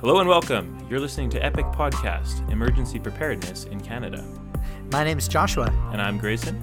Hello 0.00 0.20
and 0.20 0.28
welcome. 0.28 0.86
You're 0.88 1.00
listening 1.00 1.28
to 1.30 1.44
Epic 1.44 1.64
Podcast 1.72 2.48
Emergency 2.52 3.00
Preparedness 3.00 3.64
in 3.64 3.80
Canada. 3.80 4.24
My 4.92 5.02
name 5.02 5.18
is 5.18 5.26
Joshua. 5.26 5.72
And 5.90 6.00
I'm 6.00 6.18
Grayson. 6.18 6.56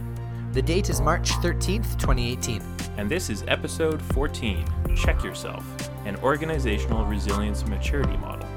The 0.54 0.61
date 0.61 0.90
is 0.90 1.01
March 1.01 1.31
13th, 1.31 2.00
2018. 2.00 2.61
And 2.95 3.11
this 3.11 3.29
is 3.29 3.43
episode 3.50 4.01
14 4.01 4.66
Check 4.95 5.21
Yourself 5.21 5.66
An 6.06 6.16
Organizational 6.24 7.03
Resilience 7.03 7.66
Maturity 7.66 8.16
Model. 8.16 8.48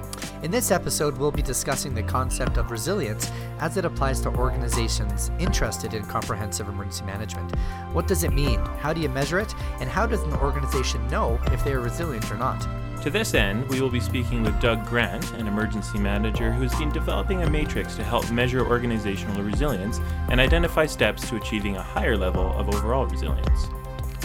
In 0.45 0.53
this 0.53 0.71
episode, 0.71 1.19
we'll 1.19 1.33
be 1.33 1.43
discussing 1.43 1.93
the 1.93 2.05
concept 2.05 2.57
of 2.57 2.71
resilience 2.71 3.33
as 3.59 3.77
it 3.79 3.85
applies 3.85 4.21
to 4.21 4.29
organizations 4.29 5.33
interested 5.41 5.93
in 5.93 6.05
comprehensive 6.05 6.69
emergency 6.69 7.03
management. 7.03 7.53
What 7.93 8.07
does 8.07 8.23
it 8.23 8.33
mean? 8.33 8.61
How 8.79 8.93
do 8.93 9.01
you 9.01 9.09
measure 9.09 9.41
it? 9.41 9.53
And 9.81 9.91
how 9.91 10.07
does 10.07 10.23
an 10.23 10.35
organization 10.35 11.05
know 11.09 11.41
if 11.47 11.65
they 11.65 11.73
are 11.73 11.81
resilient 11.81 12.31
or 12.31 12.37
not? 12.37 12.65
To 13.03 13.11
this 13.11 13.35
end, 13.35 13.69
we 13.69 13.81
will 13.81 13.91
be 13.91 14.01
speaking 14.01 14.43
with 14.43 14.61
Doug 14.61 14.85
Grant, 14.87 15.33
an 15.35 15.47
emergency 15.47 15.99
manager 15.99 16.51
who's 16.53 16.75
been 16.75 16.91
developing 16.91 17.43
a 17.43 17.49
matrix 17.49 17.95
to 17.95 18.03
help 18.03 18.29
measure 18.33 18.67
organizational 18.67 19.43
resilience 19.43 20.01
and 20.31 20.41
identify 20.41 20.85
steps 20.85 21.29
to 21.29 21.37
achieving 21.37 21.77
a 21.77 21.83
higher 21.83 22.17
level 22.17 22.53
of 22.55 22.69
overall 22.75 23.07
resilience. 23.07 23.69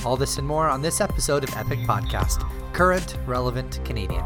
All 0.04 0.18
this 0.18 0.38
and 0.40 0.48
more 0.48 0.68
on 0.68 0.82
this 0.82 1.02
episode 1.02 1.44
of 1.44 1.56
Epic 1.56 1.80
Podcast 1.82 2.50
Current, 2.74 3.16
Relevant, 3.28 3.80
Canadian. 3.86 4.24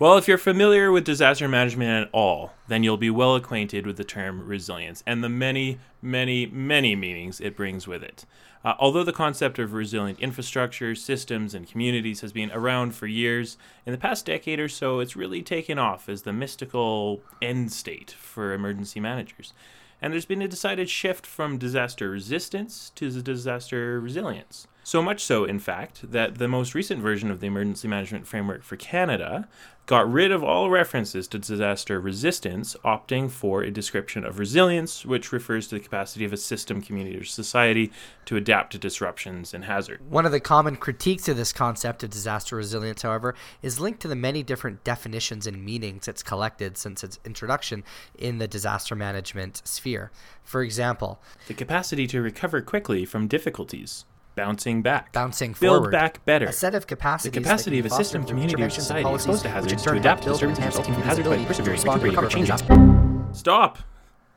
Well, 0.00 0.16
if 0.16 0.28
you're 0.28 0.38
familiar 0.38 0.92
with 0.92 1.02
disaster 1.02 1.48
management 1.48 2.06
at 2.06 2.14
all, 2.14 2.52
then 2.68 2.84
you'll 2.84 2.96
be 2.96 3.10
well 3.10 3.34
acquainted 3.34 3.84
with 3.84 3.96
the 3.96 4.04
term 4.04 4.46
resilience 4.46 5.02
and 5.04 5.24
the 5.24 5.28
many, 5.28 5.80
many, 6.00 6.46
many 6.46 6.94
meanings 6.94 7.40
it 7.40 7.56
brings 7.56 7.88
with 7.88 8.04
it. 8.04 8.24
Uh, 8.64 8.74
although 8.78 9.02
the 9.02 9.12
concept 9.12 9.58
of 9.58 9.72
resilient 9.72 10.20
infrastructure, 10.20 10.94
systems, 10.94 11.52
and 11.52 11.68
communities 11.68 12.20
has 12.20 12.32
been 12.32 12.52
around 12.52 12.94
for 12.94 13.08
years, 13.08 13.58
in 13.86 13.90
the 13.90 13.98
past 13.98 14.24
decade 14.24 14.60
or 14.60 14.68
so, 14.68 15.00
it's 15.00 15.16
really 15.16 15.42
taken 15.42 15.80
off 15.80 16.08
as 16.08 16.22
the 16.22 16.32
mystical 16.32 17.20
end 17.42 17.72
state 17.72 18.12
for 18.12 18.52
emergency 18.52 19.00
managers. 19.00 19.52
And 20.00 20.12
there's 20.12 20.26
been 20.26 20.42
a 20.42 20.46
decided 20.46 20.88
shift 20.88 21.26
from 21.26 21.58
disaster 21.58 22.08
resistance 22.08 22.92
to 22.94 23.10
disaster 23.20 23.98
resilience. 23.98 24.68
So 24.88 25.02
much 25.02 25.22
so, 25.22 25.44
in 25.44 25.58
fact, 25.58 26.12
that 26.12 26.38
the 26.38 26.48
most 26.48 26.74
recent 26.74 27.02
version 27.02 27.30
of 27.30 27.40
the 27.40 27.46
Emergency 27.46 27.88
Management 27.88 28.26
Framework 28.26 28.62
for 28.62 28.76
Canada 28.76 29.46
got 29.88 30.12
rid 30.12 30.30
of 30.30 30.44
all 30.44 30.68
references 30.68 31.26
to 31.26 31.38
disaster 31.38 31.98
resistance, 31.98 32.76
opting 32.84 33.30
for 33.30 33.62
a 33.62 33.70
description 33.70 34.22
of 34.22 34.38
resilience, 34.38 35.06
which 35.06 35.32
refers 35.32 35.66
to 35.66 35.76
the 35.76 35.80
capacity 35.80 36.26
of 36.26 36.32
a 36.32 36.36
system, 36.36 36.82
community, 36.82 37.16
or 37.16 37.24
society 37.24 37.90
to 38.26 38.36
adapt 38.36 38.70
to 38.70 38.78
disruptions 38.78 39.54
and 39.54 39.64
hazard. 39.64 39.98
One 40.10 40.26
of 40.26 40.32
the 40.32 40.40
common 40.40 40.76
critiques 40.76 41.26
of 41.26 41.38
this 41.38 41.54
concept 41.54 42.02
of 42.02 42.10
disaster 42.10 42.54
resilience, 42.54 43.00
however, 43.00 43.34
is 43.62 43.80
linked 43.80 44.00
to 44.00 44.08
the 44.08 44.14
many 44.14 44.42
different 44.42 44.84
definitions 44.84 45.46
and 45.46 45.64
meanings 45.64 46.06
it's 46.06 46.22
collected 46.22 46.76
since 46.76 47.02
its 47.02 47.18
introduction 47.24 47.82
in 48.18 48.36
the 48.36 48.46
disaster 48.46 48.94
management 48.94 49.62
sphere. 49.66 50.10
For 50.44 50.62
example, 50.62 51.22
the 51.46 51.54
capacity 51.54 52.06
to 52.08 52.20
recover 52.20 52.60
quickly 52.60 53.06
from 53.06 53.26
difficulties 53.26 54.04
bouncing 54.38 54.82
back, 54.82 55.12
bouncing 55.12 55.54
build 55.60 55.90
back 55.90 56.24
better. 56.24 56.46
A 56.46 56.52
set 56.52 56.74
of 56.74 56.86
capacities. 56.86 57.32
The 57.32 57.40
capacity 57.40 57.78
of 57.80 57.86
a 57.86 57.90
system, 57.90 58.24
community, 58.24 58.62
or 58.62 58.70
society 58.70 59.12
exposed 59.12 59.42
to 59.42 59.48
hazards 59.48 59.82
to 59.82 59.92
adapt 59.92 60.22
to 60.22 60.30
disturbances 60.30 60.64
resulting 60.64 60.94
from 60.94 61.02
hazards 61.02 61.28
by 61.28 61.44
persevering, 61.44 61.80
recuperating, 61.80 62.18
or 62.18 62.28
changing. 62.28 63.28
Stop. 63.32 63.78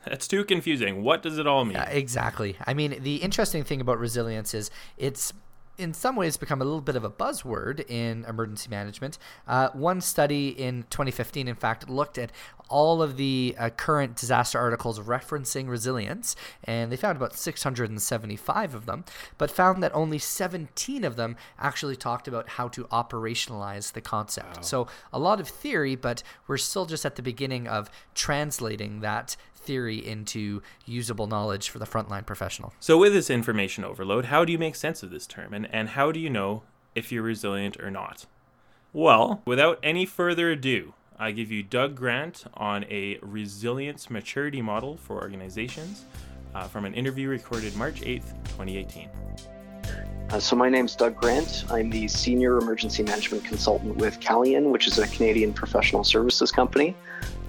That's 0.05 0.27
too 0.27 0.43
confusing. 0.43 1.03
What 1.03 1.21
does 1.21 1.37
it 1.37 1.45
all 1.45 1.63
mean? 1.63 1.75
Yeah, 1.75 1.87
exactly. 1.89 2.57
I 2.65 2.73
mean, 2.73 3.03
the 3.03 3.17
interesting 3.17 3.63
thing 3.63 3.79
about 3.79 3.99
resilience 3.99 4.55
is 4.55 4.71
it's 4.97 5.31
in 5.81 5.93
some 5.93 6.15
ways 6.15 6.37
become 6.37 6.61
a 6.61 6.65
little 6.65 6.81
bit 6.81 6.95
of 6.95 7.03
a 7.03 7.09
buzzword 7.09 7.89
in 7.89 8.23
emergency 8.25 8.69
management. 8.69 9.17
Uh, 9.47 9.69
one 9.73 9.99
study 9.99 10.49
in 10.49 10.83
2015, 10.89 11.47
in 11.47 11.55
fact, 11.55 11.89
looked 11.89 12.17
at 12.17 12.31
all 12.69 13.01
of 13.01 13.17
the 13.17 13.53
uh, 13.59 13.69
current 13.69 14.15
disaster 14.15 14.57
articles 14.57 14.99
referencing 14.99 15.67
resilience, 15.67 16.35
and 16.63 16.91
they 16.91 16.95
found 16.95 17.17
about 17.17 17.35
675 17.35 18.73
of 18.73 18.85
them, 18.85 19.03
but 19.37 19.51
found 19.51 19.83
that 19.83 19.93
only 19.93 20.17
17 20.17 21.03
of 21.03 21.17
them 21.17 21.35
actually 21.59 21.95
talked 21.95 22.27
about 22.27 22.47
how 22.47 22.67
to 22.69 22.85
operationalize 22.85 23.91
the 23.91 24.01
concept. 24.01 24.57
Wow. 24.57 24.61
So 24.61 24.87
a 25.11 25.19
lot 25.19 25.41
of 25.41 25.49
theory, 25.49 25.95
but 25.95 26.23
we're 26.47 26.57
still 26.57 26.85
just 26.85 27.05
at 27.05 27.17
the 27.17 27.21
beginning 27.21 27.67
of 27.67 27.89
translating 28.15 29.01
that 29.01 29.35
theory 29.61 30.05
into 30.05 30.61
usable 30.85 31.27
knowledge 31.27 31.69
for 31.69 31.79
the 31.79 31.85
frontline 31.85 32.25
professional. 32.25 32.73
So, 32.79 32.97
with 32.97 33.13
this 33.13 33.29
information 33.29 33.83
overload, 33.83 34.25
how 34.25 34.45
do 34.45 34.51
you 34.51 34.57
make 34.57 34.75
sense 34.75 35.03
of 35.03 35.11
this 35.11 35.27
term, 35.27 35.53
and, 35.53 35.67
and 35.73 35.89
how 35.89 36.11
do 36.11 36.19
you 36.19 36.29
know 36.29 36.63
if 36.95 37.11
you're 37.11 37.23
resilient 37.23 37.79
or 37.79 37.91
not? 37.91 38.25
Well, 38.93 39.41
without 39.45 39.79
any 39.81 40.05
further 40.05 40.51
ado, 40.51 40.93
I 41.17 41.31
give 41.31 41.51
you 41.51 41.63
Doug 41.63 41.95
Grant 41.95 42.45
on 42.55 42.83
a 42.85 43.19
resilience 43.21 44.09
maturity 44.09 44.61
model 44.61 44.97
for 44.97 45.21
organizations 45.21 46.05
uh, 46.53 46.67
from 46.67 46.85
an 46.85 46.93
interview 46.93 47.29
recorded 47.29 47.75
March 47.75 48.01
8th, 48.01 48.33
2018. 48.57 49.09
Uh, 50.31 50.39
so 50.39 50.55
my 50.55 50.69
name's 50.69 50.95
Doug 50.95 51.17
Grant. 51.17 51.65
I'm 51.69 51.89
the 51.89 52.07
senior 52.07 52.57
emergency 52.57 53.03
management 53.03 53.43
consultant 53.43 53.97
with 53.97 54.17
Calian, 54.21 54.71
which 54.71 54.87
is 54.87 54.97
a 54.97 55.05
Canadian 55.07 55.51
professional 55.51 56.05
services 56.05 56.53
company. 56.53 56.95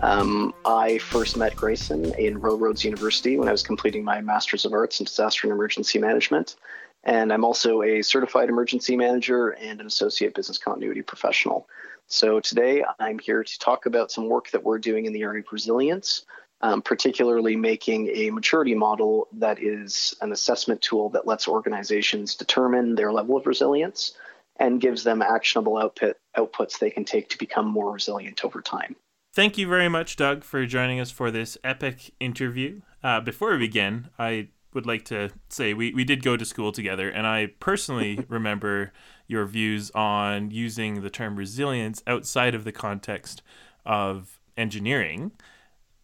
Um, 0.00 0.53
I 0.65 0.98
first 0.98 1.37
met 1.37 1.54
Grayson 1.54 2.12
in 2.15 2.41
Royal 2.41 2.59
Roads 2.59 2.84
University 2.84 3.38
when 3.38 3.47
I 3.47 3.53
was 3.53 3.62
completing 3.62 4.03
my 4.03 4.21
Master's 4.21 4.65
of 4.65 4.72
Arts 4.72 4.98
in 4.98 5.06
Disaster 5.06 5.47
and 5.47 5.54
Emergency 5.54 6.00
Management. 6.00 6.56
And 7.04 7.32
I'm 7.32 7.44
also 7.44 7.82
a 7.82 8.03
certified 8.03 8.48
emergency 8.48 8.97
manager 8.97 9.50
and 9.50 9.81
an 9.81 9.87
associate 9.87 10.34
business 10.34 10.59
continuity 10.59 11.03
professional. 11.03 11.69
So 12.09 12.41
today 12.41 12.84
I'm 12.98 13.21
here 13.21 13.44
to 13.44 13.59
talk 13.60 13.87
about 13.87 14.10
some 14.10 14.28
work 14.28 14.50
that 14.50 14.65
we're 14.65 14.81
doing 14.81 15.06
in 15.06 15.12
the 15.12 15.22
area 15.22 15.41
of 15.41 15.47
resilience, 15.53 16.25
um, 16.62 16.80
particularly 16.80 17.56
making 17.56 18.08
a 18.14 18.30
maturity 18.30 18.74
model 18.74 19.28
that 19.32 19.60
is 19.60 20.14
an 20.20 20.32
assessment 20.32 20.80
tool 20.80 21.08
that 21.10 21.26
lets 21.26 21.48
organizations 21.48 22.34
determine 22.34 22.94
their 22.94 23.12
level 23.12 23.36
of 23.36 23.46
resilience 23.46 24.16
and 24.56 24.80
gives 24.80 25.02
them 25.02 25.22
actionable 25.22 25.76
output, 25.76 26.16
outputs 26.36 26.78
they 26.78 26.90
can 26.90 27.04
take 27.04 27.28
to 27.30 27.38
become 27.38 27.66
more 27.66 27.92
resilient 27.92 28.44
over 28.44 28.60
time. 28.60 28.94
Thank 29.34 29.58
you 29.58 29.66
very 29.66 29.88
much, 29.88 30.16
Doug, 30.16 30.44
for 30.44 30.64
joining 30.66 31.00
us 31.00 31.10
for 31.10 31.30
this 31.30 31.58
epic 31.64 32.12
interview. 32.20 32.82
Uh, 33.02 33.20
before 33.20 33.52
we 33.52 33.58
begin, 33.58 34.10
I 34.18 34.48
would 34.74 34.86
like 34.86 35.04
to 35.06 35.30
say 35.48 35.74
we, 35.74 35.92
we 35.92 36.04
did 36.04 36.22
go 36.22 36.36
to 36.36 36.44
school 36.44 36.70
together, 36.70 37.08
and 37.08 37.26
I 37.26 37.48
personally 37.58 38.24
remember 38.28 38.92
your 39.26 39.46
views 39.46 39.90
on 39.92 40.50
using 40.50 41.00
the 41.00 41.10
term 41.10 41.36
resilience 41.36 42.02
outside 42.06 42.54
of 42.54 42.64
the 42.64 42.72
context 42.72 43.42
of 43.84 44.38
engineering 44.56 45.32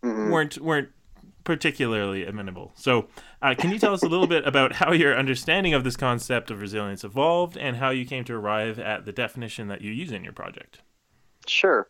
mm-hmm. 0.02 0.30
weren't 0.30 0.58
weren't 0.58 0.90
particularly 1.44 2.26
amenable. 2.26 2.72
So, 2.74 3.08
uh, 3.40 3.54
can 3.56 3.70
you 3.70 3.78
tell 3.78 3.94
us 3.94 4.02
a 4.02 4.08
little 4.08 4.26
bit 4.26 4.46
about 4.46 4.72
how 4.74 4.92
your 4.92 5.16
understanding 5.16 5.72
of 5.72 5.82
this 5.82 5.96
concept 5.96 6.50
of 6.50 6.60
resilience 6.60 7.04
evolved 7.04 7.56
and 7.56 7.76
how 7.76 7.88
you 7.88 8.04
came 8.04 8.24
to 8.24 8.34
arrive 8.34 8.78
at 8.78 9.06
the 9.06 9.12
definition 9.12 9.68
that 9.68 9.80
you 9.80 9.90
use 9.90 10.12
in 10.12 10.22
your 10.24 10.34
project? 10.34 10.82
Sure. 11.46 11.88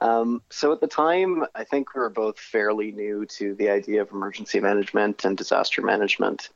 Um, 0.00 0.42
so 0.48 0.72
at 0.72 0.80
the 0.80 0.86
time, 0.86 1.44
I 1.54 1.64
think 1.64 1.94
we 1.94 2.00
were 2.00 2.08
both 2.08 2.38
fairly 2.38 2.92
new 2.92 3.26
to 3.26 3.54
the 3.56 3.68
idea 3.68 4.00
of 4.00 4.12
emergency 4.12 4.60
management 4.60 5.24
and 5.24 5.36
disaster 5.36 5.82
management, 5.82 6.50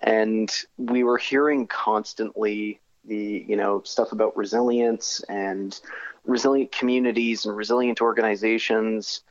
and 0.00 0.50
we 0.78 1.04
were 1.04 1.18
hearing 1.18 1.66
constantly 1.66 2.80
the 3.04 3.44
you 3.46 3.56
know 3.56 3.82
stuff 3.84 4.12
about 4.12 4.36
resilience 4.36 5.22
and 5.28 5.78
resilient 6.24 6.72
communities 6.72 7.44
and 7.44 7.56
resilient 7.56 8.00
organizations, 8.00 9.22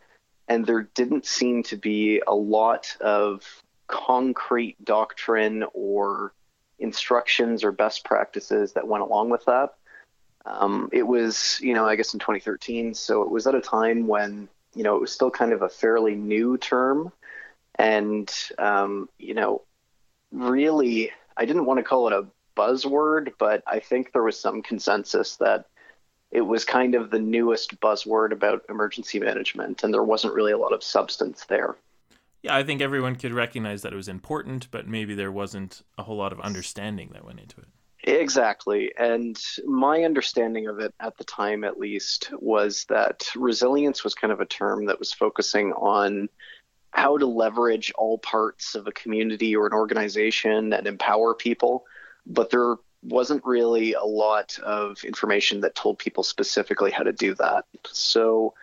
and 0.50 0.66
there 0.66 0.90
didn't 0.96 1.28
seem 1.28 1.62
to 1.64 1.78
be 1.78 2.22
a 2.28 2.34
lot 2.34 2.98
of 3.00 3.46
concrete 3.88 4.84
doctrine 4.84 5.64
or 5.74 6.34
instructions 6.80 7.64
or 7.64 7.72
best 7.72 8.04
practices 8.04 8.74
that 8.74 8.88
went 8.88 9.04
along 9.04 9.30
with 9.30 9.46
that. 9.46 9.76
Um, 10.46 10.90
it 10.92 11.04
was, 11.04 11.59
you 11.62 11.74
know, 11.76 11.86
I 11.86 11.96
guess 11.96 12.14
in 12.14 12.20
2013. 12.20 12.96
So 12.96 13.22
it 13.22 13.29
was 13.29 13.46
at 13.46 13.53
a 13.53 13.62
time 13.62 14.08
when, 14.08 14.50
you 14.73 14.84
know, 14.84 14.96
it 14.96 15.02
was 15.02 15.12
still 15.12 15.29
kind 15.29 15.53
of 15.53 15.62
a 15.62 15.70
fairly 15.70 16.16
new 16.16 16.58
term. 16.58 17.12
And, 17.76 18.34
um, 18.58 19.08
you 19.20 19.35
know, 19.35 19.62
really, 20.32 21.12
I 21.38 21.46
didn't 21.46 21.66
want 21.66 21.78
to 21.78 21.84
call 21.84 22.08
it 22.08 22.14
a 22.14 22.26
buzzword, 22.58 23.34
but 23.38 23.64
I 23.68 23.79
think 23.79 24.12
there 24.12 24.23
was 24.23 24.40
some 24.40 24.64
consensus 24.64 25.35
that 25.38 25.66
it 26.31 26.41
was 26.41 26.64
kind 26.64 26.96
of 26.96 27.09
the 27.09 27.20
newest 27.20 27.79
buzzword 27.79 28.31
about 28.31 28.64
emergency 28.70 29.20
management, 29.20 29.84
and 29.84 29.93
there 29.93 30.03
wasn't 30.03 30.34
really 30.34 30.52
a 30.52 30.58
lot 30.58 30.73
of 30.73 30.84
substance 30.84 31.46
there. 31.46 31.76
Yeah, 32.41 32.55
I 32.55 32.64
think 32.64 32.81
everyone 32.81 33.16
could 33.16 33.34
recognize 33.34 33.81
that 33.81 33.91
it 33.91 33.97
was 33.97 34.08
important, 34.08 34.70
but 34.72 34.87
maybe 34.87 35.14
there 35.16 35.31
wasn't 35.31 35.81
a 35.97 36.03
whole 36.03 36.17
lot 36.17 36.31
of 36.31 36.40
understanding 36.40 37.09
that 37.14 37.26
went 37.26 37.40
into 37.40 37.59
it. 37.59 37.67
Exactly. 38.03 38.93
And 38.97 39.37
my 39.66 40.03
understanding 40.03 40.67
of 40.67 40.79
it 40.79 40.93
at 41.02 41.17
the 41.17 41.26
time, 41.26 41.66
at 41.66 41.78
least, 41.78 42.32
was 42.40 42.85
that 42.85 43.28
resilience 43.35 44.05
was 44.05 44.16
kind 44.16 44.32
of 44.32 44.40
a 44.40 44.46
term 44.46 44.85
that 44.85 44.99
was 44.99 45.11
focusing 45.11 45.73
on 45.73 46.29
how 46.91 47.17
to 47.17 47.25
leverage 47.25 47.91
all 47.97 48.17
parts 48.20 48.73
of 48.73 48.87
a 48.87 48.91
community 48.93 49.55
or 49.55 49.67
an 49.67 49.73
organization 49.73 50.72
and 50.72 50.87
empower 50.87 51.35
people. 51.35 51.84
But 52.25 52.49
there 52.49 52.75
wasn't 53.03 53.46
really 53.46 53.93
a 53.93 54.03
lot 54.03 54.57
of 54.59 55.03
information 55.03 55.61
that 55.61 55.75
told 55.75 55.97
people 55.97 56.23
specifically 56.23 56.91
how 56.91 57.03
to 57.03 57.13
do 57.13 57.34
that. 57.35 57.66
So, 57.85 58.53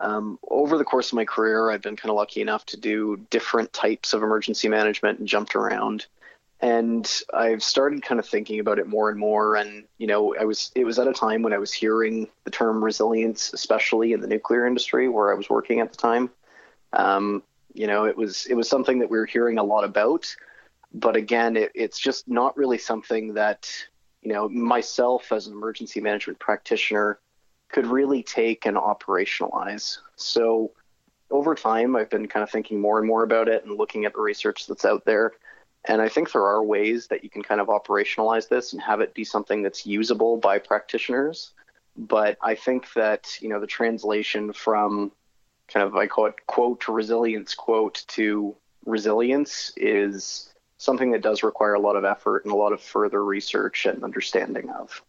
um, 0.00 0.38
over 0.48 0.78
the 0.78 0.84
course 0.84 1.12
of 1.12 1.16
my 1.16 1.24
career, 1.24 1.70
I've 1.70 1.82
been 1.82 1.96
kind 1.96 2.10
of 2.10 2.16
lucky 2.16 2.40
enough 2.40 2.66
to 2.66 2.76
do 2.76 3.24
different 3.30 3.72
types 3.72 4.12
of 4.12 4.22
emergency 4.22 4.68
management 4.68 5.20
and 5.20 5.28
jumped 5.28 5.54
around. 5.54 6.06
And 6.60 7.10
I've 7.34 7.62
started 7.62 8.02
kind 8.02 8.18
of 8.18 8.26
thinking 8.26 8.60
about 8.60 8.78
it 8.78 8.86
more 8.86 9.10
and 9.10 9.18
more. 9.18 9.56
And, 9.56 9.84
you 9.98 10.06
know, 10.06 10.34
I 10.36 10.44
was, 10.44 10.70
it 10.74 10.84
was 10.84 10.98
at 10.98 11.08
a 11.08 11.12
time 11.12 11.42
when 11.42 11.52
I 11.52 11.58
was 11.58 11.72
hearing 11.72 12.28
the 12.44 12.50
term 12.50 12.82
resilience, 12.82 13.52
especially 13.52 14.12
in 14.12 14.20
the 14.20 14.28
nuclear 14.28 14.66
industry 14.66 15.08
where 15.08 15.32
I 15.32 15.34
was 15.34 15.50
working 15.50 15.80
at 15.80 15.90
the 15.90 15.98
time. 15.98 16.30
Um, 16.92 17.42
you 17.74 17.86
know, 17.86 18.04
it 18.04 18.16
was, 18.16 18.46
it 18.46 18.54
was 18.54 18.68
something 18.68 19.00
that 19.00 19.10
we 19.10 19.18
were 19.18 19.26
hearing 19.26 19.58
a 19.58 19.64
lot 19.64 19.84
about. 19.84 20.34
But 20.94 21.16
again, 21.16 21.56
it, 21.56 21.72
it's 21.74 21.98
just 21.98 22.28
not 22.28 22.56
really 22.56 22.78
something 22.78 23.34
that, 23.34 23.70
you 24.22 24.32
know, 24.32 24.48
myself 24.48 25.32
as 25.32 25.46
an 25.46 25.54
emergency 25.54 26.00
management 26.00 26.38
practitioner 26.38 27.18
could 27.70 27.86
really 27.86 28.22
take 28.22 28.66
and 28.66 28.76
operationalize. 28.76 29.98
So 30.16 30.72
over 31.30 31.54
time, 31.54 31.96
I've 31.96 32.10
been 32.10 32.28
kind 32.28 32.42
of 32.42 32.50
thinking 32.50 32.80
more 32.80 32.98
and 32.98 33.06
more 33.06 33.22
about 33.22 33.48
it 33.48 33.64
and 33.64 33.78
looking 33.78 34.04
at 34.04 34.12
the 34.12 34.20
research 34.20 34.66
that's 34.66 34.84
out 34.84 35.04
there. 35.06 35.32
And 35.86 36.00
I 36.00 36.08
think 36.08 36.30
there 36.30 36.46
are 36.46 36.62
ways 36.62 37.08
that 37.08 37.24
you 37.24 37.30
can 37.30 37.42
kind 37.42 37.60
of 37.60 37.68
operationalize 37.68 38.48
this 38.48 38.72
and 38.72 38.82
have 38.82 39.00
it 39.00 39.14
be 39.14 39.24
something 39.24 39.62
that's 39.62 39.86
usable 39.86 40.36
by 40.36 40.58
practitioners. 40.58 41.52
But 41.96 42.36
I 42.40 42.54
think 42.54 42.92
that, 42.92 43.40
you 43.40 43.48
know, 43.48 43.60
the 43.60 43.66
translation 43.66 44.52
from 44.52 45.10
kind 45.68 45.86
of, 45.86 45.96
I 45.96 46.06
call 46.06 46.26
it 46.26 46.34
quote 46.46 46.86
resilience 46.86 47.54
quote 47.54 48.04
to 48.08 48.54
resilience 48.84 49.72
is 49.76 50.51
something 50.82 51.12
that 51.12 51.22
does 51.22 51.42
require 51.42 51.74
a 51.74 51.80
lot 51.80 51.94
of 51.94 52.04
effort 52.04 52.44
and 52.44 52.52
a 52.52 52.56
lot 52.56 52.72
of 52.72 52.80
further 52.80 53.24
research 53.24 53.86
and 53.86 54.02
understanding 54.02 54.68
of. 54.70 55.02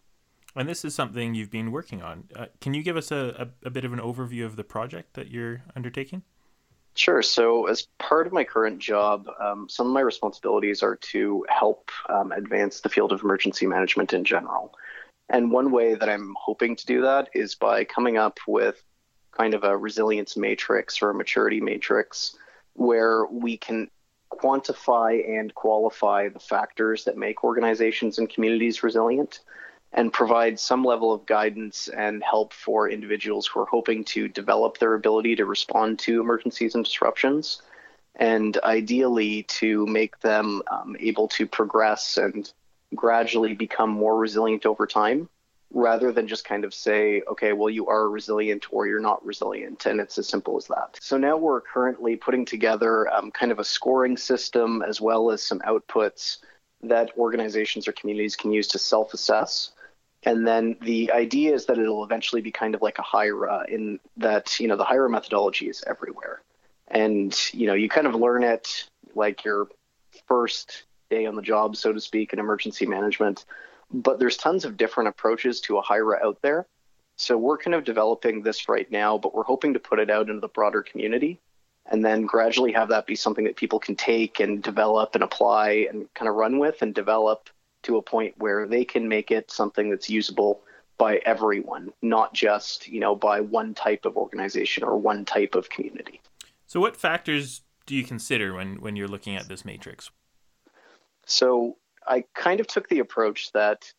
And 0.55 0.69
this 0.69 0.85
is 0.85 0.93
something 0.93 1.33
you've 1.33 1.49
been 1.49 1.71
working 1.71 2.03
on. 2.03 2.25
Uh, 2.35 2.45
can 2.61 2.75
you 2.75 2.83
give 2.83 2.95
us 2.95 3.11
a, 3.11 3.49
a, 3.63 3.67
a, 3.67 3.69
bit 3.71 3.83
of 3.83 3.91
an 3.91 3.99
overview 3.99 4.45
of 4.45 4.55
the 4.55 4.63
project 4.63 5.15
that 5.15 5.31
you're 5.31 5.63
undertaking? 5.75 6.21
Sure. 6.93 7.23
So, 7.23 7.65
as 7.65 7.87
part 7.97 8.27
of 8.27 8.33
my 8.33 8.43
current 8.43 8.77
job, 8.77 9.27
um, 9.41 9.67
some 9.67 9.87
of 9.87 9.93
my 9.93 10.01
responsibilities 10.01 10.83
are 10.83 10.95
to 10.97 11.43
help 11.49 11.89
um, 12.07 12.31
advance 12.31 12.81
the 12.81 12.89
field 12.89 13.11
of 13.11 13.23
emergency 13.23 13.65
management 13.65 14.13
in 14.13 14.23
general. 14.23 14.75
And 15.29 15.51
one 15.51 15.71
way 15.71 15.95
that 15.95 16.07
I'm 16.07 16.35
hoping 16.39 16.75
to 16.75 16.85
do 16.85 17.01
that 17.01 17.29
is 17.33 17.55
by 17.55 17.83
coming 17.83 18.17
up 18.17 18.37
with 18.47 18.83
kind 19.31 19.55
of 19.55 19.63
a 19.63 19.75
resilience 19.75 20.37
matrix 20.37 21.01
or 21.01 21.09
a 21.09 21.15
maturity 21.15 21.59
matrix 21.59 22.37
where 22.73 23.25
we 23.25 23.57
can 23.57 23.89
quantify 24.39 25.39
and 25.39 25.53
qualify 25.55 26.29
the 26.29 26.39
factors 26.39 27.05
that 27.05 27.17
make 27.17 27.43
organizations 27.43 28.17
and 28.17 28.29
communities 28.29 28.83
resilient 28.83 29.39
and 29.93 30.11
provide 30.11 30.59
some 30.59 30.83
level 30.83 31.11
of 31.11 31.25
guidance 31.25 31.87
and 31.87 32.23
help 32.23 32.51
for 32.51 32.89
individuals 32.89 33.45
who 33.45 33.59
are 33.59 33.67
hoping 33.67 34.03
to 34.03 34.27
develop 34.27 34.77
their 34.77 34.95
ability 34.95 35.35
to 35.35 35.45
respond 35.45 35.99
to 35.99 36.19
emergencies 36.19 36.73
and 36.73 36.83
disruptions, 36.83 37.61
and 38.15 38.57
ideally 38.63 39.43
to 39.43 39.85
make 39.85 40.19
them 40.21 40.63
um, 40.71 40.95
able 40.99 41.27
to 41.27 41.45
progress 41.45 42.17
and 42.17 42.51
gradually 42.95 43.53
become 43.53 43.89
more 43.89 44.17
resilient 44.17 44.65
over 44.65 44.87
time 44.87 45.29
rather 45.73 46.11
than 46.11 46.27
just 46.27 46.45
kind 46.45 46.63
of 46.63 46.73
say, 46.73 47.21
okay, 47.27 47.51
well, 47.51 47.69
you 47.69 47.87
are 47.87 48.07
resilient 48.09 48.67
or 48.71 48.87
you're 48.87 48.99
not 48.99 49.25
resilient. 49.25 49.85
And 49.85 49.99
it's 49.99 50.17
as 50.17 50.27
simple 50.27 50.55
as 50.55 50.67
that. 50.67 50.97
So 51.01 51.17
now 51.17 51.35
we're 51.35 51.61
currently 51.61 52.15
putting 52.15 52.45
together 52.45 53.11
um, 53.11 53.31
kind 53.31 53.51
of 53.51 53.59
a 53.59 53.63
scoring 53.63 54.15
system 54.15 54.83
as 54.87 55.01
well 55.01 55.31
as 55.31 55.43
some 55.43 55.59
outputs 55.59 56.37
that 56.83 57.11
organizations 57.17 57.87
or 57.87 57.91
communities 57.93 58.35
can 58.35 58.51
use 58.51 58.67
to 58.69 58.79
self 58.79 59.13
assess 59.13 59.71
and 60.25 60.47
then 60.47 60.77
the 60.81 61.11
idea 61.11 61.53
is 61.53 61.65
that 61.65 61.77
it'll 61.77 62.03
eventually 62.03 62.41
be 62.41 62.51
kind 62.51 62.75
of 62.75 62.81
like 62.81 62.97
a 62.97 63.01
HIRA 63.03 63.65
in 63.67 63.99
that, 64.17 64.59
you 64.59 64.67
know, 64.67 64.77
the 64.77 64.85
HIRA 64.85 65.09
methodology 65.09 65.67
is 65.67 65.83
everywhere. 65.85 66.41
And, 66.87 67.37
you 67.51 67.67
know, 67.67 67.73
you 67.73 67.89
kind 67.89 68.07
of 68.07 68.15
learn 68.15 68.43
it 68.43 68.89
like 69.15 69.43
your 69.43 69.67
first 70.27 70.83
day 71.09 71.25
on 71.25 71.35
the 71.35 71.41
job, 71.41 71.75
so 71.75 71.91
to 71.91 71.99
speak, 71.99 72.31
in 72.31 72.39
emergency 72.39 72.85
management. 72.85 73.45
But 73.93 74.19
there's 74.19 74.37
tons 74.37 74.65
of 74.65 74.77
different 74.77 75.09
approaches 75.09 75.61
to 75.61 75.77
a 75.77 75.81
HIRA 75.81 76.19
out 76.25 76.41
there. 76.41 76.67
So 77.15 77.37
we're 77.37 77.59
kind 77.59 77.75
of 77.75 77.83
developing 77.83 78.41
this 78.41 78.67
right 78.67 78.89
now, 78.91 79.17
but 79.17 79.35
we're 79.35 79.43
hoping 79.43 79.73
to 79.73 79.79
put 79.79 79.99
it 79.99 80.09
out 80.09 80.29
into 80.29 80.39
the 80.39 80.47
broader 80.47 80.81
community 80.81 81.39
and 81.85 82.03
then 82.03 82.25
gradually 82.25 82.71
have 82.71 82.89
that 82.89 83.05
be 83.05 83.15
something 83.15 83.45
that 83.45 83.55
people 83.55 83.79
can 83.79 83.95
take 83.95 84.39
and 84.39 84.63
develop 84.63 85.15
and 85.15 85.23
apply 85.23 85.87
and 85.89 86.11
kind 86.13 86.29
of 86.29 86.35
run 86.35 86.57
with 86.57 86.81
and 86.81 86.95
develop 86.95 87.49
to 87.83 87.97
a 87.97 88.01
point 88.01 88.33
where 88.37 88.65
they 88.65 88.85
can 88.85 89.07
make 89.07 89.31
it 89.31 89.51
something 89.51 89.89
that's 89.89 90.09
usable 90.09 90.61
by 90.97 91.17
everyone, 91.25 91.91
not 92.01 92.33
just, 92.33 92.87
you 92.87 92.99
know, 92.99 93.15
by 93.15 93.41
one 93.41 93.73
type 93.73 94.05
of 94.05 94.15
organization 94.15 94.83
or 94.83 94.97
one 94.97 95.25
type 95.25 95.55
of 95.55 95.69
community. 95.69 96.21
So 96.65 96.79
what 96.79 96.95
factors 96.95 97.61
do 97.85 97.95
you 97.95 98.03
consider 98.03 98.53
when 98.53 98.79
when 98.79 98.95
you're 98.95 99.07
looking 99.07 99.35
at 99.35 99.49
this 99.49 99.65
matrix? 99.65 100.11
So 101.25 101.77
I 102.07 102.25
kind 102.35 102.59
of 102.59 102.67
took 102.67 102.89
the 102.89 102.99
approach 102.99 103.51
that 103.53 103.91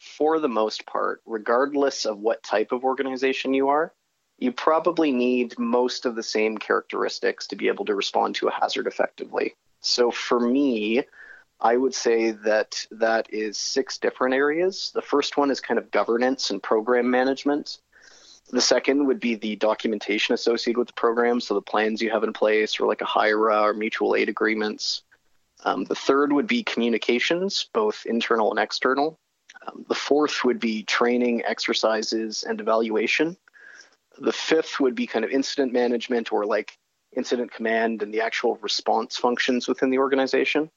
for 0.00 0.40
the 0.40 0.48
most 0.48 0.86
part, 0.86 1.20
regardless 1.26 2.06
of 2.06 2.18
what 2.18 2.42
type 2.42 2.72
of 2.72 2.84
organization 2.84 3.54
you 3.54 3.68
are, 3.68 3.92
you 4.38 4.50
probably 4.50 5.12
need 5.12 5.58
most 5.58 6.06
of 6.06 6.14
the 6.14 6.22
same 6.22 6.56
characteristics 6.56 7.46
to 7.48 7.56
be 7.56 7.68
able 7.68 7.84
to 7.84 7.94
respond 7.94 8.34
to 8.36 8.48
a 8.48 8.52
hazard 8.52 8.86
effectively. 8.86 9.54
So 9.80 10.10
for 10.10 10.40
me, 10.40 11.04
I 11.60 11.76
would 11.76 11.94
say 11.94 12.30
that 12.30 12.86
that 12.90 13.26
is 13.30 13.58
six 13.58 13.98
different 13.98 14.34
areas. 14.34 14.92
The 14.94 15.02
first 15.02 15.36
one 15.36 15.50
is 15.50 15.60
kind 15.60 15.78
of 15.78 15.90
governance 15.90 16.50
and 16.50 16.62
program 16.62 17.10
management. 17.10 17.78
The 18.48 18.62
second 18.62 19.06
would 19.06 19.20
be 19.20 19.34
the 19.34 19.56
documentation 19.56 20.32
associated 20.32 20.78
with 20.78 20.88
the 20.88 20.94
program, 20.94 21.40
so 21.40 21.54
the 21.54 21.60
plans 21.60 22.00
you 22.00 22.10
have 22.10 22.24
in 22.24 22.32
place, 22.32 22.80
or 22.80 22.86
like 22.86 23.02
a 23.02 23.06
HIRA 23.06 23.60
or 23.60 23.74
mutual 23.74 24.16
aid 24.16 24.30
agreements. 24.30 25.02
Um, 25.64 25.84
the 25.84 25.94
third 25.94 26.32
would 26.32 26.46
be 26.46 26.62
communications, 26.62 27.68
both 27.72 28.06
internal 28.06 28.50
and 28.50 28.58
external. 28.58 29.18
Um, 29.66 29.84
the 29.88 29.94
fourth 29.94 30.44
would 30.44 30.58
be 30.58 30.84
training, 30.84 31.44
exercises, 31.44 32.44
and 32.44 32.60
evaluation. 32.60 33.36
The 34.18 34.32
fifth 34.32 34.80
would 34.80 34.94
be 34.94 35.06
kind 35.06 35.24
of 35.24 35.30
incident 35.30 35.72
management 35.72 36.32
or 36.32 36.46
like 36.46 36.76
incident 37.16 37.52
command 37.52 38.02
and 38.02 38.12
the 38.14 38.20
actual 38.20 38.56
response 38.56 39.16
functions 39.16 39.68
within 39.68 39.90
the 39.90 39.98
organization. 39.98 40.70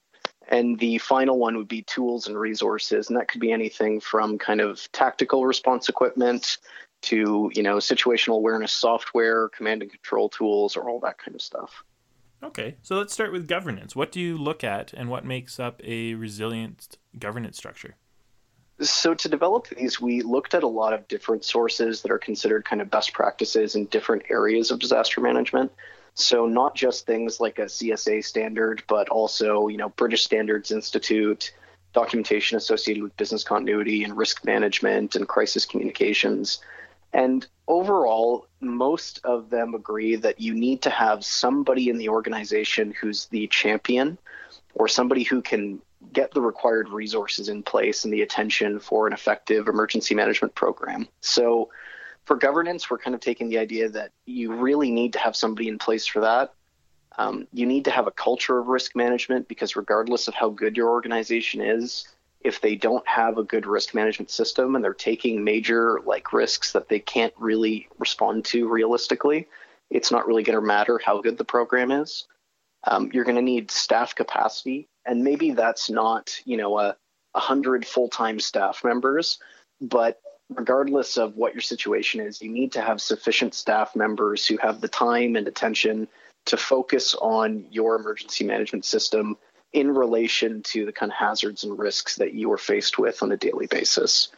And 0.48 0.78
the 0.78 0.98
final 0.98 1.38
one 1.38 1.56
would 1.56 1.68
be 1.68 1.82
tools 1.82 2.26
and 2.26 2.38
resources, 2.38 3.08
and 3.08 3.18
that 3.18 3.28
could 3.28 3.40
be 3.40 3.52
anything 3.52 4.00
from 4.00 4.38
kind 4.38 4.60
of 4.60 4.90
tactical 4.92 5.46
response 5.46 5.88
equipment 5.88 6.58
to 7.02 7.50
you 7.54 7.62
know 7.62 7.76
situational 7.76 8.36
awareness 8.36 8.72
software, 8.72 9.48
command 9.50 9.82
and 9.82 9.90
control 9.90 10.28
tools, 10.28 10.76
or 10.76 10.88
all 10.88 11.00
that 11.00 11.18
kind 11.18 11.34
of 11.34 11.40
stuff. 11.40 11.82
Okay, 12.44 12.76
so 12.82 12.96
let's 12.96 13.12
start 13.12 13.32
with 13.32 13.48
governance. 13.48 13.96
What 13.96 14.12
do 14.12 14.20
you 14.20 14.36
look 14.36 14.62
at, 14.62 14.92
and 14.92 15.08
what 15.08 15.24
makes 15.24 15.58
up 15.58 15.80
a 15.82 16.14
resilient 16.14 16.98
governance 17.18 17.56
structure? 17.56 17.96
So, 18.80 19.14
to 19.14 19.28
develop 19.28 19.68
these, 19.68 20.00
we 20.00 20.22
looked 20.22 20.52
at 20.54 20.62
a 20.62 20.68
lot 20.68 20.92
of 20.92 21.08
different 21.08 21.44
sources 21.44 22.02
that 22.02 22.10
are 22.10 22.18
considered 22.18 22.64
kind 22.64 22.82
of 22.82 22.90
best 22.90 23.12
practices 23.12 23.76
in 23.76 23.86
different 23.86 24.24
areas 24.30 24.70
of 24.70 24.78
disaster 24.78 25.20
management. 25.20 25.72
So 26.14 26.46
not 26.46 26.74
just 26.76 27.06
things 27.06 27.40
like 27.40 27.58
a 27.58 27.64
CSA 27.64 28.24
standard, 28.24 28.84
but 28.86 29.08
also, 29.08 29.66
you 29.66 29.76
know, 29.76 29.88
British 29.90 30.24
Standards 30.24 30.70
Institute, 30.70 31.52
documentation 31.92 32.56
associated 32.56 33.02
with 33.02 33.16
business 33.16 33.42
continuity 33.42 34.04
and 34.04 34.16
risk 34.16 34.44
management 34.44 35.16
and 35.16 35.26
crisis 35.26 35.66
communications. 35.66 36.60
And 37.14 37.46
overall, 37.68 38.48
most 38.60 39.20
of 39.24 39.48
them 39.48 39.74
agree 39.74 40.16
that 40.16 40.40
you 40.40 40.52
need 40.52 40.82
to 40.82 40.90
have 40.90 41.24
somebody 41.24 41.88
in 41.88 41.96
the 41.96 42.08
organization 42.08 42.92
who's 43.00 43.26
the 43.26 43.46
champion 43.46 44.18
or 44.74 44.88
somebody 44.88 45.22
who 45.22 45.40
can 45.40 45.80
get 46.12 46.32
the 46.32 46.40
required 46.40 46.88
resources 46.88 47.48
in 47.48 47.62
place 47.62 48.04
and 48.04 48.12
the 48.12 48.22
attention 48.22 48.80
for 48.80 49.06
an 49.06 49.12
effective 49.12 49.68
emergency 49.68 50.14
management 50.14 50.56
program. 50.56 51.06
So 51.20 51.70
for 52.24 52.36
governance, 52.36 52.90
we're 52.90 52.98
kind 52.98 53.14
of 53.14 53.20
taking 53.20 53.48
the 53.48 53.58
idea 53.58 53.88
that 53.90 54.10
you 54.26 54.52
really 54.52 54.90
need 54.90 55.12
to 55.12 55.20
have 55.20 55.36
somebody 55.36 55.68
in 55.68 55.78
place 55.78 56.06
for 56.06 56.20
that. 56.20 56.52
Um, 57.16 57.46
you 57.52 57.64
need 57.64 57.84
to 57.84 57.92
have 57.92 58.08
a 58.08 58.10
culture 58.10 58.58
of 58.58 58.66
risk 58.66 58.96
management 58.96 59.46
because, 59.46 59.76
regardless 59.76 60.26
of 60.26 60.34
how 60.34 60.48
good 60.48 60.76
your 60.76 60.90
organization 60.90 61.60
is, 61.60 62.08
if 62.44 62.60
they 62.60 62.76
don't 62.76 63.06
have 63.08 63.38
a 63.38 63.42
good 63.42 63.66
risk 63.66 63.94
management 63.94 64.30
system 64.30 64.76
and 64.76 64.84
they're 64.84 64.94
taking 64.94 65.42
major 65.42 66.00
like 66.04 66.32
risks 66.32 66.72
that 66.72 66.88
they 66.90 67.00
can't 67.00 67.32
really 67.38 67.88
respond 67.98 68.44
to 68.44 68.68
realistically, 68.68 69.48
it's 69.90 70.12
not 70.12 70.26
really 70.26 70.42
going 70.42 70.58
to 70.58 70.64
matter 70.64 71.00
how 71.04 71.20
good 71.20 71.38
the 71.38 71.44
program 71.44 71.90
is. 71.90 72.26
Um, 72.86 73.10
you're 73.12 73.24
going 73.24 73.36
to 73.36 73.42
need 73.42 73.70
staff 73.70 74.14
capacity, 74.14 74.88
and 75.06 75.24
maybe 75.24 75.52
that's 75.52 75.88
not 75.88 76.38
you 76.44 76.58
know 76.58 76.78
a, 76.78 76.96
a 77.34 77.40
hundred 77.40 77.86
full-time 77.86 78.38
staff 78.38 78.84
members, 78.84 79.38
but 79.80 80.20
regardless 80.50 81.16
of 81.16 81.36
what 81.36 81.54
your 81.54 81.62
situation 81.62 82.20
is, 82.20 82.42
you 82.42 82.50
need 82.50 82.72
to 82.72 82.82
have 82.82 83.00
sufficient 83.00 83.54
staff 83.54 83.96
members 83.96 84.46
who 84.46 84.58
have 84.58 84.82
the 84.82 84.88
time 84.88 85.34
and 85.34 85.48
attention 85.48 86.06
to 86.44 86.58
focus 86.58 87.14
on 87.14 87.64
your 87.70 87.96
emergency 87.96 88.44
management 88.44 88.84
system 88.84 89.38
in 89.74 89.90
relation 89.90 90.62
to 90.62 90.86
the 90.86 90.92
kind 90.92 91.10
of 91.10 91.16
hazards 91.16 91.64
and 91.64 91.78
risks 91.78 92.16
that 92.16 92.32
you 92.32 92.50
are 92.52 92.58
faced 92.58 92.96
with 92.96 93.22
on 93.22 93.32
a 93.32 93.36
daily 93.36 93.66
basis. 93.66 94.28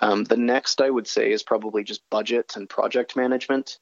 Um, 0.00 0.24
the 0.24 0.36
next 0.36 0.80
I 0.80 0.90
would 0.90 1.06
say 1.06 1.30
is 1.30 1.44
probably 1.44 1.84
just 1.84 2.02
budget 2.10 2.56
and 2.56 2.68
project 2.68 3.14
management. 3.14 3.78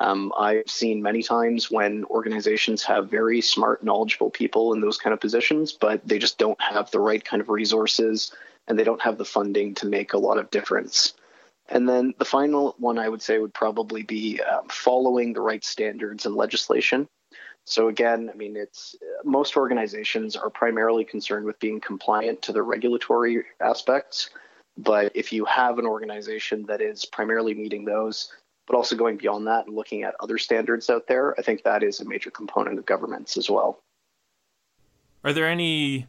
Um, 0.00 0.32
I've 0.36 0.68
seen 0.68 1.00
many 1.00 1.22
times 1.22 1.70
when 1.70 2.04
organizations 2.06 2.82
have 2.84 3.08
very 3.08 3.40
smart, 3.40 3.84
knowledgeable 3.84 4.30
people 4.30 4.72
in 4.72 4.80
those 4.80 4.98
kind 4.98 5.14
of 5.14 5.20
positions, 5.20 5.72
but 5.72 6.06
they 6.06 6.18
just 6.18 6.38
don't 6.38 6.60
have 6.60 6.90
the 6.90 6.98
right 6.98 7.24
kind 7.24 7.40
of 7.40 7.48
resources 7.48 8.32
and 8.66 8.76
they 8.76 8.84
don't 8.84 9.02
have 9.02 9.18
the 9.18 9.24
funding 9.24 9.74
to 9.76 9.86
make 9.86 10.12
a 10.12 10.18
lot 10.18 10.38
of 10.38 10.50
difference. 10.50 11.14
And 11.68 11.88
then 11.88 12.14
the 12.18 12.24
final 12.24 12.74
one 12.78 12.98
I 12.98 13.08
would 13.08 13.22
say 13.22 13.38
would 13.38 13.54
probably 13.54 14.02
be 14.02 14.40
um, 14.40 14.68
following 14.68 15.32
the 15.32 15.40
right 15.40 15.64
standards 15.64 16.26
and 16.26 16.34
legislation. 16.34 17.08
So 17.64 17.88
again, 17.88 18.28
I 18.32 18.36
mean, 18.36 18.56
it's 18.56 18.96
most 19.24 19.56
organizations 19.56 20.36
are 20.36 20.50
primarily 20.50 21.04
concerned 21.04 21.46
with 21.46 21.58
being 21.60 21.80
compliant 21.80 22.42
to 22.42 22.52
the 22.52 22.62
regulatory 22.62 23.44
aspects. 23.60 24.30
But 24.76 25.12
if 25.14 25.32
you 25.32 25.44
have 25.44 25.78
an 25.78 25.86
organization 25.86 26.66
that 26.66 26.80
is 26.80 27.04
primarily 27.04 27.54
meeting 27.54 27.84
those, 27.84 28.32
but 28.66 28.76
also 28.76 28.96
going 28.96 29.16
beyond 29.16 29.46
that 29.46 29.66
and 29.66 29.76
looking 29.76 30.02
at 30.02 30.14
other 30.20 30.38
standards 30.38 30.88
out 30.90 31.06
there, 31.06 31.38
I 31.38 31.42
think 31.42 31.62
that 31.62 31.82
is 31.82 32.00
a 32.00 32.04
major 32.04 32.30
component 32.30 32.78
of 32.78 32.86
governance 32.86 33.36
as 33.36 33.50
well. 33.50 33.82
Are 35.24 35.32
there 35.32 35.46
any 35.46 36.06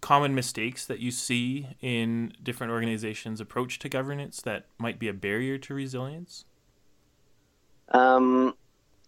common 0.00 0.34
mistakes 0.34 0.86
that 0.86 1.00
you 1.00 1.10
see 1.10 1.68
in 1.80 2.32
different 2.42 2.72
organizations' 2.72 3.40
approach 3.40 3.78
to 3.80 3.88
governance 3.88 4.40
that 4.42 4.66
might 4.78 4.98
be 4.98 5.08
a 5.08 5.12
barrier 5.12 5.58
to 5.58 5.74
resilience? 5.74 6.44
Um, 7.88 8.54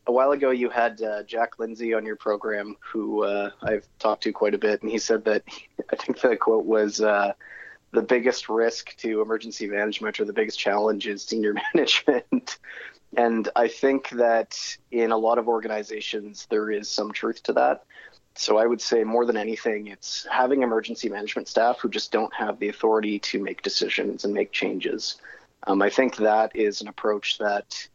a 0.06 0.12
while 0.12 0.32
ago, 0.32 0.50
you 0.50 0.68
had 0.68 1.00
uh, 1.00 1.22
Jack 1.22 1.58
Lindsay 1.58 1.94
on 1.94 2.04
your 2.04 2.16
program, 2.16 2.76
who 2.80 3.24
uh, 3.24 3.50
I've 3.62 3.86
talked 3.98 4.24
to 4.24 4.32
quite 4.32 4.54
a 4.54 4.58
bit, 4.58 4.82
and 4.82 4.90
he 4.90 4.98
said 4.98 5.24
that 5.24 5.44
I 5.90 5.96
think 5.96 6.20
the 6.20 6.36
quote 6.36 6.64
was 6.64 7.00
uh, 7.00 7.32
the 7.92 8.02
biggest 8.02 8.48
risk 8.48 8.96
to 8.98 9.20
emergency 9.20 9.66
management 9.68 10.18
or 10.18 10.24
the 10.24 10.32
biggest 10.32 10.58
challenge 10.58 11.06
is 11.06 11.22
senior 11.22 11.54
management. 11.74 12.58
and 13.16 13.48
I 13.54 13.68
think 13.68 14.08
that 14.10 14.76
in 14.90 15.12
a 15.12 15.16
lot 15.16 15.38
of 15.38 15.48
organizations, 15.48 16.46
there 16.50 16.70
is 16.70 16.88
some 16.88 17.12
truth 17.12 17.42
to 17.44 17.52
that. 17.54 17.84
So 18.34 18.56
I 18.56 18.66
would 18.66 18.80
say 18.80 19.04
more 19.04 19.26
than 19.26 19.36
anything, 19.36 19.88
it's 19.88 20.26
having 20.30 20.62
emergency 20.62 21.10
management 21.10 21.48
staff 21.48 21.78
who 21.80 21.90
just 21.90 22.10
don't 22.10 22.32
have 22.34 22.58
the 22.58 22.70
authority 22.70 23.18
to 23.18 23.42
make 23.42 23.62
decisions 23.62 24.24
and 24.24 24.32
make 24.32 24.52
changes. 24.52 25.20
Um, 25.66 25.82
I 25.82 25.90
think 25.90 26.16
that 26.16 26.56
is 26.56 26.80
an 26.80 26.88
approach 26.88 27.38
that, 27.38 27.88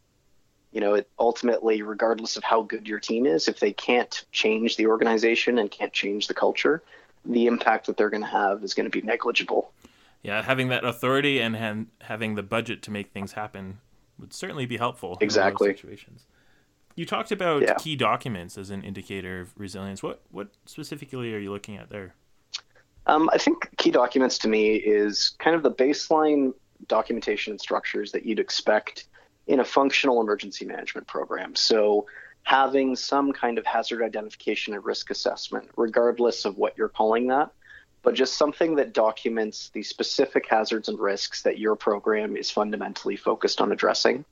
you 0.72 0.82
know, 0.82 0.96
it 0.96 1.10
ultimately, 1.18 1.82
regardless 1.82 2.38
of 2.38 2.44
how 2.44 2.62
good 2.62 2.88
your 2.88 3.00
team 3.00 3.26
is, 3.26 3.48
if 3.48 3.60
they 3.60 3.74
can't 3.74 4.26
change 4.32 4.78
the 4.78 4.88
organization 4.88 5.58
and 5.58 5.72
can't 5.72 5.94
change 5.94 6.28
the 6.28 6.34
culture, 6.34 6.84
the 7.26 7.48
impact 7.48 7.88
that 7.88 7.98
they're 7.98 8.10
going 8.10 8.22
to 8.22 8.28
have 8.28 8.64
is 8.64 8.74
going 8.74 8.90
to 8.90 8.90
be 8.90 9.06
negligible. 9.06 9.72
Yeah, 10.24 10.42
having 10.42 10.70
that 10.70 10.84
authority 10.84 11.40
and 11.40 11.56
ha- 11.56 11.86
having 12.02 12.36
the 12.36 12.44
budget 12.44 12.82
to 12.84 12.92
make 12.92 13.12
things 13.12 13.34
happen 13.34 13.80
would 14.20 14.34
certainly 14.34 14.66
be 14.66 14.78
helpful. 14.78 15.18
Exactly. 15.22 15.70
situations. 15.70 16.26
You 16.96 17.06
talked 17.06 17.32
about 17.32 17.62
yeah. 17.62 17.76
key 17.76 17.96
documents 17.96 18.58
as 18.58 18.72
an 18.72 18.84
indicator 18.84 19.42
of 19.42 19.54
resilience. 19.56 20.02
What 20.02 20.22
what 20.32 20.50
specifically 20.66 21.34
are 21.34 21.38
you 21.38 21.52
looking 21.52 21.78
at 21.78 21.90
there? 21.90 22.16
Um, 23.06 23.30
I 23.32 23.38
think 23.38 23.70
key 23.78 23.92
documents 23.92 24.38
to 24.40 24.48
me 24.48 24.76
is 24.76 25.36
kind 25.40 25.56
of 25.56 25.64
the 25.64 25.72
baseline 25.72 26.54
documentation 26.88 27.52
and 27.52 27.62
structures 27.62 28.12
that 28.12 28.26
you'd 28.26 28.40
expect 28.40 29.08
in 29.48 29.60
a 29.60 29.66
functional 29.66 30.22
emergency 30.22 30.66
management 30.66 31.08
program. 31.08 31.56
So 31.56 32.06
having 32.44 32.96
some 32.96 33.32
kind 33.34 33.58
of 33.58 33.66
hazard 33.66 34.04
identification 34.04 34.74
and 34.74 34.84
risk 34.84 35.10
assessment, 35.10 35.70
regardless 35.76 36.46
of 36.46 36.58
what 36.58 36.78
you're 36.78 36.90
calling 36.90 37.28
that, 37.28 37.52
but 38.04 38.14
just 38.14 38.36
something 38.36 38.76
that 38.76 38.94
documents 38.94 39.70
the 39.74 39.84
specific 39.84 40.46
hazards 40.50 40.88
and 40.88 41.00
risks 41.00 41.42
that 41.44 41.58
your 41.58 41.76
program 41.76 42.38
is 42.38 42.50
fundamentally 42.50 43.18
focused 43.18 43.60
on 43.60 43.72
addressing 43.72 44.24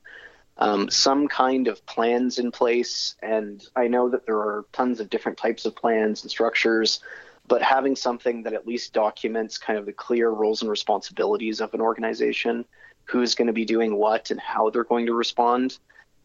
um, 0.58 0.88
some 0.88 1.28
kind 1.28 1.68
of 1.68 1.84
plans 1.86 2.38
in 2.38 2.50
place. 2.50 3.16
And 3.22 3.62
I 3.74 3.88
know 3.88 4.08
that 4.08 4.26
there 4.26 4.38
are 4.38 4.64
tons 4.72 5.00
of 5.00 5.10
different 5.10 5.38
types 5.38 5.66
of 5.66 5.76
plans 5.76 6.22
and 6.22 6.30
structures, 6.30 7.00
but 7.46 7.62
having 7.62 7.96
something 7.96 8.42
that 8.44 8.54
at 8.54 8.66
least 8.66 8.92
documents 8.92 9.58
kind 9.58 9.78
of 9.78 9.86
the 9.86 9.92
clear 9.92 10.30
roles 10.30 10.62
and 10.62 10.70
responsibilities 10.70 11.60
of 11.60 11.74
an 11.74 11.80
organization, 11.80 12.64
who's 13.06 13.34
going 13.34 13.46
to 13.46 13.52
be 13.52 13.64
doing 13.64 13.96
what 13.96 14.30
and 14.30 14.40
how 14.40 14.70
they're 14.70 14.84
going 14.84 15.06
to 15.06 15.14
respond. 15.14 15.78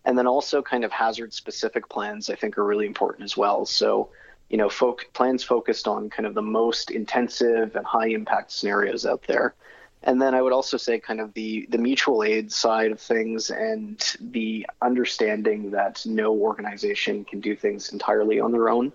And 0.03 0.17
then 0.17 0.27
also 0.27 0.61
kind 0.61 0.83
of 0.83 0.91
hazard 0.91 1.33
specific 1.33 1.87
plans, 1.87 2.29
I 2.29 2.35
think, 2.35 2.57
are 2.57 2.65
really 2.65 2.87
important 2.87 3.23
as 3.23 3.37
well. 3.37 3.65
So, 3.65 4.09
you 4.49 4.57
know, 4.57 4.67
folk, 4.67 5.07
plans 5.13 5.43
focused 5.43 5.87
on 5.87 6.09
kind 6.09 6.25
of 6.25 6.33
the 6.33 6.41
most 6.41 6.89
intensive 6.91 7.75
and 7.75 7.85
high 7.85 8.07
impact 8.07 8.51
scenarios 8.51 9.05
out 9.05 9.23
there. 9.27 9.53
And 10.03 10.19
then 10.19 10.33
I 10.33 10.41
would 10.41 10.53
also 10.53 10.77
say 10.77 10.99
kind 10.99 11.19
of 11.19 11.33
the 11.33 11.67
the 11.69 11.77
mutual 11.77 12.23
aid 12.23 12.51
side 12.51 12.91
of 12.91 12.99
things 12.99 13.51
and 13.51 14.03
the 14.19 14.65
understanding 14.81 15.69
that 15.71 16.03
no 16.07 16.33
organization 16.33 17.23
can 17.23 17.39
do 17.39 17.55
things 17.55 17.93
entirely 17.93 18.39
on 18.39 18.51
their 18.51 18.69
own, 18.69 18.91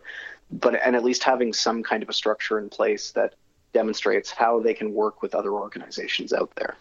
but 0.51 0.75
and 0.75 0.97
at 0.97 1.05
least 1.05 1.23
having 1.23 1.53
some 1.53 1.85
kind 1.85 2.03
of 2.03 2.09
a 2.09 2.13
structure 2.13 2.59
in 2.59 2.69
place 2.69 3.13
that 3.13 3.35
demonstrates 3.73 4.33
how 4.33 4.59
they 4.59 4.75
can 4.75 4.93
work 4.93 5.23
with 5.23 5.35
other 5.35 5.53
organizations 5.53 6.33
out 6.33 6.51
there. 6.57 6.77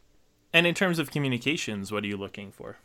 And 0.55 0.65
in 0.65 0.73
terms 0.73 0.99
of 0.99 1.11
communications, 1.11 1.91
what 1.91 2.05
are 2.05 2.07
you 2.07 2.15
looking 2.15 2.49
for? 2.49 2.77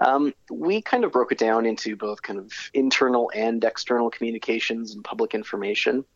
Um, 0.00 0.32
we 0.50 0.80
kind 0.80 1.04
of 1.04 1.12
broke 1.12 1.32
it 1.32 1.36
down 1.36 1.66
into 1.66 1.94
both 1.94 2.22
kind 2.22 2.38
of 2.38 2.50
internal 2.72 3.30
and 3.34 3.62
external 3.62 4.08
communications 4.08 4.94
and 4.94 5.04
public 5.04 5.34
information. 5.34 6.06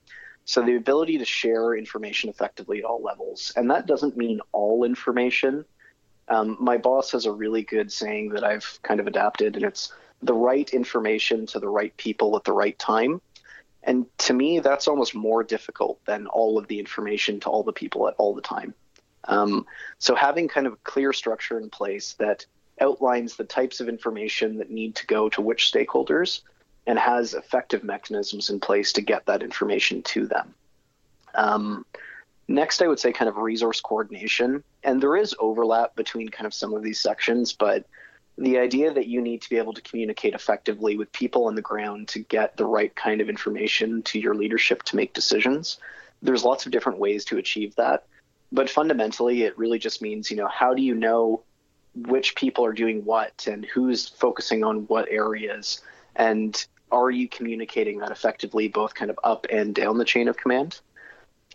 So 0.46 0.62
the 0.62 0.76
ability 0.76 1.18
to 1.18 1.26
share 1.26 1.74
information 1.74 2.30
effectively 2.30 2.78
at 2.78 2.86
all 2.86 3.02
levels, 3.02 3.52
and 3.54 3.70
that 3.70 3.84
doesn't 3.84 4.16
mean 4.16 4.40
all 4.52 4.82
information. 4.82 5.66
Um, 6.28 6.56
my 6.58 6.78
boss 6.78 7.12
has 7.12 7.26
a 7.26 7.32
really 7.32 7.64
good 7.64 7.92
saying 7.92 8.30
that 8.30 8.42
I've 8.42 8.78
kind 8.82 8.98
of 8.98 9.06
adapted, 9.06 9.56
and 9.56 9.64
it's 9.66 9.92
the 10.22 10.32
right 10.32 10.70
information 10.70 11.44
to 11.48 11.60
the 11.60 11.68
right 11.68 11.94
people 11.98 12.34
at 12.34 12.44
the 12.44 12.54
right 12.54 12.78
time. 12.78 13.20
And 13.82 14.06
to 14.20 14.32
me, 14.32 14.60
that's 14.60 14.88
almost 14.88 15.14
more 15.14 15.44
difficult 15.44 16.02
than 16.06 16.26
all 16.28 16.56
of 16.56 16.66
the 16.68 16.78
information 16.78 17.40
to 17.40 17.50
all 17.50 17.62
the 17.62 17.74
people 17.74 18.08
at 18.08 18.14
all 18.16 18.34
the 18.34 18.40
time. 18.40 18.72
Um, 19.26 19.66
so 19.98 20.14
having 20.14 20.48
kind 20.48 20.66
of 20.66 20.74
a 20.74 20.78
clear 20.84 21.12
structure 21.12 21.58
in 21.58 21.70
place 21.70 22.14
that 22.14 22.46
outlines 22.80 23.36
the 23.36 23.44
types 23.44 23.80
of 23.80 23.88
information 23.88 24.58
that 24.58 24.70
need 24.70 24.96
to 24.96 25.06
go 25.06 25.28
to 25.30 25.40
which 25.40 25.70
stakeholders 25.72 26.40
and 26.86 26.98
has 26.98 27.34
effective 27.34 27.84
mechanisms 27.84 28.50
in 28.50 28.60
place 28.60 28.92
to 28.92 29.00
get 29.00 29.26
that 29.26 29.42
information 29.42 30.02
to 30.02 30.26
them. 30.26 30.54
Um, 31.34 31.86
next, 32.48 32.82
I 32.82 32.88
would 32.88 32.98
say 32.98 33.12
kind 33.12 33.28
of 33.28 33.36
resource 33.36 33.80
coordination. 33.80 34.62
And 34.82 35.00
there 35.00 35.16
is 35.16 35.34
overlap 35.38 35.96
between 35.96 36.28
kind 36.28 36.46
of 36.46 36.54
some 36.54 36.74
of 36.74 36.82
these 36.82 37.00
sections, 37.00 37.52
but 37.52 37.86
the 38.36 38.58
idea 38.58 38.92
that 38.92 39.06
you 39.06 39.20
need 39.20 39.42
to 39.42 39.48
be 39.48 39.56
able 39.56 39.72
to 39.74 39.80
communicate 39.82 40.34
effectively 40.34 40.96
with 40.96 41.12
people 41.12 41.46
on 41.46 41.54
the 41.54 41.62
ground 41.62 42.08
to 42.08 42.18
get 42.18 42.56
the 42.56 42.66
right 42.66 42.94
kind 42.96 43.20
of 43.20 43.28
information 43.28 44.02
to 44.02 44.18
your 44.18 44.34
leadership 44.34 44.82
to 44.82 44.96
make 44.96 45.14
decisions. 45.14 45.78
There's 46.20 46.44
lots 46.44 46.66
of 46.66 46.72
different 46.72 46.98
ways 46.98 47.24
to 47.26 47.38
achieve 47.38 47.76
that. 47.76 48.04
But 48.54 48.70
fundamentally, 48.70 49.42
it 49.42 49.58
really 49.58 49.80
just 49.80 50.00
means, 50.00 50.30
you 50.30 50.36
know, 50.36 50.46
how 50.46 50.74
do 50.74 50.80
you 50.80 50.94
know 50.94 51.42
which 51.96 52.36
people 52.36 52.64
are 52.64 52.72
doing 52.72 53.04
what 53.04 53.48
and 53.50 53.64
who's 53.64 54.08
focusing 54.08 54.62
on 54.62 54.86
what 54.86 55.08
areas? 55.10 55.82
And 56.14 56.64
are 56.92 57.10
you 57.10 57.28
communicating 57.28 57.98
that 57.98 58.12
effectively, 58.12 58.68
both 58.68 58.94
kind 58.94 59.10
of 59.10 59.18
up 59.24 59.48
and 59.50 59.74
down 59.74 59.98
the 59.98 60.04
chain 60.04 60.28
of 60.28 60.36
command? 60.36 60.80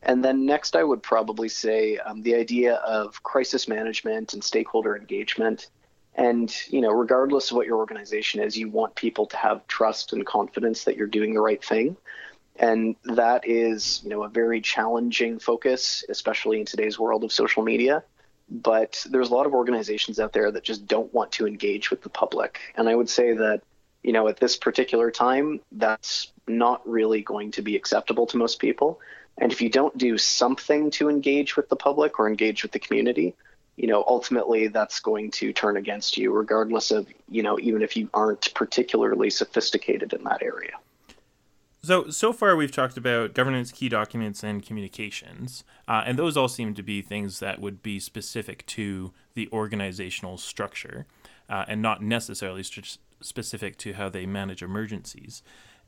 And 0.03 0.25
then 0.25 0.45
next, 0.45 0.75
I 0.75 0.83
would 0.83 1.01
probably 1.01 1.47
say 1.47 1.97
um, 1.99 2.21
the 2.21 2.35
idea 2.35 2.75
of 2.75 3.23
crisis 3.23 3.69
management 3.69 4.33
and 4.33 4.43
stakeholder 4.43 4.97
engagement. 4.97 5.67
And 6.15 6.53
you 6.67 6.81
know, 6.81 6.91
regardless 6.91 7.49
of 7.49 7.55
what 7.55 7.65
your 7.65 7.77
organization 7.77 8.41
is, 8.41 8.57
you 8.57 8.69
want 8.69 8.95
people 8.95 9.25
to 9.27 9.37
have 9.37 9.65
trust 9.67 10.11
and 10.11 10.25
confidence 10.25 10.83
that 10.83 10.97
you're 10.97 11.07
doing 11.07 11.33
the 11.33 11.41
right 11.41 11.63
thing. 11.63 11.95
And 12.59 12.95
that 13.05 13.47
is, 13.47 14.01
you 14.03 14.09
know, 14.09 14.23
a 14.23 14.29
very 14.29 14.61
challenging 14.61 15.39
focus, 15.39 16.03
especially 16.09 16.59
in 16.59 16.65
today's 16.65 16.99
world 16.99 17.23
of 17.23 17.31
social 17.31 17.63
media. 17.63 18.03
But 18.51 19.05
there's 19.09 19.29
a 19.29 19.33
lot 19.33 19.45
of 19.45 19.53
organizations 19.53 20.19
out 20.19 20.33
there 20.33 20.51
that 20.51 20.63
just 20.63 20.85
don't 20.85 21.13
want 21.13 21.31
to 21.33 21.47
engage 21.47 21.89
with 21.89 22.01
the 22.01 22.09
public. 22.09 22.59
And 22.75 22.89
I 22.89 22.95
would 22.95 23.09
say 23.09 23.33
that 23.33 23.61
you 24.03 24.13
know, 24.13 24.27
at 24.27 24.39
this 24.39 24.55
particular 24.55 25.11
time, 25.11 25.59
that's 25.71 26.31
not 26.47 26.87
really 26.87 27.21
going 27.21 27.51
to 27.51 27.61
be 27.61 27.75
acceptable 27.75 28.25
to 28.27 28.37
most 28.37 28.59
people. 28.59 28.99
And 29.37 29.51
if 29.51 29.61
you 29.61 29.69
don't 29.69 29.97
do 29.97 30.17
something 30.17 30.91
to 30.91 31.09
engage 31.09 31.55
with 31.55 31.69
the 31.69 31.75
public 31.75 32.19
or 32.19 32.27
engage 32.27 32.63
with 32.63 32.71
the 32.71 32.79
community, 32.79 33.35
you 33.75 33.87
know, 33.87 34.03
ultimately 34.07 34.67
that's 34.67 34.99
going 34.99 35.31
to 35.31 35.53
turn 35.53 35.77
against 35.77 36.17
you, 36.17 36.31
regardless 36.31 36.91
of, 36.91 37.07
you 37.29 37.43
know, 37.43 37.59
even 37.59 37.81
if 37.81 37.95
you 37.95 38.09
aren't 38.13 38.53
particularly 38.53 39.29
sophisticated 39.29 40.13
in 40.13 40.23
that 40.25 40.43
area. 40.43 40.73
So, 41.81 42.09
so 42.09 42.33
far 42.33 42.55
we've 42.55 42.71
talked 42.71 42.98
about 42.98 43.33
governance, 43.33 43.71
key 43.71 43.88
documents, 43.88 44.43
and 44.43 44.62
communications. 44.62 45.63
Uh, 45.88 46.03
and 46.05 46.19
those 46.19 46.36
all 46.36 46.50
seem 46.50 46.74
to 46.74 46.83
be 46.83 47.01
things 47.01 47.39
that 47.39 47.59
would 47.59 47.81
be 47.81 48.00
specific 48.00 48.65
to 48.67 49.13
the 49.33 49.48
organizational 49.53 50.38
structure 50.38 51.05
uh, 51.50 51.65
and 51.67 51.81
not 51.81 52.01
necessarily 52.01 52.63
st- 52.63 52.98
specific 53.21 53.77
to 53.77 53.93
how 53.93 54.09
they 54.09 54.25
manage 54.25 54.62
emergencies. 54.62 55.41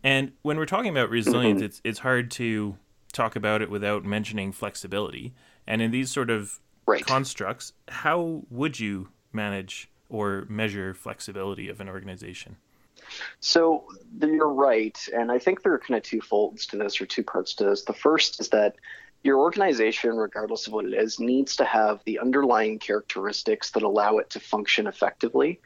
And 0.04 0.32
when 0.42 0.58
we're 0.58 0.66
talking 0.66 0.90
about 0.90 1.10
resilience, 1.10 1.58
mm-hmm. 1.58 1.66
it's 1.66 1.82
it's 1.84 2.00
hard 2.00 2.32
to 2.32 2.78
talk 3.12 3.36
about 3.36 3.62
it 3.62 3.70
without 3.70 4.06
mentioning 4.06 4.52
flexibility. 4.52 5.34
And 5.68 5.82
in 5.82 5.92
these 5.92 6.10
sort 6.10 6.30
of 6.30 6.60
right. 6.88 7.06
constructs, 7.06 7.74
how 7.90 8.44
would 8.50 8.80
you 8.80 9.10
manage 9.34 9.90
or 10.10 10.46
measure 10.50 10.94
flexibility 10.94 11.70
of 11.70 11.80
an 11.80 11.90
organization? 11.90 12.58
So 13.40 13.86
you're 14.20 14.54
right, 14.54 14.98
and 15.14 15.32
I 15.32 15.40
think 15.40 15.64
there 15.64 15.74
are 15.74 15.80
kind 15.80 15.98
of 15.98 16.04
two 16.04 16.22
folds 16.22 16.66
to 16.68 16.78
this 16.78 17.02
or 17.02 17.06
two 17.06 17.24
parts 17.24 17.56
to 17.56 17.66
this. 17.66 17.84
The 17.84 17.94
first 17.94 18.40
is 18.40 18.50
that 18.50 18.76
your 19.24 19.40
organization, 19.40 20.16
regardless 20.16 20.68
of 20.68 20.74
what 20.74 20.86
it 20.86 20.94
is, 20.94 21.20
needs 21.20 21.56
to 21.58 21.66
have 21.66 22.02
the 22.06 22.20
underlying 22.20 22.80
characteristics 22.80 23.72
that 23.72 23.84
allow 23.84 24.18
it 24.18 24.32
to 24.32 24.40
function 24.40 24.88
effectively. 24.88 25.60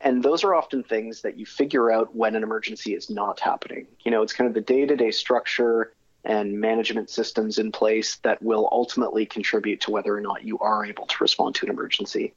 And 0.00 0.22
those 0.22 0.44
are 0.44 0.54
often 0.54 0.82
things 0.82 1.22
that 1.22 1.38
you 1.38 1.46
figure 1.46 1.90
out 1.90 2.14
when 2.14 2.36
an 2.36 2.42
emergency 2.42 2.94
is 2.94 3.10
not 3.10 3.40
happening. 3.40 3.86
You 4.04 4.10
know, 4.10 4.22
it's 4.22 4.32
kind 4.32 4.46
of 4.46 4.54
the 4.54 4.60
day 4.60 4.86
to 4.86 4.94
day 4.94 5.10
structure 5.10 5.92
and 6.24 6.60
management 6.60 7.10
systems 7.10 7.58
in 7.58 7.72
place 7.72 8.16
that 8.16 8.42
will 8.42 8.68
ultimately 8.70 9.24
contribute 9.24 9.80
to 9.82 9.90
whether 9.90 10.14
or 10.14 10.20
not 10.20 10.44
you 10.44 10.58
are 10.58 10.84
able 10.84 11.06
to 11.06 11.16
respond 11.20 11.54
to 11.56 11.66
an 11.66 11.72
emergency. 11.72 12.34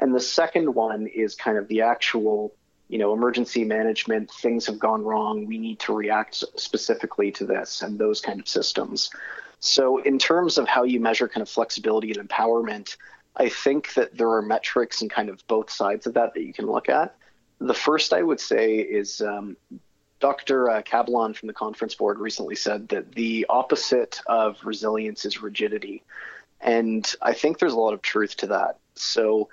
And 0.00 0.14
the 0.14 0.20
second 0.20 0.74
one 0.74 1.06
is 1.06 1.34
kind 1.34 1.58
of 1.58 1.68
the 1.68 1.82
actual, 1.82 2.54
you 2.88 2.98
know, 2.98 3.12
emergency 3.12 3.64
management. 3.64 4.30
Things 4.30 4.66
have 4.66 4.78
gone 4.78 5.04
wrong. 5.04 5.46
We 5.46 5.58
need 5.58 5.78
to 5.80 5.94
react 5.94 6.42
specifically 6.56 7.30
to 7.32 7.44
this 7.44 7.82
and 7.82 7.98
those 7.98 8.20
kind 8.20 8.40
of 8.40 8.48
systems. 8.48 9.10
So, 9.60 9.98
in 9.98 10.18
terms 10.18 10.58
of 10.58 10.68
how 10.68 10.84
you 10.84 11.00
measure 11.00 11.28
kind 11.28 11.42
of 11.42 11.48
flexibility 11.48 12.12
and 12.12 12.28
empowerment, 12.28 12.96
I 13.36 13.48
think 13.48 13.94
that 13.94 14.16
there 14.16 14.30
are 14.30 14.42
metrics 14.42 15.02
and 15.02 15.10
kind 15.10 15.28
of 15.28 15.46
both 15.46 15.70
sides 15.70 16.06
of 16.06 16.14
that 16.14 16.34
that 16.34 16.42
you 16.42 16.52
can 16.52 16.66
look 16.66 16.88
at. 16.88 17.16
The 17.60 17.74
first 17.74 18.12
I 18.12 18.22
would 18.22 18.40
say 18.40 18.76
is 18.76 19.20
um, 19.20 19.56
Dr. 20.20 20.70
Uh, 20.70 20.82
from 20.82 21.46
the 21.46 21.52
conference 21.52 21.94
board 21.94 22.18
recently 22.18 22.56
said 22.56 22.88
that 22.88 23.12
the 23.12 23.46
opposite 23.48 24.20
of 24.26 24.58
resilience 24.64 25.24
is 25.24 25.42
rigidity. 25.42 26.02
And 26.60 27.10
I 27.22 27.34
think 27.34 27.58
there's 27.58 27.72
a 27.72 27.78
lot 27.78 27.94
of 27.94 28.02
truth 28.02 28.36
to 28.38 28.48
that. 28.48 28.78
So 28.94 29.48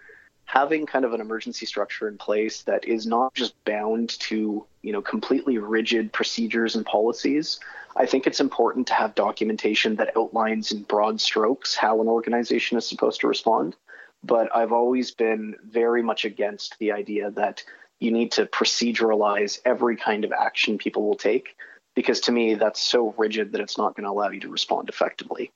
having 0.45 0.85
kind 0.85 1.05
of 1.05 1.13
an 1.13 1.21
emergency 1.21 1.65
structure 1.65 2.07
in 2.07 2.17
place 2.17 2.61
that 2.63 2.85
is 2.85 3.05
not 3.05 3.33
just 3.33 3.53
bound 3.65 4.09
to, 4.19 4.65
you 4.81 4.91
know, 4.93 5.01
completely 5.01 5.57
rigid 5.57 6.13
procedures 6.13 6.75
and 6.75 6.85
policies, 6.85 7.59
I 7.95 8.05
think 8.05 8.27
it's 8.27 8.39
important 8.39 8.87
to 8.87 8.93
have 8.93 9.15
documentation 9.15 9.95
that 9.95 10.15
outlines 10.15 10.71
in 10.71 10.83
broad 10.83 11.19
strokes 11.19 11.75
how 11.75 12.01
an 12.01 12.07
organization 12.07 12.77
is 12.77 12.87
supposed 12.87 13.21
to 13.21 13.27
respond. 13.27 13.75
But 14.23 14.55
I've 14.55 14.71
always 14.71 15.11
been 15.11 15.55
very 15.63 16.01
much 16.01 16.25
against 16.25 16.77
the 16.79 16.91
idea 16.91 17.31
that 17.31 17.63
you 17.99 18.11
need 18.11 18.31
to 18.33 18.45
proceduralize 18.45 19.59
every 19.65 19.95
kind 19.95 20.25
of 20.25 20.31
action 20.31 20.77
people 20.77 21.03
will 21.03 21.15
take 21.15 21.55
because 21.95 22.19
to 22.21 22.31
me 22.31 22.55
that's 22.55 22.81
so 22.81 23.15
rigid 23.17 23.53
that 23.53 23.61
it's 23.61 23.77
not 23.77 23.95
going 23.95 24.03
to 24.03 24.11
allow 24.11 24.29
you 24.29 24.41
to 24.41 24.49
respond 24.49 24.89
effectively. 24.89 25.51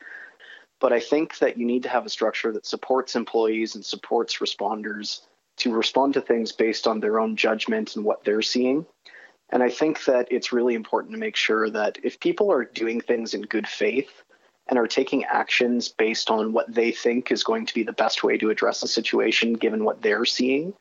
But 0.79 0.93
I 0.93 0.99
think 0.99 1.39
that 1.39 1.57
you 1.57 1.65
need 1.65 1.83
to 1.83 1.89
have 1.89 2.05
a 2.05 2.09
structure 2.09 2.51
that 2.53 2.65
supports 2.65 3.15
employees 3.15 3.75
and 3.75 3.83
supports 3.83 4.37
responders 4.37 5.21
to 5.57 5.73
respond 5.73 6.13
to 6.13 6.21
things 6.21 6.51
based 6.51 6.87
on 6.87 6.99
their 6.99 7.19
own 7.19 7.35
judgment 7.35 7.95
and 7.95 8.05
what 8.05 8.23
they're 8.23 8.41
seeing. 8.41 8.85
And 9.49 9.61
I 9.61 9.69
think 9.69 10.05
that 10.05 10.31
it's 10.31 10.53
really 10.53 10.75
important 10.75 11.13
to 11.13 11.19
make 11.19 11.35
sure 11.35 11.69
that 11.69 11.97
if 12.03 12.19
people 12.19 12.51
are 12.51 12.63
doing 12.63 13.01
things 13.01 13.33
in 13.33 13.41
good 13.41 13.67
faith 13.67 14.23
and 14.67 14.77
are 14.77 14.87
taking 14.87 15.25
actions 15.25 15.89
based 15.89 16.29
on 16.29 16.53
what 16.53 16.73
they 16.73 16.91
think 16.91 17.31
is 17.31 17.43
going 17.43 17.65
to 17.65 17.73
be 17.73 17.83
the 17.83 17.91
best 17.91 18.23
way 18.23 18.37
to 18.37 18.51
address 18.51 18.83
a 18.83 18.87
situation 18.87 19.53
given 19.53 19.83
what 19.83 20.01
they're 20.01 20.25
seeing, 20.25 20.73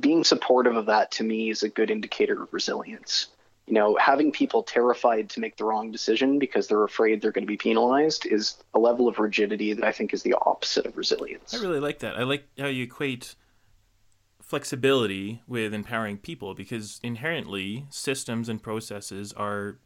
being 0.00 0.24
supportive 0.24 0.76
of 0.76 0.86
that 0.86 1.12
to 1.12 1.24
me 1.24 1.48
is 1.48 1.62
a 1.62 1.68
good 1.68 1.90
indicator 1.90 2.42
of 2.42 2.52
resilience. 2.52 3.28
You 3.72 3.78
know, 3.78 3.96
having 3.96 4.32
people 4.32 4.62
terrified 4.62 5.30
to 5.30 5.40
make 5.40 5.56
the 5.56 5.64
wrong 5.64 5.90
decision 5.90 6.38
because 6.38 6.68
they're 6.68 6.84
afraid 6.84 7.22
they're 7.22 7.32
going 7.32 7.46
to 7.46 7.50
be 7.50 7.56
penalized 7.56 8.26
is 8.26 8.62
a 8.74 8.78
level 8.78 9.08
of 9.08 9.18
rigidity 9.18 9.72
that 9.72 9.82
I 9.82 9.92
think 9.92 10.12
is 10.12 10.22
the 10.22 10.34
opposite 10.44 10.84
of 10.84 10.94
resilience. 10.94 11.54
I 11.54 11.56
really 11.56 11.80
like 11.80 12.00
that. 12.00 12.18
I 12.18 12.24
like 12.24 12.44
how 12.58 12.66
you 12.66 12.82
equate 12.82 13.34
flexibility 14.42 15.40
with 15.48 15.72
empowering 15.72 16.18
people 16.18 16.54
because 16.54 17.00
inherently 17.02 17.86
systems 17.88 18.50
and 18.50 18.62
processes 18.62 19.32
are 19.32 19.78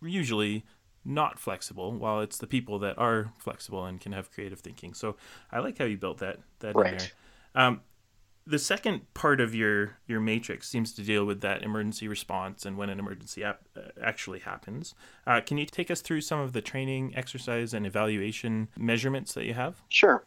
usually 0.00 0.64
not 1.04 1.38
flexible 1.38 1.92
while 1.92 2.22
it's 2.22 2.38
the 2.38 2.46
people 2.46 2.78
that 2.78 2.96
are 2.96 3.34
flexible 3.38 3.84
and 3.84 4.00
can 4.00 4.12
have 4.12 4.30
creative 4.30 4.60
thinking 4.60 4.94
so 4.94 5.16
i 5.50 5.58
like 5.58 5.76
how 5.76 5.84
you 5.84 5.98
built 5.98 6.18
that 6.18 6.38
that 6.60 6.74
right. 6.76 6.92
in 6.92 6.98
there 6.98 7.08
um, 7.54 7.80
the 8.46 8.58
second 8.58 9.12
part 9.14 9.40
of 9.40 9.54
your 9.54 9.98
your 10.06 10.20
matrix 10.20 10.68
seems 10.68 10.92
to 10.94 11.02
deal 11.02 11.24
with 11.24 11.40
that 11.42 11.62
emergency 11.62 12.08
response 12.08 12.66
and 12.66 12.76
when 12.76 12.90
an 12.90 12.98
emergency 12.98 13.44
ap- 13.44 13.62
uh, 13.76 13.80
actually 14.02 14.40
happens. 14.40 14.94
Uh, 15.26 15.40
can 15.40 15.58
you 15.58 15.66
take 15.66 15.90
us 15.90 16.00
through 16.00 16.20
some 16.20 16.40
of 16.40 16.52
the 16.52 16.60
training, 16.60 17.12
exercise, 17.16 17.72
and 17.72 17.86
evaluation 17.86 18.68
measurements 18.76 19.34
that 19.34 19.44
you 19.44 19.54
have? 19.54 19.82
Sure. 19.88 20.24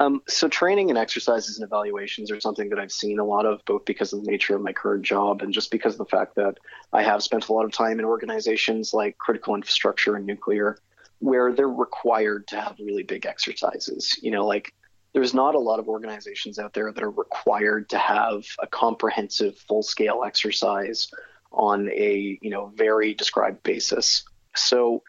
Um, 0.00 0.22
so 0.26 0.48
training 0.48 0.88
and 0.88 0.98
exercises 0.98 1.58
and 1.58 1.64
evaluations 1.64 2.30
are 2.30 2.40
something 2.40 2.70
that 2.70 2.78
I've 2.78 2.92
seen 2.92 3.18
a 3.18 3.24
lot 3.24 3.44
of, 3.44 3.62
both 3.66 3.84
because 3.84 4.12
of 4.12 4.24
the 4.24 4.30
nature 4.30 4.56
of 4.56 4.62
my 4.62 4.72
current 4.72 5.04
job 5.04 5.42
and 5.42 5.52
just 5.52 5.70
because 5.70 5.94
of 5.94 5.98
the 5.98 6.06
fact 6.06 6.34
that 6.36 6.58
I 6.92 7.02
have 7.02 7.22
spent 7.22 7.48
a 7.48 7.52
lot 7.52 7.64
of 7.64 7.72
time 7.72 7.98
in 7.98 8.04
organizations 8.04 8.94
like 8.94 9.18
critical 9.18 9.54
infrastructure 9.54 10.16
and 10.16 10.26
nuclear, 10.26 10.78
where 11.18 11.52
they're 11.52 11.68
required 11.68 12.48
to 12.48 12.60
have 12.60 12.76
really 12.80 13.02
big 13.02 13.26
exercises. 13.26 14.18
You 14.22 14.30
know, 14.30 14.46
like 14.46 14.72
there's 15.12 15.34
not 15.34 15.54
a 15.54 15.58
lot 15.58 15.78
of 15.78 15.88
organizations 15.88 16.58
out 16.58 16.72
there 16.72 16.90
that 16.92 17.02
are 17.02 17.10
required 17.10 17.90
to 17.90 17.98
have 17.98 18.44
a 18.58 18.66
comprehensive 18.66 19.56
full 19.58 19.82
scale 19.82 20.22
exercise 20.24 21.08
on 21.50 21.90
a 21.90 22.38
you 22.40 22.50
know 22.50 22.72
very 22.74 23.14
described 23.14 23.62
basis. 23.62 24.24
So 24.54 25.02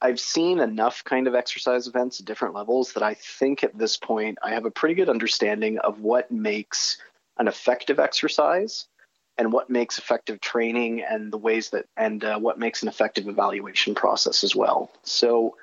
i've 0.00 0.20
seen 0.20 0.60
enough 0.60 1.02
kind 1.02 1.26
of 1.26 1.34
exercise 1.34 1.88
events 1.88 2.20
at 2.20 2.26
different 2.26 2.54
levels 2.54 2.92
that 2.92 3.02
i 3.02 3.14
think 3.14 3.64
at 3.64 3.76
this 3.76 3.96
point 3.96 4.38
i 4.44 4.50
have 4.50 4.64
a 4.64 4.70
pretty 4.70 4.94
good 4.94 5.08
understanding 5.08 5.76
of 5.78 6.00
what 6.00 6.30
makes 6.30 6.98
an 7.38 7.48
effective 7.48 7.98
exercise 7.98 8.86
and 9.38 9.52
what 9.52 9.70
makes 9.70 9.98
effective 9.98 10.40
training 10.40 11.02
and 11.02 11.32
the 11.32 11.38
ways 11.38 11.70
that 11.70 11.86
and 11.96 12.24
uh, 12.24 12.38
what 12.38 12.58
makes 12.58 12.82
an 12.82 12.88
effective 12.88 13.28
evaluation 13.28 13.94
process 13.94 14.42
as 14.42 14.54
well. 14.54 14.90
So 15.04 15.56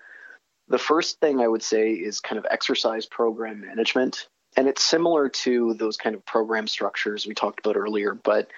the 0.68 0.78
first 0.78 1.20
thing 1.20 1.42
I 1.42 1.48
would 1.48 1.64
say 1.64 1.92
is 1.92 2.20
kind 2.20 2.40
of 2.40 2.46
exercise 2.50 3.06
program 3.06 3.62
management. 3.62 4.28
And 4.58 4.68
it's 4.68 4.84
similar 4.84 5.30
to 5.30 5.74
those 5.74 5.98
kind 5.98 6.16
of 6.16 6.26
program 6.26 6.68
structures 6.68 7.28
we 7.28 7.34
talked 7.34 7.60
about 7.60 7.78
earlier, 7.78 8.14
but 8.14 8.50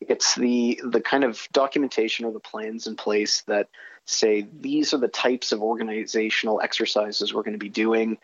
it's 0.00 0.34
the 0.34 0.80
the 0.84 1.00
kind 1.00 1.24
of 1.24 1.48
documentation 1.52 2.26
or 2.26 2.32
the 2.32 2.40
plans 2.40 2.86
in 2.86 2.96
place 2.96 3.42
that 3.42 3.68
say 4.04 4.46
these 4.60 4.92
are 4.92 4.98
the 4.98 5.08
types 5.08 5.52
of 5.52 5.62
organizational 5.62 6.60
exercises 6.60 7.32
we're 7.32 7.42
going 7.42 7.52
to 7.52 7.58
be 7.58 7.70
doing. 7.70 8.18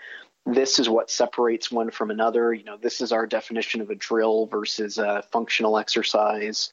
This 0.44 0.78
is 0.78 0.88
what 0.88 1.10
separates 1.10 1.70
one 1.70 1.90
from 1.90 2.10
another. 2.10 2.52
You 2.52 2.64
know, 2.64 2.76
this 2.76 3.00
is 3.00 3.12
our 3.12 3.26
definition 3.26 3.80
of 3.80 3.90
a 3.90 3.94
drill 3.94 4.46
versus 4.46 4.98
a 4.98 5.24
functional 5.32 5.78
exercise. 5.78 6.72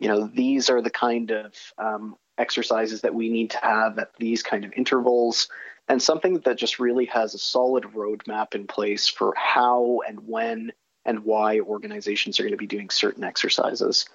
You 0.00 0.08
know, 0.08 0.26
these 0.26 0.68
are 0.68 0.82
the 0.82 0.90
kind 0.90 1.30
of 1.30 1.54
um, 1.78 2.16
exercises 2.38 3.02
that 3.02 3.14
we 3.14 3.28
need 3.28 3.50
to 3.50 3.58
have 3.58 3.98
at 3.98 4.10
these 4.18 4.42
kind 4.42 4.64
of 4.64 4.72
intervals 4.74 5.48
and 5.92 6.02
something 6.02 6.38
that 6.38 6.56
just 6.56 6.78
really 6.78 7.04
has 7.04 7.34
a 7.34 7.38
solid 7.38 7.84
roadmap 7.84 8.54
in 8.54 8.66
place 8.66 9.08
for 9.08 9.34
how 9.36 10.00
and 10.08 10.26
when 10.26 10.72
and 11.04 11.22
why 11.22 11.60
organizations 11.60 12.40
are 12.40 12.44
going 12.44 12.52
to 12.52 12.56
be 12.56 12.66
doing 12.66 12.88
certain 12.88 13.22
exercises. 13.22 14.06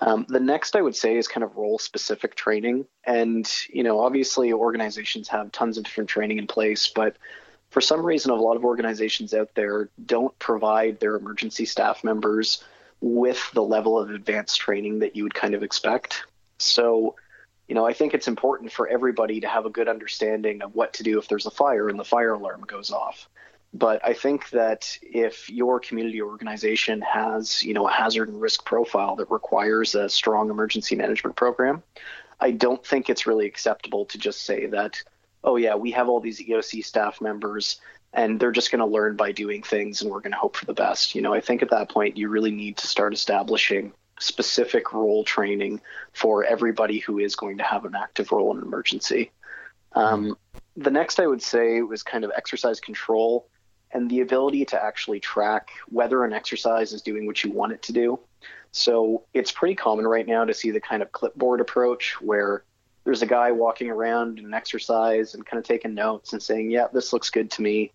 Um, 0.00 0.24
the 0.28 0.38
next 0.38 0.76
I 0.76 0.80
would 0.80 0.94
say 0.94 1.16
is 1.16 1.26
kind 1.26 1.42
of 1.42 1.56
role 1.56 1.80
specific 1.80 2.36
training. 2.36 2.86
And, 3.02 3.52
you 3.70 3.82
know, 3.82 3.98
obviously 3.98 4.52
organizations 4.52 5.26
have 5.30 5.50
tons 5.50 5.78
of 5.78 5.82
different 5.82 6.10
training 6.10 6.38
in 6.38 6.46
place, 6.46 6.86
but 6.86 7.16
for 7.70 7.80
some 7.80 8.06
reason, 8.06 8.30
a 8.30 8.36
lot 8.36 8.54
of 8.54 8.64
organizations 8.64 9.34
out 9.34 9.50
there 9.56 9.88
don't 10.06 10.38
provide 10.38 11.00
their 11.00 11.16
emergency 11.16 11.64
staff 11.64 12.04
members 12.04 12.62
with 13.00 13.50
the 13.52 13.64
level 13.64 13.98
of 13.98 14.10
advanced 14.10 14.60
training 14.60 15.00
that 15.00 15.16
you 15.16 15.24
would 15.24 15.34
kind 15.34 15.54
of 15.54 15.64
expect. 15.64 16.22
So, 16.60 17.16
you 17.70 17.76
know, 17.76 17.86
I 17.86 17.92
think 17.92 18.14
it's 18.14 18.26
important 18.26 18.72
for 18.72 18.88
everybody 18.88 19.38
to 19.38 19.46
have 19.46 19.64
a 19.64 19.70
good 19.70 19.86
understanding 19.86 20.60
of 20.60 20.74
what 20.74 20.92
to 20.94 21.04
do 21.04 21.20
if 21.20 21.28
there's 21.28 21.46
a 21.46 21.52
fire 21.52 21.88
and 21.88 22.00
the 22.00 22.04
fire 22.04 22.32
alarm 22.32 22.62
goes 22.62 22.90
off. 22.90 23.28
But 23.72 24.04
I 24.04 24.12
think 24.12 24.50
that 24.50 24.98
if 25.02 25.48
your 25.48 25.78
community 25.78 26.20
organization 26.20 27.00
has, 27.02 27.62
you 27.62 27.72
know, 27.72 27.86
a 27.86 27.92
hazard 27.92 28.28
and 28.28 28.40
risk 28.40 28.64
profile 28.64 29.14
that 29.14 29.30
requires 29.30 29.94
a 29.94 30.08
strong 30.08 30.50
emergency 30.50 30.96
management 30.96 31.36
program, 31.36 31.84
I 32.40 32.50
don't 32.50 32.84
think 32.84 33.08
it's 33.08 33.28
really 33.28 33.46
acceptable 33.46 34.04
to 34.06 34.18
just 34.18 34.42
say 34.42 34.66
that, 34.66 35.00
oh 35.44 35.54
yeah, 35.54 35.76
we 35.76 35.92
have 35.92 36.08
all 36.08 36.18
these 36.18 36.40
EOC 36.40 36.84
staff 36.84 37.20
members 37.20 37.80
and 38.12 38.40
they're 38.40 38.50
just 38.50 38.72
going 38.72 38.80
to 38.80 38.86
learn 38.86 39.14
by 39.14 39.30
doing 39.30 39.62
things 39.62 40.02
and 40.02 40.10
we're 40.10 40.18
going 40.18 40.32
to 40.32 40.38
hope 40.38 40.56
for 40.56 40.66
the 40.66 40.74
best. 40.74 41.14
You 41.14 41.22
know, 41.22 41.32
I 41.32 41.40
think 41.40 41.62
at 41.62 41.70
that 41.70 41.88
point 41.88 42.16
you 42.16 42.30
really 42.30 42.50
need 42.50 42.78
to 42.78 42.88
start 42.88 43.14
establishing 43.14 43.92
specific 44.20 44.92
role 44.92 45.24
training 45.24 45.80
for 46.12 46.44
everybody 46.44 46.98
who 46.98 47.18
is 47.18 47.34
going 47.34 47.58
to 47.58 47.64
have 47.64 47.84
an 47.84 47.94
active 47.96 48.30
role 48.30 48.52
in 48.52 48.58
an 48.58 48.64
emergency. 48.64 49.30
Um, 49.92 50.36
the 50.76 50.90
next 50.90 51.18
I 51.18 51.26
would 51.26 51.42
say 51.42 51.82
was 51.82 52.02
kind 52.02 52.24
of 52.24 52.30
exercise 52.36 52.78
control 52.80 53.48
and 53.92 54.08
the 54.08 54.20
ability 54.20 54.64
to 54.66 54.82
actually 54.82 55.18
track 55.18 55.70
whether 55.88 56.24
an 56.24 56.32
exercise 56.32 56.92
is 56.92 57.02
doing 57.02 57.26
what 57.26 57.42
you 57.42 57.50
want 57.50 57.72
it 57.72 57.82
to 57.82 57.92
do. 57.92 58.20
So 58.72 59.24
it's 59.34 59.50
pretty 59.50 59.74
common 59.74 60.06
right 60.06 60.26
now 60.26 60.44
to 60.44 60.54
see 60.54 60.70
the 60.70 60.80
kind 60.80 61.02
of 61.02 61.10
clipboard 61.10 61.60
approach 61.60 62.20
where 62.20 62.62
there's 63.04 63.22
a 63.22 63.26
guy 63.26 63.50
walking 63.50 63.90
around 63.90 64.38
in 64.38 64.44
an 64.44 64.54
exercise 64.54 65.34
and 65.34 65.44
kind 65.44 65.58
of 65.58 65.64
taking 65.64 65.94
notes 65.94 66.32
and 66.32 66.42
saying, 66.42 66.70
yeah, 66.70 66.86
this 66.92 67.12
looks 67.12 67.30
good 67.30 67.50
to 67.52 67.62
me. 67.62 67.90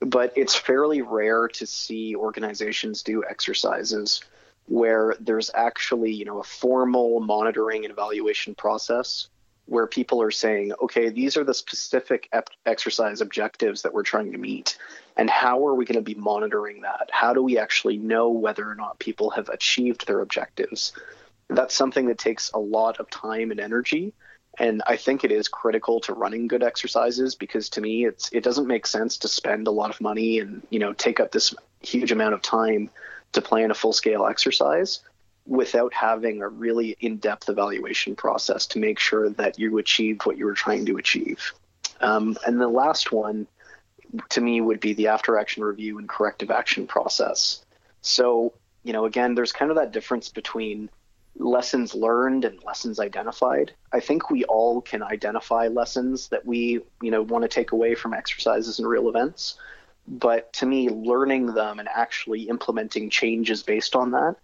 But 0.00 0.32
it's 0.36 0.54
fairly 0.54 1.00
rare 1.00 1.48
to 1.48 1.66
see 1.66 2.14
organizations 2.14 3.02
do 3.02 3.24
exercises 3.24 4.22
where 4.68 5.16
there's 5.18 5.50
actually, 5.54 6.12
you 6.12 6.24
know, 6.24 6.40
a 6.40 6.44
formal 6.44 7.20
monitoring 7.20 7.84
and 7.84 7.92
evaluation 7.92 8.54
process 8.54 9.28
where 9.64 9.86
people 9.86 10.22
are 10.22 10.30
saying, 10.30 10.72
okay, 10.82 11.10
these 11.10 11.36
are 11.36 11.44
the 11.44 11.54
specific 11.54 12.28
ep- 12.32 12.48
exercise 12.64 13.20
objectives 13.20 13.82
that 13.82 13.92
we're 13.92 14.02
trying 14.02 14.32
to 14.32 14.38
meet. 14.38 14.78
And 15.16 15.28
how 15.28 15.66
are 15.66 15.74
we 15.74 15.84
going 15.84 15.96
to 15.96 16.02
be 16.02 16.14
monitoring 16.14 16.82
that? 16.82 17.10
How 17.12 17.34
do 17.34 17.42
we 17.42 17.58
actually 17.58 17.98
know 17.98 18.30
whether 18.30 18.68
or 18.68 18.74
not 18.74 18.98
people 18.98 19.30
have 19.30 19.48
achieved 19.48 20.06
their 20.06 20.20
objectives? 20.20 20.92
That's 21.48 21.74
something 21.74 22.06
that 22.06 22.18
takes 22.18 22.50
a 22.52 22.58
lot 22.58 22.98
of 22.98 23.10
time 23.10 23.50
and 23.50 23.60
energy. 23.60 24.14
And 24.58 24.82
I 24.86 24.96
think 24.96 25.22
it 25.22 25.32
is 25.32 25.48
critical 25.48 26.00
to 26.00 26.14
running 26.14 26.48
good 26.48 26.62
exercises 26.62 27.34
because 27.34 27.68
to 27.70 27.80
me, 27.80 28.06
it's 28.06 28.30
it 28.32 28.42
doesn't 28.42 28.66
make 28.66 28.86
sense 28.86 29.18
to 29.18 29.28
spend 29.28 29.66
a 29.66 29.70
lot 29.70 29.90
of 29.90 30.00
money 30.00 30.40
and 30.40 30.66
you 30.70 30.78
know 30.78 30.92
take 30.94 31.20
up 31.20 31.30
this 31.30 31.54
huge 31.80 32.10
amount 32.10 32.34
of 32.34 32.42
time 32.42 32.90
to 33.32 33.42
plan 33.42 33.70
a 33.70 33.74
full 33.74 33.92
scale 33.92 34.26
exercise 34.26 35.00
without 35.46 35.94
having 35.94 36.42
a 36.42 36.48
really 36.48 36.96
in-depth 37.00 37.48
evaluation 37.48 38.14
process 38.14 38.66
to 38.66 38.78
make 38.78 38.98
sure 38.98 39.30
that 39.30 39.58
you 39.58 39.78
achieved 39.78 40.26
what 40.26 40.36
you 40.36 40.44
were 40.44 40.54
trying 40.54 40.84
to 40.86 40.98
achieve. 40.98 41.52
Um, 42.00 42.36
and 42.46 42.60
the 42.60 42.68
last 42.68 43.12
one, 43.12 43.46
to 44.30 44.40
me, 44.40 44.60
would 44.60 44.80
be 44.80 44.92
the 44.92 45.08
after-action 45.08 45.64
review 45.64 45.98
and 45.98 46.08
corrective 46.08 46.50
action 46.50 46.86
process. 46.86 47.64
So, 48.02 48.52
you 48.82 48.92
know, 48.92 49.06
again, 49.06 49.34
there's 49.34 49.52
kind 49.52 49.70
of 49.70 49.76
that 49.78 49.92
difference 49.92 50.28
between 50.28 50.90
lessons 51.36 51.94
learned 51.94 52.44
and 52.44 52.62
lessons 52.64 53.00
identified. 53.00 53.72
I 53.92 54.00
think 54.00 54.30
we 54.30 54.44
all 54.44 54.80
can 54.80 55.02
identify 55.02 55.68
lessons 55.68 56.28
that 56.28 56.44
we, 56.44 56.80
you 57.00 57.10
know, 57.10 57.22
want 57.22 57.42
to 57.42 57.48
take 57.48 57.72
away 57.72 57.94
from 57.94 58.12
exercises 58.12 58.78
and 58.78 58.88
real 58.88 59.08
events. 59.08 59.56
But 60.08 60.52
to 60.54 60.66
me, 60.66 60.88
learning 60.88 61.46
them 61.46 61.78
and 61.78 61.88
actually 61.88 62.48
implementing 62.48 63.10
changes 63.10 63.62
based 63.62 63.94
on 63.94 64.12
that 64.12 64.36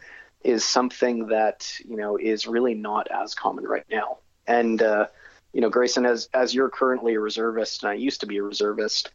is 0.42 0.62
something 0.64 1.28
that 1.28 1.72
you 1.84 1.96
know 1.96 2.16
is 2.16 2.46
really 2.46 2.74
not 2.74 3.08
as 3.10 3.34
common 3.34 3.64
right 3.64 3.86
now. 3.90 4.18
And 4.46 4.82
uh, 4.82 5.06
you 5.52 5.60
know, 5.60 5.70
Grayson, 5.70 6.04
as 6.04 6.28
as 6.34 6.54
you're 6.54 6.68
currently 6.68 7.14
a 7.14 7.20
reservist, 7.20 7.82
and 7.82 7.90
I 7.90 7.94
used 7.94 8.20
to 8.20 8.26
be 8.26 8.36
a 8.36 8.42
reservist, 8.42 9.10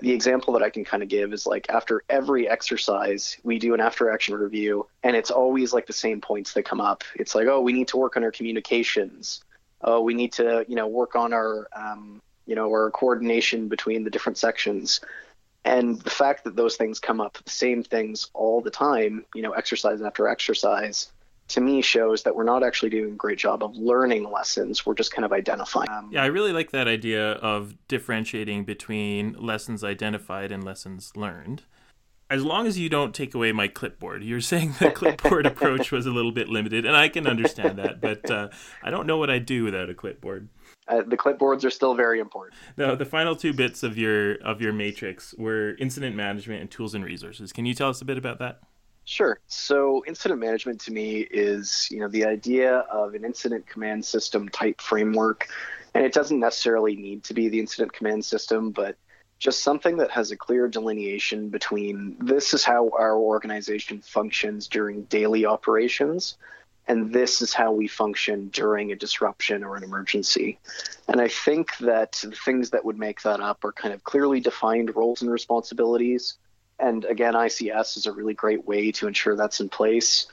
the 0.00 0.12
example 0.12 0.52
that 0.54 0.62
I 0.62 0.70
can 0.70 0.84
kind 0.84 1.02
of 1.02 1.08
give 1.08 1.32
is 1.32 1.46
like 1.46 1.70
after 1.70 2.02
every 2.10 2.48
exercise, 2.48 3.36
we 3.42 3.58
do 3.58 3.74
an 3.74 3.80
after 3.80 4.10
action 4.10 4.34
review, 4.34 4.86
and 5.02 5.16
it's 5.16 5.30
always 5.30 5.72
like 5.72 5.86
the 5.86 5.92
same 5.92 6.20
points 6.20 6.52
that 6.54 6.64
come 6.64 6.80
up. 6.80 7.04
It's 7.14 7.34
like, 7.34 7.46
oh, 7.46 7.60
we 7.60 7.72
need 7.72 7.88
to 7.88 7.96
work 7.96 8.16
on 8.16 8.24
our 8.24 8.32
communications. 8.32 9.42
Oh, 9.80 10.00
we 10.00 10.14
need 10.14 10.32
to, 10.34 10.64
you 10.68 10.76
know, 10.76 10.86
work 10.86 11.14
on 11.14 11.32
our, 11.32 11.68
um, 11.76 12.22
you 12.46 12.54
know, 12.54 12.68
our 12.70 12.90
coordination 12.90 13.68
between 13.68 14.02
the 14.02 14.10
different 14.10 14.38
sections. 14.38 15.00
And 15.64 16.00
the 16.00 16.10
fact 16.10 16.44
that 16.44 16.56
those 16.56 16.76
things 16.76 17.00
come 17.00 17.20
up, 17.20 17.38
the 17.42 17.50
same 17.50 17.82
things 17.82 18.28
all 18.34 18.60
the 18.60 18.70
time, 18.70 19.24
you 19.34 19.42
know, 19.42 19.52
exercise 19.52 20.02
after 20.02 20.28
exercise, 20.28 21.10
to 21.48 21.60
me 21.60 21.82
shows 21.82 22.22
that 22.22 22.36
we're 22.36 22.44
not 22.44 22.62
actually 22.62 22.90
doing 22.90 23.12
a 23.12 23.16
great 23.16 23.38
job 23.38 23.62
of 23.62 23.76
learning 23.76 24.30
lessons. 24.30 24.84
We're 24.84 24.94
just 24.94 25.12
kind 25.12 25.24
of 25.24 25.32
identifying. 25.32 26.10
Yeah, 26.10 26.22
I 26.22 26.26
really 26.26 26.52
like 26.52 26.70
that 26.72 26.88
idea 26.88 27.32
of 27.32 27.74
differentiating 27.88 28.64
between 28.64 29.34
lessons 29.34 29.84
identified 29.84 30.52
and 30.52 30.64
lessons 30.64 31.12
learned. 31.16 31.62
As 32.30 32.42
long 32.42 32.66
as 32.66 32.78
you 32.78 32.88
don't 32.88 33.14
take 33.14 33.34
away 33.34 33.52
my 33.52 33.68
clipboard, 33.68 34.24
you're 34.24 34.40
saying 34.52 34.74
the 34.78 34.90
clipboard 34.90 35.46
approach 35.46 35.92
was 35.92 36.06
a 36.06 36.10
little 36.10 36.32
bit 36.32 36.48
limited, 36.48 36.84
and 36.84 36.96
I 36.96 37.08
can 37.08 37.26
understand 37.26 37.78
that, 37.78 38.00
but 38.00 38.30
uh, 38.30 38.48
I 38.82 38.90
don't 38.90 39.06
know 39.06 39.18
what 39.18 39.30
I'd 39.30 39.46
do 39.46 39.64
without 39.64 39.90
a 39.90 39.94
clipboard 39.94 40.48
uh, 40.88 41.02
the 41.06 41.16
clipboards 41.16 41.64
are 41.64 41.70
still 41.70 41.94
very 41.94 42.20
important. 42.20 42.56
No, 42.76 42.94
the 42.94 43.04
final 43.04 43.34
two 43.34 43.52
bits 43.52 43.82
of 43.82 43.96
your 43.96 44.34
of 44.42 44.60
your 44.60 44.72
matrix 44.72 45.34
were 45.38 45.76
incident 45.78 46.14
management 46.14 46.60
and 46.60 46.70
tools 46.70 46.94
and 46.94 47.04
resources. 47.04 47.52
Can 47.52 47.66
you 47.66 47.74
tell 47.74 47.88
us 47.88 48.02
a 48.02 48.04
bit 48.04 48.18
about 48.18 48.38
that? 48.40 48.60
Sure. 49.06 49.38
So 49.46 50.02
incident 50.06 50.40
management 50.40 50.80
to 50.82 50.92
me 50.92 51.20
is, 51.20 51.88
you 51.90 52.00
know, 52.00 52.08
the 52.08 52.24
idea 52.24 52.78
of 52.90 53.14
an 53.14 53.24
incident 53.24 53.66
command 53.66 54.04
system 54.04 54.48
type 54.48 54.80
framework. 54.80 55.48
And 55.94 56.04
it 56.04 56.12
doesn't 56.12 56.40
necessarily 56.40 56.96
need 56.96 57.22
to 57.24 57.34
be 57.34 57.48
the 57.48 57.60
incident 57.60 57.92
command 57.92 58.24
system, 58.24 58.70
but 58.70 58.96
just 59.38 59.62
something 59.62 59.98
that 59.98 60.10
has 60.10 60.30
a 60.30 60.36
clear 60.36 60.68
delineation 60.68 61.50
between 61.50 62.16
this 62.18 62.54
is 62.54 62.64
how 62.64 62.90
our 62.98 63.16
organization 63.16 64.00
functions 64.00 64.68
during 64.68 65.02
daily 65.04 65.44
operations 65.44 66.38
and 66.86 67.12
this 67.12 67.40
is 67.40 67.54
how 67.54 67.72
we 67.72 67.88
function 67.88 68.48
during 68.48 68.92
a 68.92 68.96
disruption 68.96 69.64
or 69.64 69.76
an 69.76 69.84
emergency. 69.84 70.58
And 71.08 71.20
I 71.20 71.28
think 71.28 71.76
that 71.78 72.20
the 72.22 72.36
things 72.36 72.70
that 72.70 72.84
would 72.84 72.98
make 72.98 73.22
that 73.22 73.40
up 73.40 73.64
are 73.64 73.72
kind 73.72 73.94
of 73.94 74.04
clearly 74.04 74.40
defined 74.40 74.94
roles 74.94 75.22
and 75.22 75.30
responsibilities. 75.30 76.34
And 76.78 77.04
again, 77.04 77.34
ICS 77.34 77.96
is 77.96 78.06
a 78.06 78.12
really 78.12 78.34
great 78.34 78.66
way 78.66 78.92
to 78.92 79.06
ensure 79.06 79.36
that's 79.36 79.60
in 79.60 79.68
place. 79.68 80.26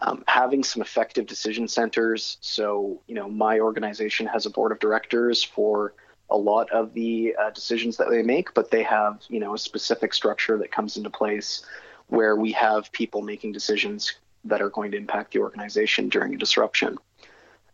Um, 0.00 0.24
having 0.26 0.64
some 0.64 0.82
effective 0.82 1.26
decision 1.26 1.68
centers. 1.68 2.36
So, 2.40 3.00
you 3.06 3.14
know, 3.14 3.28
my 3.30 3.60
organization 3.60 4.26
has 4.26 4.44
a 4.44 4.50
board 4.50 4.72
of 4.72 4.80
directors 4.80 5.42
for 5.42 5.94
a 6.28 6.36
lot 6.36 6.70
of 6.70 6.92
the 6.94 7.34
uh, 7.40 7.50
decisions 7.50 7.96
that 7.98 8.10
they 8.10 8.22
make, 8.22 8.52
but 8.54 8.70
they 8.70 8.82
have, 8.82 9.22
you 9.28 9.38
know, 9.38 9.54
a 9.54 9.58
specific 9.58 10.12
structure 10.12 10.58
that 10.58 10.72
comes 10.72 10.96
into 10.96 11.10
place 11.10 11.64
where 12.08 12.36
we 12.36 12.52
have 12.52 12.90
people 12.92 13.22
making 13.22 13.52
decisions 13.52 14.14
that 14.44 14.60
are 14.62 14.70
going 14.70 14.90
to 14.92 14.96
impact 14.96 15.32
the 15.32 15.40
organization 15.40 16.08
during 16.08 16.34
a 16.34 16.38
disruption. 16.38 16.98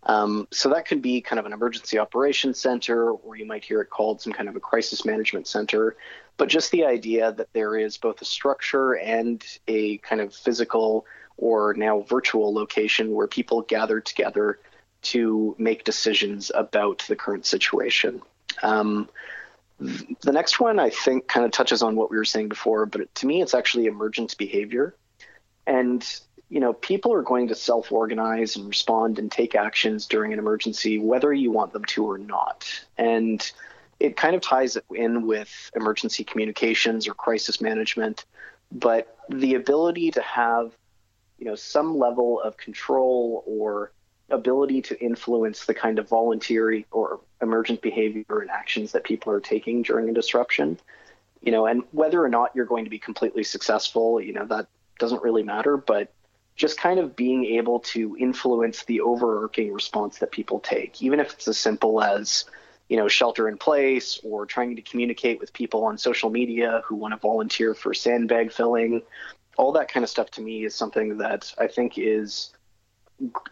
Um, 0.05 0.49
so 0.51 0.71
that 0.71 0.87
could 0.87 1.03
be 1.03 1.21
kind 1.21 1.39
of 1.39 1.47
an 1.47 1.53
emergency 1.53 1.99
operations 1.99 2.59
center, 2.59 3.11
or 3.11 3.37
you 3.37 3.45
might 3.45 3.65
hear 3.65 3.81
it 3.83 3.91
called 3.91 4.21
some 4.21 4.33
kind 4.33 4.49
of 4.49 4.57
a 4.57 4.61
crisis 4.61 5.05
management 5.05 5.47
center. 5.47 5.97
But 6.37 6.49
just 6.49 6.71
the 6.71 6.87
idea 6.87 7.33
that 7.33 7.53
there 7.53 7.77
is 7.77 7.99
both 7.99 8.23
a 8.23 8.25
structure 8.25 8.95
and 8.95 9.45
a 9.69 9.99
kind 9.99 10.23
of 10.23 10.35
physical 10.35 11.05
or 11.37 11.75
now 11.75 12.01
virtual 12.01 12.53
location 12.55 13.13
where 13.13 13.27
people 13.27 13.63
gather 13.63 14.01
together 14.01 14.59
to 15.03 15.55
make 15.59 15.85
decisions 15.85 16.51
about 16.55 17.05
the 17.09 17.17
current 17.17 17.47
situation. 17.47 18.23
Um, 18.63 19.09
the 19.79 20.33
next 20.33 20.61
one 20.61 20.79
I 20.79 20.91
think 20.91 21.27
kind 21.27 21.47
of 21.47 21.53
touches 21.53 21.83
on 21.83 21.97
what 21.97 22.11
we 22.11 22.17
were 22.19 22.25
saying 22.25 22.49
before, 22.49 22.85
but 22.85 23.15
to 23.17 23.27
me 23.27 23.41
it's 23.41 23.55
actually 23.55 23.87
emergent 23.87 24.37
behavior. 24.37 24.95
And 25.67 26.05
you 26.51 26.59
know, 26.59 26.73
people 26.73 27.13
are 27.13 27.23
going 27.23 27.49
to 27.49 27.55
self 27.55 27.93
organize 27.93 28.57
and 28.57 28.69
respond 28.69 29.19
and 29.19 29.31
take 29.31 29.55
actions 29.55 30.07
during 30.07 30.33
an 30.33 30.39
emergency, 30.39 30.99
whether 30.99 31.33
you 31.33 31.51
want 31.53 31.73
them 31.73 31.85
to 31.87 32.05
or 32.05 32.19
not. 32.19 32.69
And 32.99 33.51
it 34.01 34.17
kind 34.17 34.35
of 34.35 34.43
ties 34.43 34.77
in 34.93 35.27
with 35.27 35.71
emergency 35.77 36.25
communications 36.25 37.07
or 37.07 37.15
crisis 37.15 37.61
management. 37.61 38.25
But 38.73 39.17
the 39.29 39.55
ability 39.55 40.11
to 40.13 40.23
have, 40.23 40.73
you 41.39 41.47
know, 41.47 41.55
some 41.55 41.97
level 41.97 42.41
of 42.41 42.57
control 42.57 43.45
or 43.47 43.93
ability 44.29 44.83
to 44.83 45.01
influence 45.01 45.67
the 45.67 45.75
kind 45.75 46.01
of 46.01 46.09
voluntary 46.09 46.85
or 46.91 47.21
emergent 47.41 47.81
behavior 47.81 48.41
and 48.41 48.51
actions 48.51 48.93
that 48.93 49.05
people 49.05 49.33
are 49.33 49.41
taking 49.41 49.83
during 49.83 50.09
a 50.09 50.13
disruption, 50.13 50.79
you 51.43 51.53
know, 51.53 51.67
and 51.67 51.83
whether 51.93 52.23
or 52.25 52.29
not 52.29 52.51
you're 52.55 52.67
going 52.67 52.85
to 52.85 52.91
be 52.91 52.99
completely 52.99 53.45
successful, 53.45 54.21
you 54.21 54.33
know, 54.33 54.47
that 54.47 54.67
doesn't 54.99 55.23
really 55.23 55.43
matter. 55.43 55.77
But 55.77 56.13
just 56.61 56.79
kind 56.79 57.01
of 57.01 57.17
being 57.17 57.47
able 57.47 57.81
to 57.81 58.15
influence 58.19 58.85
the 58.85 59.01
overarching 59.01 59.73
response 59.73 60.19
that 60.19 60.31
people 60.31 60.61
take, 60.61 61.01
even 61.01 61.19
if 61.19 61.33
it's 61.33 61.49
as 61.49 61.57
simple 61.57 62.03
as, 62.03 62.45
you 62.91 62.99
know, 62.99 63.09
shelter 63.09 63.49
in 63.49 63.57
place 63.57 64.21
or 64.23 64.45
trying 64.45 64.77
to 64.77 64.83
communicate 64.83 65.41
with 65.41 65.55
people 65.55 65.85
on 65.85 65.97
social 65.97 66.29
media 66.29 66.83
who 66.85 66.97
want 66.97 67.15
to 67.15 67.19
volunteer 67.19 67.73
for 67.73 67.95
sandbag 67.95 68.53
filling. 68.53 69.01
All 69.57 69.73
that 69.73 69.91
kind 69.91 70.05
of 70.05 70.11
stuff 70.11 70.31
to 70.33 70.43
me 70.43 70.67
is 70.67 70.75
something 70.75 71.17
that 71.17 71.51
I 71.57 71.67
think 71.67 71.95
is 71.97 72.53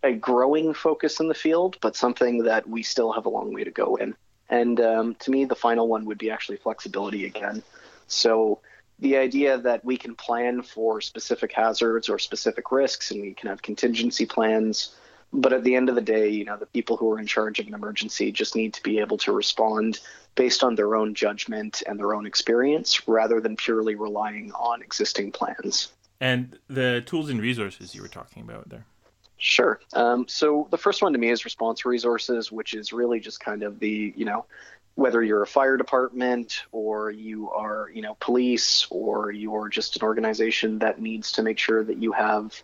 a 0.03 0.13
growing 0.13 0.75
focus 0.75 1.19
in 1.19 1.29
the 1.29 1.35
field, 1.35 1.79
but 1.81 1.97
something 1.97 2.45
that 2.45 2.69
we 2.69 2.83
still 2.83 3.13
have 3.13 3.25
a 3.25 3.31
long 3.31 3.55
way 3.55 3.65
to 3.65 3.71
go 3.71 3.97
in. 3.97 4.15
And 4.51 4.79
um, 4.83 5.15
to 5.21 5.31
me, 5.31 5.47
the 5.47 5.57
final 5.57 5.89
one 5.89 6.05
would 6.05 6.19
be 6.19 6.31
actually 6.31 6.59
flexibility 6.59 7.25
again. 7.25 7.63
So 8.07 8.61
the 8.99 9.17
idea 9.17 9.59
that 9.59 9.85
we 9.85 9.97
can 9.97 10.15
plan 10.15 10.63
for 10.63 11.01
specific 11.01 11.53
hazards 11.53 12.09
or 12.09 12.19
specific 12.19 12.73
risks 12.73 13.11
and 13.11 13.21
we 13.21 13.35
can 13.35 13.49
have 13.49 13.63
contingency 13.63 14.27
plans. 14.27 14.95
But 15.33 15.53
at 15.53 15.63
the 15.63 15.77
end 15.77 15.89
of 15.89 15.95
the 15.95 16.01
day 16.01 16.29
you 16.29 16.45
know 16.45 16.57
the 16.57 16.67
people 16.67 16.97
who 16.97 17.11
are 17.13 17.19
in 17.19 17.27
charge 17.27 17.59
of 17.59 17.67
an 17.67 17.75
emergency 17.75 18.33
just 18.33 18.57
need 18.57 18.75
to 18.75 18.83
be 18.83 18.99
able 18.99 19.19
to 19.19 19.33
respond 19.33 20.01
based 20.35 20.63
on 20.63 20.75
their 20.75 20.95
own 20.95 21.15
judgment 21.15 21.83
and 21.87 21.99
their 21.99 22.15
own 22.15 22.25
experience 22.27 23.09
rather 23.09 23.41
than 23.41 23.57
purely 23.57 23.95
relying 23.95 24.53
on 24.53 24.83
existing 24.83 25.33
plans. 25.33 25.93
And 26.21 26.59
the 26.69 27.03
tools 27.07 27.29
and 27.29 27.41
resources 27.41 27.95
you 27.95 28.03
were 28.03 28.09
talking 28.09 28.43
about 28.43 28.69
there. 28.69 28.85
Sure. 29.39 29.81
Um, 29.93 30.27
so 30.27 30.67
the 30.71 30.79
first 30.79 31.01
one 31.01 31.13
to 31.13 31.19
me 31.19 31.31
is 31.31 31.45
response 31.45 31.85
resources, 31.85 32.51
which 32.51 32.75
is 32.75 32.93
really 32.93 33.21
just 33.21 33.39
kind 33.39 33.63
of 33.63 33.79
the, 33.79 34.13
you 34.17 34.25
know, 34.25 34.47
whether 34.99 35.23
you're 35.23 35.45
a 35.45 35.47
fire 35.47 35.77
department 35.77 36.65
or 36.73 37.09
you 37.13 37.49
are, 37.53 37.89
you 37.95 38.03
know, 38.03 38.17
police 38.19 38.85
or 38.91 39.31
you're 39.31 39.69
just 39.69 39.95
an 39.95 40.03
organization 40.03 40.81
that 40.81 41.01
needs 41.01 41.31
to 41.31 41.41
make 41.41 41.57
sure 41.57 41.85
that 41.85 41.99
you 41.99 42.11
have 42.11 42.61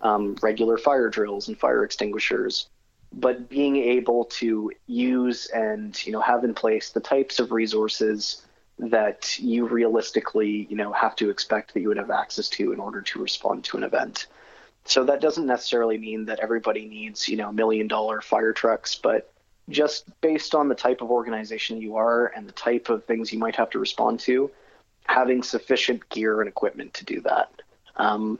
um, 0.00 0.34
regular 0.42 0.78
fire 0.78 1.10
drills 1.10 1.48
and 1.48 1.58
fire 1.58 1.84
extinguishers. 1.84 2.70
but 3.12 3.50
being 3.50 3.76
able 3.76 4.24
to 4.24 4.72
use 4.86 5.46
and 5.54 6.04
you 6.06 6.10
know 6.10 6.22
have 6.22 6.42
in 6.42 6.54
place 6.54 6.90
the 6.90 7.00
types 7.00 7.38
of 7.38 7.52
resources 7.52 8.42
that 8.78 9.38
you 9.38 9.66
realistically 9.66 10.66
you 10.70 10.76
know 10.76 10.90
have 10.92 11.14
to 11.14 11.28
expect 11.28 11.74
that 11.74 11.80
you 11.82 11.88
would 11.88 11.98
have 11.98 12.10
access 12.10 12.48
to 12.48 12.72
in 12.72 12.80
order 12.80 13.02
to 13.02 13.20
respond 13.20 13.62
to 13.62 13.76
an 13.76 13.84
event. 13.84 14.26
So 14.86 15.04
that 15.04 15.20
doesn't 15.20 15.46
necessarily 15.46 15.98
mean 15.98 16.24
that 16.24 16.40
everybody 16.40 16.86
needs 16.86 17.28
you 17.28 17.36
know 17.36 17.52
million 17.52 17.88
dollar 17.88 18.22
fire 18.22 18.54
trucks, 18.54 18.94
but 18.94 19.33
just 19.68 20.08
based 20.20 20.54
on 20.54 20.68
the 20.68 20.74
type 20.74 21.00
of 21.00 21.10
organization 21.10 21.80
you 21.80 21.96
are 21.96 22.26
and 22.36 22.46
the 22.46 22.52
type 22.52 22.88
of 22.88 23.04
things 23.04 23.32
you 23.32 23.38
might 23.38 23.56
have 23.56 23.70
to 23.70 23.78
respond 23.78 24.20
to, 24.20 24.50
having 25.06 25.42
sufficient 25.42 26.08
gear 26.08 26.40
and 26.40 26.48
equipment 26.48 26.94
to 26.94 27.04
do 27.04 27.20
that. 27.22 27.50
Um, 27.96 28.38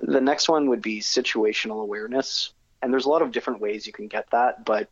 the 0.00 0.20
next 0.20 0.48
one 0.48 0.68
would 0.68 0.82
be 0.82 1.00
situational 1.00 1.82
awareness. 1.82 2.52
And 2.82 2.92
there's 2.92 3.06
a 3.06 3.08
lot 3.08 3.22
of 3.22 3.32
different 3.32 3.60
ways 3.60 3.86
you 3.86 3.92
can 3.92 4.06
get 4.06 4.30
that, 4.30 4.64
but 4.64 4.88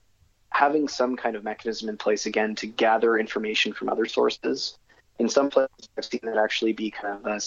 having 0.50 0.88
some 0.88 1.16
kind 1.16 1.36
of 1.36 1.44
mechanism 1.44 1.88
in 1.88 1.96
place 1.96 2.26
again 2.26 2.54
to 2.56 2.66
gather 2.66 3.18
information 3.18 3.72
from 3.72 3.88
other 3.88 4.06
sources. 4.06 4.78
In 5.18 5.28
some 5.28 5.50
places, 5.50 5.88
I've 5.96 6.04
seen 6.04 6.20
that 6.24 6.36
actually 6.36 6.72
be 6.72 6.90
kind 6.90 7.18
of 7.18 7.26
uh. 7.26 7.40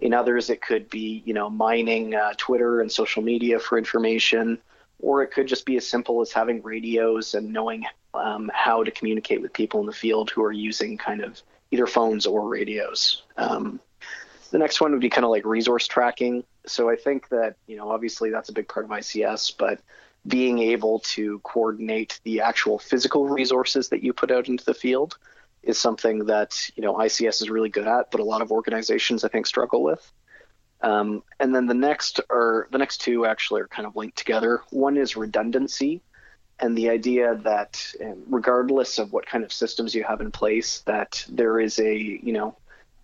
In 0.00 0.14
others, 0.14 0.50
it 0.50 0.62
could 0.62 0.88
be 0.88 1.22
you 1.26 1.34
know 1.34 1.50
mining 1.50 2.14
uh, 2.14 2.32
Twitter 2.36 2.80
and 2.80 2.90
social 2.90 3.22
media 3.22 3.58
for 3.58 3.78
information, 3.78 4.58
or 5.00 5.22
it 5.22 5.28
could 5.28 5.46
just 5.46 5.64
be 5.64 5.76
as 5.76 5.86
simple 5.86 6.20
as 6.20 6.32
having 6.32 6.62
radios 6.62 7.34
and 7.34 7.52
knowing 7.52 7.84
um, 8.14 8.50
how 8.52 8.82
to 8.82 8.90
communicate 8.90 9.40
with 9.40 9.52
people 9.52 9.80
in 9.80 9.86
the 9.86 9.92
field 9.92 10.30
who 10.30 10.42
are 10.42 10.52
using 10.52 10.96
kind 10.98 11.20
of 11.20 11.40
either 11.70 11.86
phones 11.86 12.26
or 12.26 12.48
radios. 12.48 13.22
Um, 13.36 13.80
the 14.50 14.58
next 14.58 14.80
one 14.80 14.92
would 14.92 15.00
be 15.00 15.10
kind 15.10 15.24
of 15.24 15.30
like 15.30 15.44
resource 15.44 15.86
tracking. 15.86 16.44
So 16.66 16.88
I 16.88 16.96
think 16.96 17.28
that, 17.28 17.56
you 17.66 17.76
know, 17.76 17.90
obviously 17.90 18.30
that's 18.30 18.48
a 18.48 18.52
big 18.52 18.68
part 18.68 18.86
of 18.86 18.90
ICS, 18.90 19.54
but 19.58 19.80
being 20.26 20.58
able 20.58 21.00
to 21.00 21.38
coordinate 21.40 22.20
the 22.24 22.40
actual 22.40 22.78
physical 22.78 23.28
resources 23.28 23.88
that 23.90 24.02
you 24.02 24.12
put 24.12 24.30
out 24.30 24.48
into 24.48 24.64
the 24.64 24.74
field 24.74 25.16
is 25.62 25.78
something 25.78 26.26
that, 26.26 26.70
you 26.76 26.82
know, 26.82 26.94
ICS 26.94 27.42
is 27.42 27.50
really 27.50 27.68
good 27.68 27.86
at, 27.86 28.10
but 28.10 28.20
a 28.20 28.24
lot 28.24 28.42
of 28.42 28.50
organizations 28.50 29.24
I 29.24 29.28
think 29.28 29.46
struggle 29.46 29.82
with. 29.82 30.12
Um, 30.80 31.22
and 31.40 31.54
then 31.54 31.66
the 31.66 31.74
next 31.74 32.20
or 32.30 32.68
the 32.70 32.78
next 32.78 32.98
two 32.98 33.26
actually 33.26 33.62
are 33.62 33.68
kind 33.68 33.86
of 33.86 33.96
linked 33.96 34.16
together. 34.16 34.62
One 34.70 34.96
is 34.96 35.16
redundancy 35.16 36.02
and 36.60 36.76
the 36.76 36.90
idea 36.90 37.36
that 37.36 37.84
um, 38.04 38.22
regardless 38.28 38.98
of 38.98 39.12
what 39.12 39.26
kind 39.26 39.44
of 39.44 39.52
systems 39.52 39.94
you 39.94 40.04
have 40.04 40.20
in 40.20 40.30
place 40.30 40.80
that 40.80 41.24
there 41.28 41.60
is 41.60 41.78
a 41.78 41.96
you 41.96 42.32
know 42.32 42.56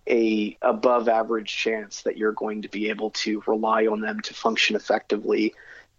a 0.07 0.55
above 0.61 1.09
average 1.09 1.55
chance 1.55 2.03
that 2.03 2.17
you're 2.17 2.31
going 2.33 2.61
to 2.61 2.69
be 2.69 2.89
able 2.89 3.09
to 3.11 3.41
rely 3.47 3.87
on 3.87 4.01
them 4.01 4.19
to 4.21 4.33
function 4.33 4.75
effectively 4.75 5.53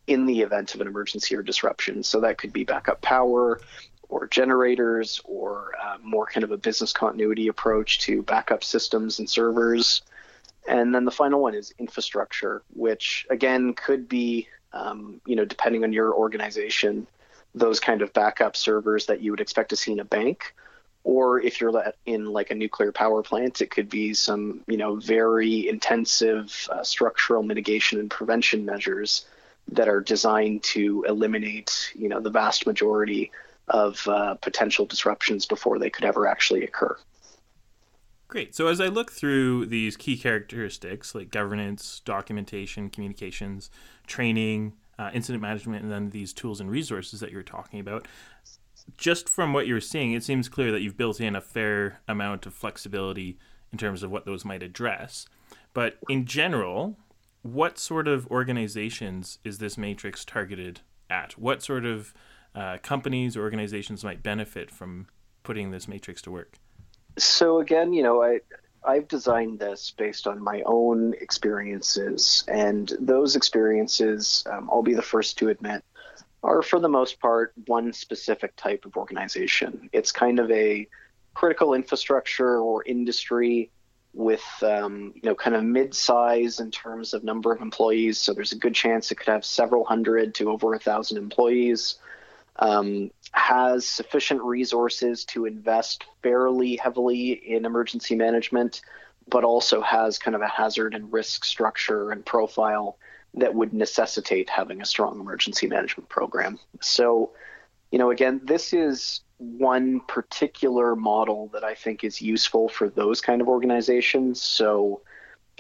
in 0.07 0.27
the 0.27 0.43
event 0.43 0.75
of 0.75 0.81
an 0.81 0.87
emergency 0.87 1.35
or 1.35 1.43
disruption. 1.43 2.05
So 2.05 2.21
that 2.21 2.39
could 2.39 2.53
be 2.53 2.63
backup 2.63 3.01
power 3.01 3.61
or 4.09 4.29
generators 4.29 5.21
or 5.25 5.73
uh, 5.83 5.97
more 6.01 6.27
kind 6.27 6.45
of 6.45 6.53
a 6.53 6.57
business 6.57 6.93
continuity 6.93 7.49
approach 7.49 7.99
to 8.01 8.23
backup 8.23 8.63
systems 8.63 9.19
and 9.19 9.29
servers. 9.29 10.03
And 10.69 10.95
then 10.95 11.05
the 11.05 11.11
final 11.11 11.41
one 11.41 11.55
is 11.55 11.73
infrastructure, 11.79 12.63
which 12.75 13.27
again 13.31 13.75
could 13.75 14.09
be, 14.09 14.49
um, 14.73 15.21
you 15.27 15.37
know, 15.37 15.45
depending 15.45 15.85
on 15.85 15.93
your 15.93 16.15
organization, 16.15 17.07
those 17.55 17.81
kind 17.81 18.03
of 18.03 18.13
backup 18.13 18.57
servers 18.57 19.07
that 19.07 19.21
you 19.21 19.31
would 19.31 19.41
expect 19.41 19.71
to 19.71 19.77
see 19.77 19.93
in 19.93 20.01
a 20.01 20.05
bank 20.05 20.55
or 21.07 21.41
if 21.41 21.61
you're 21.61 21.73
in 22.05 22.27
like 22.27 22.51
a 22.51 22.55
nuclear 22.55 22.91
power 22.91 23.23
plant, 23.23 23.61
it 23.61 23.71
could 23.71 23.89
be 23.89 24.13
some 24.13 24.63
you 24.67 24.77
know 24.77 24.97
very 24.97 25.69
intensive 25.69 26.69
uh, 26.71 26.83
structural 26.83 27.45
mitigation 27.45 28.01
and 28.01 28.11
prevention 28.11 28.65
measures 28.65 29.25
that 29.69 29.89
are 29.89 30.01
designed 30.01 30.65
to 30.65 31.05
eliminate 31.09 31.93
you 31.95 32.09
know 32.09 32.19
the 32.19 32.31
vast 32.31 32.67
majority 32.67 33.31
of 33.69 34.05
uh, 34.09 34.35
potential 34.35 34.85
disruptions 34.85 35.47
before 35.47 35.79
they 35.79 35.91
could 35.91 36.05
ever 36.05 36.27
actually 36.27 36.65
occur. 36.65 36.97
Great. 38.29 38.57
So 38.57 38.67
as 38.67 38.81
I 38.81 38.87
look 38.87 39.13
through 39.13 39.67
these 39.67 39.97
key 39.97 40.17
characteristics 40.17 41.15
like 41.15 41.31
governance, 41.31 42.01
documentation, 42.05 42.91
communications, 42.91 43.71
training, 44.07 44.73
uh, 44.99 45.11
incident 45.15 45.43
management, 45.43 45.85
and 45.85 45.93
then 45.93 46.11
these 46.11 46.33
tools 46.33 46.61
and 46.61 46.71
resources 46.71 47.21
that 47.21 47.31
you're 47.31 47.45
talking 47.45 47.79
about, 47.79 48.09
just 48.97 49.29
from 49.29 49.53
what 49.53 49.67
you're 49.67 49.81
seeing, 49.81 50.13
it 50.13 50.25
seems 50.25 50.49
clear 50.49 50.73
that 50.73 50.81
you've 50.81 50.97
built 50.97 51.21
in 51.21 51.37
a 51.37 51.41
fair 51.41 52.01
amount 52.09 52.47
of 52.47 52.55
flexibility 52.55 53.39
in 53.73 53.79
terms 53.79 54.03
of 54.03 54.11
what 54.11 54.27
those 54.27 54.45
might 54.45 54.63
address. 54.63 55.27
But 55.73 55.99
in 56.09 56.25
general, 56.25 56.97
what 57.43 57.79
sort 57.79 58.09
of 58.09 58.27
organizations 58.29 59.39
is 59.45 59.59
this 59.59 59.79
matrix 59.79 60.25
targeted 60.25 60.81
at? 61.09 61.39
What 61.39 61.63
sort 61.63 61.85
of 61.85 62.13
uh, 62.55 62.79
companies 62.83 63.37
or 63.37 63.43
organizations 63.43 64.03
might 64.03 64.23
benefit 64.23 64.71
from 64.71 65.07
putting 65.43 65.71
this 65.71 65.87
matrix 65.87 66.23
to 66.23 66.31
work? 66.31 66.59
So 67.19 67.61
again, 67.61 67.93
you 67.93 68.03
know, 68.03 68.23
I 68.23 68.41
I've 68.85 69.09
designed 69.09 69.59
this 69.59 69.93
based 69.97 70.27
on 70.27 70.43
my 70.43 70.63
own 70.65 71.15
experiences, 71.21 72.45
and 72.47 72.93
those 73.01 73.35
experiences, 73.35 74.45
um, 74.51 74.69
I'll 74.71 74.83
be 74.83 74.95
the 74.95 75.03
first 75.03 75.39
to 75.39 75.49
admit, 75.49 75.83
are 76.43 76.63
for 76.63 76.79
the 76.79 76.89
most 76.89 77.19
part 77.19 77.53
one 77.67 77.93
specific 77.93 78.55
type 78.57 78.85
of 78.85 78.97
organization. 78.97 79.89
It's 79.93 80.13
kind 80.13 80.39
of 80.39 80.51
a 80.51 80.87
critical 81.35 81.75
infrastructure 81.75 82.59
or 82.59 82.85
industry 82.85 83.71
with 84.15 84.45
um, 84.63 85.13
you 85.15 85.23
know 85.25 85.35
kind 85.35 85.57
of 85.57 85.65
mid-size 85.65 86.61
in 86.61 86.71
terms 86.71 87.13
of 87.13 87.25
number 87.25 87.53
of 87.53 87.61
employees. 87.61 88.19
So 88.19 88.33
there's 88.33 88.53
a 88.53 88.59
good 88.59 88.75
chance 88.75 89.11
it 89.11 89.17
could 89.17 89.29
have 89.29 89.45
several 89.45 89.85
hundred 89.85 90.35
to 90.37 90.51
over 90.51 90.75
a 90.75 90.79
thousand 90.79 91.19
employees. 91.19 91.97
Um, 92.59 93.11
has 93.33 93.87
sufficient 93.87 94.43
resources 94.43 95.25
to 95.27 95.45
invest 95.45 96.05
fairly 96.23 96.77
heavily 96.77 97.33
in 97.33 97.67
emergency 97.67 98.15
management, 98.15 98.81
but 99.29 99.45
also 99.45 99.83
has 99.83 100.19
kind 100.19 100.35
of 100.35 100.41
a 100.41 100.49
hazard 100.49 100.95
and 100.95 101.13
risk 101.13 101.45
structure 101.45 102.13
and 102.13 102.25
profile 102.25 102.97
that 103.35 103.55
would 103.55 103.75
necessitate 103.75 104.49
having 104.49 104.81
a 104.81 104.87
strong 104.87 105.21
emergency 105.21 105.67
management 105.67 106.09
program. 106.09 106.59
So, 106.81 107.33
you 107.91 107.99
know, 107.99 108.11
again, 108.11 108.41
this 108.43 108.73
is 108.73 109.21
one 109.39 110.01
particular 110.09 110.97
model 110.97 111.49
that 111.53 111.63
I 111.63 111.75
think 111.75 112.05
is 112.05 112.23
useful 112.23 112.69
for 112.69 112.89
those 112.89 113.21
kind 113.21 113.43
of 113.43 113.49
organizations. 113.49 114.41
So, 114.41 115.03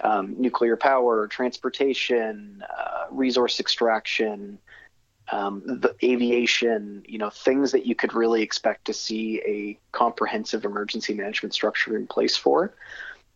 um, 0.02 0.34
nuclear 0.38 0.76
power, 0.76 1.26
transportation, 1.26 2.62
uh, 2.78 3.04
resource 3.10 3.60
extraction, 3.60 4.58
um, 5.32 5.62
the 5.66 5.94
aviation, 6.02 7.04
you 7.06 7.18
know, 7.18 7.30
things 7.30 7.72
that 7.72 7.86
you 7.86 7.94
could 7.94 8.14
really 8.14 8.42
expect 8.42 8.86
to 8.86 8.92
see 8.92 9.40
a 9.44 9.78
comprehensive 9.92 10.64
emergency 10.64 11.14
management 11.14 11.54
structure 11.54 11.96
in 11.96 12.06
place 12.06 12.36
for. 12.36 12.74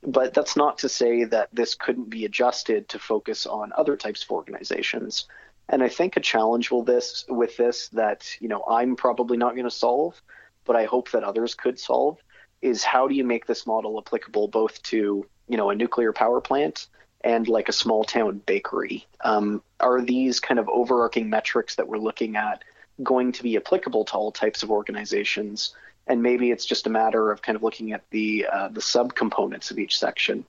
But 0.03 0.33
that's 0.33 0.57
not 0.57 0.79
to 0.79 0.88
say 0.88 1.24
that 1.24 1.48
this 1.53 1.74
couldn't 1.74 2.09
be 2.09 2.24
adjusted 2.24 2.88
to 2.90 2.98
focus 2.98 3.46
on 3.46 3.72
other 3.76 3.96
types 3.96 4.22
of 4.22 4.31
organizations. 4.31 5.26
And 5.68 5.83
I 5.83 5.88
think 5.88 6.16
a 6.16 6.20
challenge 6.20 6.70
will 6.70 6.83
this 6.83 7.24
with 7.29 7.57
this 7.57 7.88
that 7.88 8.26
you 8.40 8.48
know 8.48 8.64
I'm 8.68 8.96
probably 8.96 9.37
not 9.37 9.55
going 9.55 9.64
to 9.64 9.70
solve, 9.70 10.20
but 10.64 10.74
I 10.74 10.85
hope 10.85 11.11
that 11.11 11.22
others 11.22 11.55
could 11.55 11.79
solve 11.79 12.18
is 12.62 12.83
how 12.83 13.09
do 13.09 13.14
you 13.14 13.24
make 13.24 13.46
this 13.46 13.66
model 13.66 13.98
applicable 13.98 14.48
both 14.48 14.83
to 14.85 15.26
you 15.48 15.57
know 15.57 15.70
a 15.70 15.74
nuclear 15.74 16.12
power 16.12 16.40
plant 16.40 16.88
and 17.22 17.48
like 17.48 17.68
a 17.68 17.72
small 17.72 18.04
town 18.04 18.42
bakery? 18.46 19.06
Um, 19.22 19.62
are 19.78 20.00
these 20.00 20.40
kind 20.40 20.59
of 20.59 20.68
overarching 20.68 21.30
metrics 21.30 21.76
that 21.76 21.88
we're 21.88 21.98
looking 21.98 22.37
at 22.37 22.62
going 23.02 23.33
to 23.33 23.42
be 23.42 23.56
applicable 23.56 24.04
to 24.06 24.14
all 24.14 24.33
types 24.33 24.62
of 24.62 24.70
organizations? 24.70 25.74
and 26.06 26.22
maybe 26.22 26.50
it's 26.50 26.66
just 26.66 26.88
a 26.88 26.90
matter 26.90 27.30
of 27.30 27.40
kind 27.40 27.54
of 27.54 27.62
looking 27.62 27.92
at 27.92 28.02
the 28.11 28.44
uh, 28.52 28.68
the 28.68 28.80
subcomponents 28.80 29.70
of 29.70 29.78
each 29.78 29.96
section. 29.96 30.44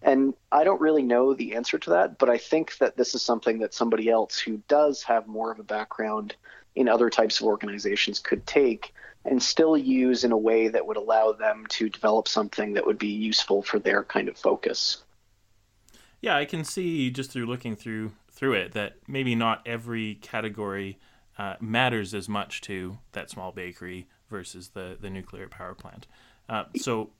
And 0.00 0.34
I 0.50 0.64
don't 0.64 0.80
really 0.80 1.02
know 1.02 1.34
the 1.34 1.54
answer 1.54 1.78
to 1.78 1.90
that, 1.90 2.18
but 2.18 2.30
I 2.30 2.38
think 2.38 2.78
that 2.78 2.96
this 2.96 3.14
is 3.14 3.22
something 3.22 3.58
that 3.60 3.74
somebody 3.74 4.08
else 4.08 4.38
who 4.38 4.60
does 4.68 5.02
have 5.04 5.26
more 5.26 5.50
of 5.50 5.58
a 5.58 5.64
background 5.64 6.34
in 6.74 6.88
other 6.88 7.10
types 7.10 7.40
of 7.40 7.46
organizations 7.46 8.18
could 8.18 8.46
take 8.46 8.94
and 9.24 9.40
still 9.40 9.76
use 9.76 10.24
in 10.24 10.32
a 10.32 10.36
way 10.36 10.68
that 10.68 10.86
would 10.86 10.96
allow 10.96 11.32
them 11.32 11.66
to 11.68 11.88
develop 11.88 12.26
something 12.26 12.72
that 12.74 12.86
would 12.86 12.98
be 12.98 13.08
useful 13.08 13.62
for 13.62 13.78
their 13.78 14.02
kind 14.02 14.28
of 14.28 14.36
focus. 14.36 15.02
Yeah, 16.22 16.36
I 16.36 16.44
can 16.44 16.64
see 16.64 17.10
just 17.10 17.30
through 17.30 17.46
looking 17.46 17.76
through 17.76 18.12
through 18.30 18.54
it 18.54 18.72
that 18.72 18.96
maybe 19.06 19.34
not 19.34 19.60
every 19.66 20.14
category 20.14 20.98
uh, 21.36 21.56
matters 21.60 22.14
as 22.14 22.28
much 22.28 22.60
to 22.62 22.98
that 23.12 23.28
small 23.28 23.52
bakery 23.52 24.06
versus 24.30 24.68
the 24.68 24.96
the 24.98 25.10
nuclear 25.10 25.48
power 25.48 25.74
plant. 25.74 26.06
Uh, 26.48 26.64
so 26.76 27.10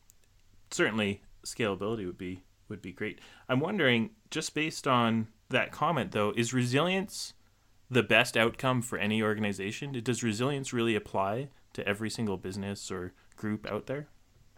certainly 0.70 1.20
scalability 1.44 2.06
would 2.06 2.16
be 2.16 2.44
would 2.68 2.80
be 2.80 2.92
great. 2.92 3.20
I'm 3.48 3.60
wondering, 3.60 4.10
just 4.30 4.54
based 4.54 4.86
on 4.86 5.26
that 5.50 5.72
comment 5.72 6.12
though, 6.12 6.32
is 6.36 6.54
resilience 6.54 7.34
the 7.90 8.02
best 8.02 8.36
outcome 8.36 8.82
for 8.82 8.98
any 8.98 9.20
organization? 9.20 9.92
Does 10.02 10.22
resilience 10.22 10.72
really 10.72 10.94
apply 10.94 11.48
to 11.74 11.86
every 11.86 12.08
single 12.08 12.36
business 12.36 12.90
or 12.90 13.12
group 13.36 13.66
out 13.70 13.86
there? 13.86 14.06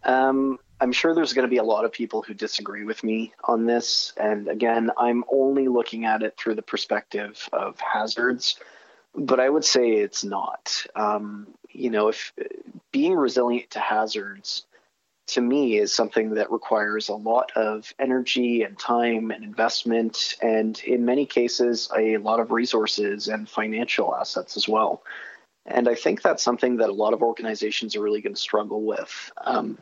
Um, 0.05 0.59
I'm 0.81 0.93
sure 0.93 1.15
there's 1.15 1.33
going 1.33 1.47
to 1.47 1.51
be 1.51 1.59
a 1.59 1.65
lot 1.65 1.85
of 1.85 1.93
people 1.93 2.23
who 2.23 2.35
disagree 2.35 2.85
with 2.85 3.03
me 3.05 3.33
on 3.45 3.67
this. 3.67 4.13
And 4.17 4.49
again, 4.49 4.91
I'm 4.99 5.25
only 5.33 5.69
looking 5.69 6.05
at 6.05 6.23
it 6.23 6.37
through 6.37 6.57
the 6.57 6.63
perspective 6.63 7.49
of 7.53 7.79
hazards. 7.81 8.59
but 9.15 9.41
I 9.41 9.49
would 9.49 9.65
say 9.65 9.93
it's 9.93 10.25
not. 10.25 10.85
Um, 10.97 11.47
you 11.71 11.91
know, 11.91 12.09
if 12.09 12.33
being 12.93 13.15
resilient 13.15 13.71
to 13.71 13.81
hazards 13.81 14.67
to 15.27 15.41
me 15.41 15.79
is 15.79 15.93
something 15.93 16.35
that 16.35 16.51
requires 16.51 17.09
a 17.09 17.15
lot 17.15 17.51
of 17.57 17.95
energy 17.99 18.63
and 18.63 18.79
time 18.79 19.31
and 19.31 19.43
investment, 19.43 20.35
and 20.43 20.79
in 20.81 21.05
many 21.05 21.27
cases, 21.27 21.89
a 21.97 22.19
lot 22.19 22.41
of 22.41 22.51
resources 22.51 23.29
and 23.29 23.49
financial 23.49 24.15
assets 24.15 24.57
as 24.57 24.69
well. 24.69 25.03
And 25.67 25.89
I 25.89 25.95
think 25.95 26.21
that's 26.21 26.43
something 26.43 26.77
that 26.77 26.91
a 26.91 26.95
lot 26.95 27.15
of 27.15 27.23
organizations 27.23 27.97
are 27.97 28.03
really 28.03 28.21
going 28.21 28.35
to 28.35 28.41
struggle 28.41 28.83
with. 28.83 29.33
Um, 29.45 29.79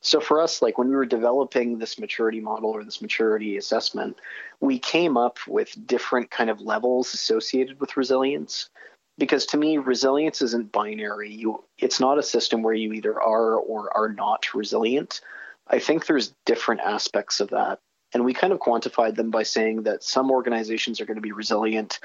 so 0.00 0.20
for 0.20 0.40
us, 0.40 0.62
like 0.62 0.78
when 0.78 0.88
we 0.88 0.94
were 0.94 1.06
developing 1.06 1.78
this 1.78 1.98
maturity 1.98 2.40
model 2.40 2.70
or 2.70 2.84
this 2.84 3.02
maturity 3.02 3.56
assessment, 3.56 4.16
we 4.60 4.78
came 4.78 5.16
up 5.16 5.38
with 5.48 5.86
different 5.86 6.30
kind 6.30 6.50
of 6.50 6.60
levels 6.60 7.14
associated 7.14 7.80
with 7.80 7.96
resilience. 7.96 8.70
Because 9.18 9.46
to 9.46 9.56
me, 9.56 9.78
resilience 9.78 10.42
isn't 10.42 10.72
binary. 10.72 11.32
You, 11.32 11.64
it's 11.78 12.00
not 12.00 12.18
a 12.18 12.22
system 12.22 12.62
where 12.62 12.74
you 12.74 12.92
either 12.92 13.20
are 13.20 13.56
or 13.56 13.96
are 13.96 14.08
not 14.08 14.54
resilient. 14.54 15.20
I 15.68 15.78
think 15.78 16.06
there's 16.06 16.34
different 16.46 16.80
aspects 16.80 17.40
of 17.40 17.50
that. 17.50 17.80
And 18.12 18.24
we 18.24 18.34
kind 18.34 18.52
of 18.52 18.60
quantified 18.60 19.16
them 19.16 19.30
by 19.30 19.42
saying 19.42 19.84
that 19.84 20.04
some 20.04 20.30
organizations 20.30 21.00
are 21.00 21.06
going 21.06 21.16
to 21.16 21.20
be 21.20 21.32
resilient, 21.32 21.98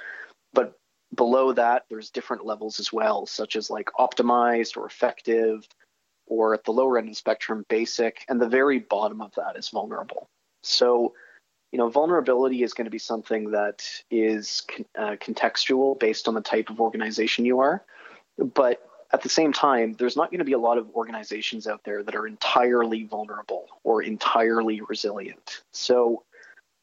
but 0.53 0.79
below 1.15 1.53
that, 1.53 1.85
there's 1.89 2.09
different 2.09 2.45
levels 2.45 2.79
as 2.79 2.93
well, 2.93 3.25
such 3.25 3.55
as 3.55 3.69
like 3.69 3.89
optimized 3.99 4.77
or 4.77 4.85
effective, 4.85 5.67
or 6.27 6.53
at 6.53 6.63
the 6.63 6.71
lower 6.71 6.97
end 6.97 7.07
of 7.07 7.11
the 7.11 7.17
spectrum, 7.17 7.65
basic. 7.69 8.23
And 8.29 8.39
the 8.39 8.47
very 8.47 8.79
bottom 8.79 9.21
of 9.21 9.33
that 9.35 9.57
is 9.57 9.69
vulnerable. 9.69 10.27
So, 10.63 11.13
you 11.71 11.77
know, 11.77 11.89
vulnerability 11.89 12.63
is 12.63 12.73
going 12.73 12.85
to 12.85 12.91
be 12.91 12.99
something 12.99 13.51
that 13.51 13.87
is 14.11 14.65
uh, 14.97 15.15
contextual 15.19 15.99
based 15.99 16.27
on 16.27 16.35
the 16.35 16.41
type 16.41 16.69
of 16.69 16.79
organization 16.79 17.45
you 17.45 17.59
are. 17.59 17.83
But 18.37 18.81
at 19.11 19.23
the 19.23 19.29
same 19.29 19.51
time, 19.51 19.93
there's 19.93 20.15
not 20.15 20.29
going 20.29 20.39
to 20.39 20.45
be 20.45 20.53
a 20.53 20.59
lot 20.59 20.77
of 20.77 20.89
organizations 20.95 21.67
out 21.67 21.81
there 21.83 22.03
that 22.03 22.15
are 22.15 22.27
entirely 22.27 23.03
vulnerable 23.03 23.65
or 23.83 24.03
entirely 24.03 24.81
resilient. 24.81 25.61
So, 25.73 26.23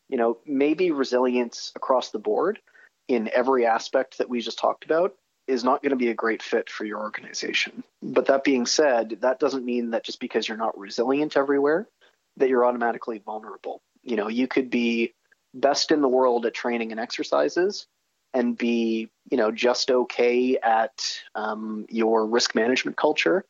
you 0.08 0.16
know, 0.16 0.38
maybe 0.44 0.90
resilience 0.90 1.72
across 1.76 2.10
the 2.10 2.18
board 2.18 2.58
in 3.08 3.30
every 3.32 3.66
aspect 3.66 4.18
that 4.18 4.28
we 4.28 4.40
just 4.40 4.58
talked 4.58 4.84
about 4.84 5.14
is 5.46 5.62
not 5.62 5.82
going 5.82 5.90
to 5.90 5.96
be 5.96 6.08
a 6.08 6.14
great 6.14 6.42
fit 6.42 6.68
for 6.68 6.84
your 6.84 7.00
organization. 7.00 7.84
But 8.02 8.26
that 8.26 8.42
being 8.42 8.66
said, 8.66 9.18
that 9.20 9.38
doesn't 9.38 9.64
mean 9.64 9.90
that 9.90 10.04
just 10.04 10.18
because 10.18 10.48
you're 10.48 10.56
not 10.56 10.78
resilient 10.78 11.36
everywhere, 11.36 11.88
that 12.36 12.48
you're 12.48 12.66
automatically 12.66 13.22
vulnerable. 13.24 13.80
You 14.02 14.16
know, 14.16 14.28
you 14.28 14.48
could 14.48 14.70
be 14.70 15.14
best 15.54 15.92
in 15.92 16.00
the 16.00 16.08
world 16.08 16.46
at 16.46 16.54
training 16.54 16.90
and 16.90 17.00
exercises 17.00 17.86
and 18.34 18.58
be, 18.58 19.08
you 19.30 19.36
know, 19.36 19.50
just 19.50 19.90
okay 19.90 20.58
at 20.58 21.20
um, 21.34 21.86
your 21.88 22.26
risk 22.26 22.54
management 22.54 22.96
culture. 22.96 23.44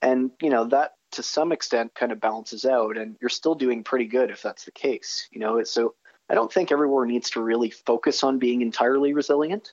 And, 0.00 0.30
you 0.40 0.50
know, 0.50 0.64
that 0.66 0.92
to 1.12 1.22
some 1.22 1.52
extent 1.52 1.94
kind 1.94 2.12
of 2.12 2.20
balances 2.20 2.64
out 2.64 2.96
and 2.96 3.16
you're 3.20 3.28
still 3.28 3.54
doing 3.54 3.84
pretty 3.84 4.06
good 4.06 4.30
if 4.30 4.42
that's 4.42 4.64
the 4.64 4.70
case. 4.70 5.28
You 5.30 5.40
know, 5.40 5.62
so 5.64 5.94
I 6.28 6.34
don't 6.34 6.52
think 6.52 6.72
everywhere 6.72 7.04
needs 7.04 7.30
to 7.30 7.42
really 7.42 7.70
focus 7.70 8.22
on 8.22 8.38
being 8.38 8.62
entirely 8.62 9.12
resilient. 9.12 9.72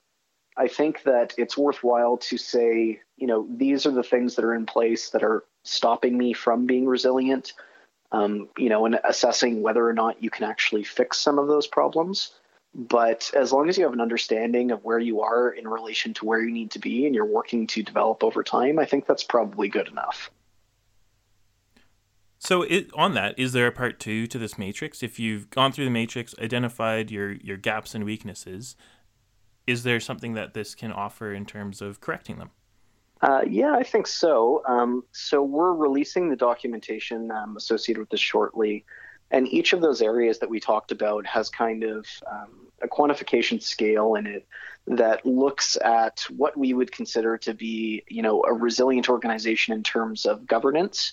I 0.58 0.68
think 0.68 1.04
that 1.04 1.34
it's 1.38 1.58
worthwhile 1.58 2.18
to 2.18 2.38
say, 2.38 3.00
you 3.16 3.28
know, 3.28 3.48
these 3.50 3.86
are 3.86 3.92
the 3.92 4.04
things 4.04 4.36
that 4.36 4.46
are 4.46 4.56
in 4.56 4.66
place 4.66 5.12
that 5.12 5.24
are 5.24 5.46
stopping 5.64 6.18
me 6.18 6.34
from 6.34 6.66
being 6.66 6.86
resilient, 6.86 7.54
um, 8.12 8.50
you 8.58 8.70
know, 8.70 8.86
and 8.86 9.00
assessing 9.04 9.62
whether 9.62 9.88
or 9.88 9.94
not 9.94 10.22
you 10.22 10.30
can 10.30 10.44
actually 10.44 10.84
fix 10.84 11.18
some 11.18 11.40
of 11.40 11.48
those 11.48 11.68
problems. 11.68 12.34
But 12.76 13.32
as 13.34 13.52
long 13.52 13.70
as 13.70 13.78
you 13.78 13.86
have 13.86 13.94
an 13.94 14.02
understanding 14.02 14.72
of 14.72 14.84
where 14.84 15.00
you 15.00 15.22
are 15.22 15.50
in 15.50 15.68
relation 15.68 16.14
to 16.16 16.26
where 16.26 16.42
you 16.42 16.52
need 16.52 16.72
to 16.72 16.80
be 16.80 17.06
and 17.06 17.16
you're 17.16 17.26
working 17.26 17.66
to 17.68 17.84
develop 17.84 18.24
over 18.24 18.44
time, 18.44 18.80
I 18.80 18.86
think 18.86 19.06
that's 19.06 19.24
probably 19.24 19.70
good 19.70 19.88
enough. 19.88 20.30
So 22.40 22.62
it, 22.62 22.90
on 22.96 23.16
that, 23.16 23.38
is 23.38 23.52
there 23.52 23.68
a 23.68 23.72
part 23.72 24.00
two 24.00 24.26
to 24.28 24.38
this 24.38 24.58
matrix? 24.58 25.04
If 25.04 25.20
you've 25.20 25.50
gone 25.50 25.74
through 25.74 25.84
the 25.84 25.92
matrix, 25.92 26.34
identified 26.40 27.12
your 27.12 27.34
your 27.34 27.58
gaps 27.58 27.94
and 27.94 28.06
weaknesses, 28.06 28.78
is 29.68 29.84
there 29.84 30.00
something 30.00 30.34
that 30.34 30.54
this 30.54 30.74
can 30.74 30.94
offer 30.94 31.34
in 31.34 31.46
terms 31.46 31.82
of 31.82 32.00
correcting 32.00 32.40
them? 32.40 32.52
Uh, 33.22 33.42
yeah, 33.46 33.74
I 33.74 33.84
think 33.84 34.08
so. 34.08 34.64
Um, 34.66 35.04
so 35.12 35.44
we're 35.44 35.74
releasing 35.74 36.30
the 36.30 36.38
documentation 36.38 37.30
um, 37.32 37.58
associated 37.58 38.00
with 38.00 38.10
this 38.10 38.22
shortly, 38.22 38.86
and 39.32 39.46
each 39.50 39.74
of 39.74 39.82
those 39.82 40.02
areas 40.02 40.40
that 40.40 40.50
we 40.50 40.62
talked 40.62 40.94
about 40.94 41.26
has 41.26 41.50
kind 41.50 41.84
of 41.84 42.06
um, 42.32 42.68
a 42.82 42.88
quantification 42.88 43.62
scale 43.62 44.16
in 44.16 44.26
it 44.26 44.48
that 44.88 45.26
looks 45.26 45.78
at 45.84 46.26
what 46.38 46.56
we 46.56 46.74
would 46.74 46.94
consider 46.94 47.38
to 47.40 47.54
be, 47.54 48.02
you 48.08 48.22
know, 48.22 48.44
a 48.48 48.54
resilient 48.54 49.10
organization 49.10 49.74
in 49.74 49.84
terms 49.84 50.26
of 50.26 50.48
governance 50.48 51.12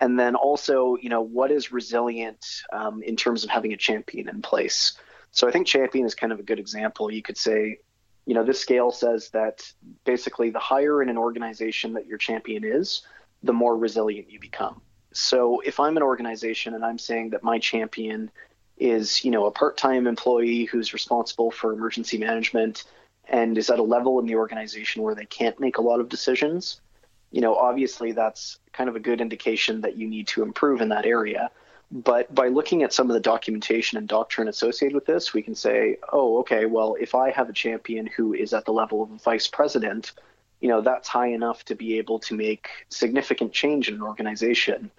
and 0.00 0.18
then 0.18 0.34
also, 0.34 0.96
you 1.00 1.08
know, 1.08 1.22
what 1.22 1.50
is 1.50 1.72
resilient 1.72 2.44
um, 2.72 3.02
in 3.02 3.16
terms 3.16 3.44
of 3.44 3.50
having 3.50 3.72
a 3.72 3.76
champion 3.76 4.28
in 4.28 4.42
place. 4.42 4.96
So 5.30 5.48
I 5.48 5.50
think 5.50 5.66
champion 5.66 6.06
is 6.06 6.14
kind 6.14 6.32
of 6.32 6.38
a 6.38 6.42
good 6.42 6.58
example. 6.58 7.10
You 7.10 7.22
could 7.22 7.36
say, 7.36 7.78
you 8.24 8.34
know, 8.34 8.44
this 8.44 8.60
scale 8.60 8.90
says 8.90 9.30
that 9.30 9.70
basically 10.04 10.50
the 10.50 10.58
higher 10.58 11.02
in 11.02 11.08
an 11.08 11.18
organization 11.18 11.94
that 11.94 12.06
your 12.06 12.18
champion 12.18 12.64
is, 12.64 13.02
the 13.42 13.52
more 13.52 13.76
resilient 13.76 14.30
you 14.30 14.40
become. 14.40 14.80
So 15.12 15.60
if 15.60 15.80
I'm 15.80 15.96
an 15.96 16.02
organization 16.02 16.74
and 16.74 16.84
I'm 16.84 16.98
saying 16.98 17.30
that 17.30 17.42
my 17.42 17.58
champion 17.58 18.30
is, 18.76 19.24
you 19.24 19.30
know, 19.30 19.46
a 19.46 19.50
part-time 19.50 20.06
employee 20.06 20.64
who's 20.64 20.92
responsible 20.92 21.50
for 21.50 21.72
emergency 21.72 22.18
management 22.18 22.84
and 23.28 23.58
is 23.58 23.70
at 23.70 23.78
a 23.78 23.82
level 23.82 24.18
in 24.20 24.26
the 24.26 24.36
organization 24.36 25.02
where 25.02 25.14
they 25.14 25.26
can't 25.26 25.58
make 25.58 25.78
a 25.78 25.82
lot 25.82 26.00
of 26.00 26.08
decisions, 26.08 26.80
you 27.30 27.40
know, 27.40 27.54
obviously 27.54 28.12
that's 28.12 28.58
kind 28.72 28.88
of 28.88 28.96
a 28.96 29.00
good 29.00 29.20
indication 29.20 29.82
that 29.82 29.96
you 29.96 30.08
need 30.08 30.28
to 30.28 30.42
improve 30.42 30.80
in 30.80 30.88
that 30.88 31.06
area. 31.06 31.50
But 31.90 32.34
by 32.34 32.48
looking 32.48 32.82
at 32.82 32.92
some 32.92 33.08
of 33.08 33.14
the 33.14 33.20
documentation 33.20 33.96
and 33.96 34.06
doctrine 34.06 34.48
associated 34.48 34.94
with 34.94 35.06
this, 35.06 35.32
we 35.32 35.42
can 35.42 35.54
say, 35.54 35.96
oh, 36.12 36.38
okay, 36.40 36.66
well, 36.66 36.96
if 37.00 37.14
I 37.14 37.30
have 37.30 37.48
a 37.48 37.52
champion 37.52 38.06
who 38.06 38.34
is 38.34 38.52
at 38.52 38.66
the 38.66 38.72
level 38.72 39.02
of 39.02 39.10
a 39.10 39.16
vice 39.16 39.48
president, 39.48 40.12
you 40.60 40.68
know, 40.68 40.82
that's 40.82 41.08
high 41.08 41.28
enough 41.28 41.64
to 41.66 41.74
be 41.74 41.98
able 41.98 42.18
to 42.20 42.34
make 42.34 42.68
significant 42.90 43.52
change 43.52 43.88
in 43.88 43.94
an 43.94 44.02
organization. 44.02 44.90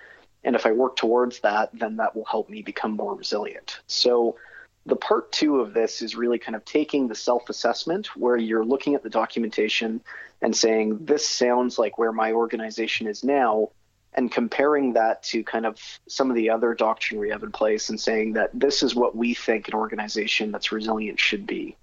And 0.43 0.55
if 0.55 0.65
I 0.65 0.71
work 0.71 0.95
towards 0.95 1.41
that, 1.41 1.69
then 1.73 1.97
that 1.97 2.15
will 2.15 2.25
help 2.25 2.49
me 2.49 2.61
become 2.63 2.95
more 2.95 3.13
resilient. 3.13 3.81
So 3.85 4.37
the 4.85 4.95
part 4.95 5.31
two 5.31 5.59
of 5.59 5.73
this 5.73 6.01
is 6.01 6.15
really 6.15 6.39
kind 6.39 6.55
of 6.55 6.65
taking 6.65 7.07
the 7.07 7.15
self 7.15 7.49
assessment 7.49 8.15
where 8.15 8.37
you're 8.37 8.65
looking 8.65 8.95
at 8.95 9.03
the 9.03 9.09
documentation 9.09 10.01
and 10.41 10.55
saying, 10.55 11.05
this 11.05 11.27
sounds 11.27 11.77
like 11.77 11.97
where 11.97 12.11
my 12.11 12.31
organization 12.31 13.07
is 13.07 13.23
now, 13.23 13.69
and 14.13 14.31
comparing 14.31 14.93
that 14.93 15.21
to 15.23 15.43
kind 15.43 15.65
of 15.65 15.77
some 16.07 16.29
of 16.29 16.35
the 16.35 16.49
other 16.49 16.73
doctrine 16.73 17.19
we 17.19 17.29
have 17.29 17.43
in 17.43 17.51
place 17.51 17.89
and 17.89 17.99
saying 17.99 18.33
that 18.33 18.49
this 18.53 18.81
is 18.81 18.95
what 18.95 19.15
we 19.15 19.33
think 19.33 19.67
an 19.67 19.73
organization 19.73 20.51
that's 20.51 20.71
resilient 20.71 21.19
should 21.19 21.45
be. 21.45 21.75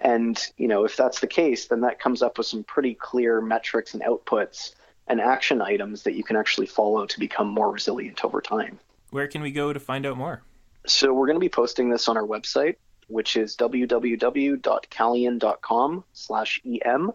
And, 0.00 0.40
you 0.56 0.68
know, 0.68 0.84
if 0.84 0.96
that's 0.96 1.20
the 1.20 1.26
case, 1.26 1.66
then 1.66 1.82
that 1.82 2.00
comes 2.00 2.22
up 2.22 2.38
with 2.38 2.46
some 2.46 2.64
pretty 2.64 2.94
clear 2.94 3.40
metrics 3.40 3.94
and 3.94 4.02
outputs 4.02 4.74
and 5.06 5.20
action 5.20 5.62
items 5.62 6.02
that 6.04 6.14
you 6.14 6.24
can 6.24 6.36
actually 6.36 6.66
follow 6.66 7.06
to 7.06 7.18
become 7.18 7.48
more 7.48 7.70
resilient 7.70 8.24
over 8.24 8.40
time. 8.40 8.78
Where 9.10 9.26
can 9.26 9.42
we 9.42 9.50
go 9.50 9.72
to 9.72 9.80
find 9.80 10.06
out 10.06 10.16
more? 10.16 10.42
So 10.86 11.12
we're 11.12 11.26
going 11.26 11.36
to 11.36 11.40
be 11.40 11.48
posting 11.48 11.90
this 11.90 12.08
on 12.08 12.16
our 12.16 12.26
website, 12.26 12.76
which 13.08 13.36
is 13.36 13.56
www.calian.com 13.56 16.04
slash 16.12 16.60
em. 16.84 17.12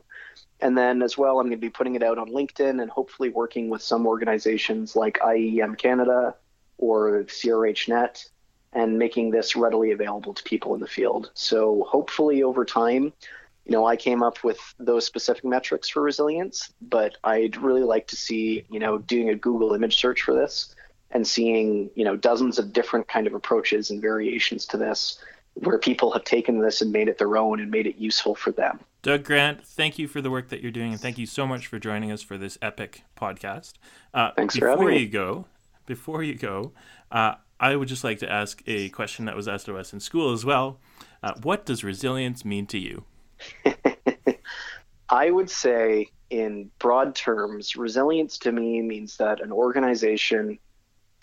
And 0.63 0.78
then 0.78 1.02
as 1.02 1.17
well, 1.17 1.41
I'm 1.41 1.47
going 1.47 1.58
to 1.60 1.67
be 1.67 1.69
putting 1.69 1.95
it 1.95 2.04
out 2.04 2.17
on 2.17 2.30
LinkedIn 2.30 2.82
and 2.82 2.89
hopefully 2.89 3.28
working 3.28 3.67
with 3.67 3.82
some 3.82 4.08
organizations 4.08 4.95
like 4.95 5.19
IEM 5.19 5.78
Canada 5.78 6.36
or 6.78 7.26
CRHNet 7.26 8.30
and 8.71 8.97
making 8.97 9.32
this 9.32 9.58
readily 9.58 9.91
available 9.91 10.34
to 10.34 10.41
people 10.43 10.73
in 10.73 10.80
the 10.80 10.88
field. 10.88 11.32
So 11.34 11.86
hopefully 11.89 12.43
over 12.43 12.63
time, 12.63 13.12
you 13.65 13.73
know, 13.73 13.86
I 13.86 13.97
came 13.97 14.23
up 14.23 14.41
with 14.45 14.58
those 14.80 15.06
specific 15.06 15.43
metrics 15.43 15.89
for 15.89 16.02
resilience, 16.02 16.73
but 16.82 17.17
I'd 17.26 17.58
really 17.58 17.84
like 17.84 18.08
to 18.08 18.15
see, 18.15 18.65
you 18.69 18.80
know, 18.80 18.99
doing 18.99 19.32
a 19.32 19.36
Google 19.36 19.73
image 19.73 19.97
search 19.97 20.21
for 20.21 20.34
this 20.34 20.74
and 21.14 21.28
seeing 21.28 21.91
you 21.95 22.03
know 22.03 22.16
dozens 22.16 22.57
of 22.57 22.74
different 22.74 23.07
kind 23.07 23.28
of 23.28 23.34
approaches 23.34 23.91
and 23.91 24.01
variations 24.01 24.66
to 24.66 24.78
this 24.78 25.20
where 25.56 25.78
people 25.78 26.12
have 26.12 26.24
taken 26.24 26.60
this 26.60 26.82
and 26.82 26.91
made 26.91 27.08
it 27.08 27.18
their 27.18 27.38
own 27.38 27.60
and 27.60 27.70
made 27.70 27.88
it 27.88 27.97
useful 27.97 28.36
for 28.36 28.51
them. 28.51 28.80
Doug 29.01 29.24
Grant, 29.24 29.66
thank 29.66 29.99
you 29.99 30.08
for 30.08 30.22
the 30.22 30.32
work 30.32 30.49
that 30.49 30.62
you're 30.62 30.72
doing, 30.72 30.91
and 30.91 30.99
thank 30.99 31.18
you 31.18 31.26
so 31.26 31.45
much 31.45 31.68
for 31.68 31.78
joining 31.78 32.12
us 32.12 32.22
for 32.22 32.38
this 32.38 32.58
epic 32.62 33.04
podcast. 33.18 33.74
Uh, 34.14 34.32
Thanks 34.36 34.58
for 34.58 34.70
having 34.70 34.86
me. 34.86 34.91
Before 34.91 34.99
you 34.99 35.08
go, 35.10 35.45
before 35.86 36.24
you 36.24 36.36
go, 36.36 36.72
uh, 37.12 37.36
I 37.60 37.76
would 37.76 37.88
just 37.88 38.04
like 38.04 38.20
to 38.20 38.32
ask 38.32 38.62
a 38.66 38.89
question 38.89 39.26
that 39.26 39.36
was 39.36 39.47
asked 39.47 39.68
of 39.68 39.76
us 39.76 39.93
in 39.93 39.99
school 39.99 40.34
as 40.34 40.43
well. 40.43 40.80
Uh, 41.22 41.34
what 41.43 41.66
does 41.66 41.84
resilience 41.84 42.43
mean 42.43 42.66
to 42.68 42.78
you? 42.78 43.04
I 45.10 45.30
would 45.30 45.49
say, 45.49 46.10
in 46.30 46.72
broad 46.80 47.16
terms, 47.16 47.76
resilience 47.76 48.38
to 48.39 48.51
me 48.51 48.82
means 48.82 49.18
that 49.18 49.41
an 49.41 49.51
organization 49.51 50.58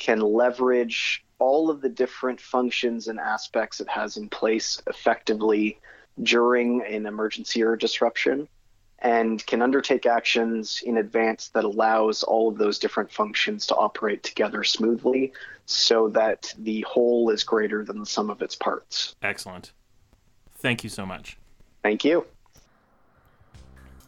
can 0.01 0.18
leverage 0.18 1.22
all 1.38 1.70
of 1.70 1.80
the 1.80 1.88
different 1.88 2.40
functions 2.40 3.07
and 3.07 3.20
aspects 3.20 3.80
it 3.80 3.88
has 3.88 4.16
in 4.16 4.28
place 4.28 4.82
effectively 4.88 5.78
during 6.22 6.82
an 6.82 7.07
emergency 7.07 7.62
or 7.62 7.76
disruption 7.76 8.48
and 8.98 9.46
can 9.46 9.62
undertake 9.62 10.05
actions 10.05 10.82
in 10.84 10.98
advance 10.98 11.48
that 11.48 11.64
allows 11.64 12.22
all 12.22 12.48
of 12.48 12.59
those 12.59 12.78
different 12.78 13.11
functions 13.11 13.66
to 13.66 13.74
operate 13.76 14.22
together 14.22 14.64
smoothly 14.64 15.32
so 15.64 16.09
that 16.09 16.53
the 16.59 16.82
whole 16.82 17.30
is 17.30 17.44
greater 17.44 17.84
than 17.84 17.98
the 17.98 18.07
sum 18.07 18.28
of 18.28 18.42
its 18.42 18.57
parts. 18.57 19.14
Excellent. 19.22 19.72
Thank 20.57 20.82
you 20.84 20.90
so 20.90 21.07
much. 21.07 21.38
Thank 21.82 22.05
you. 22.05 22.26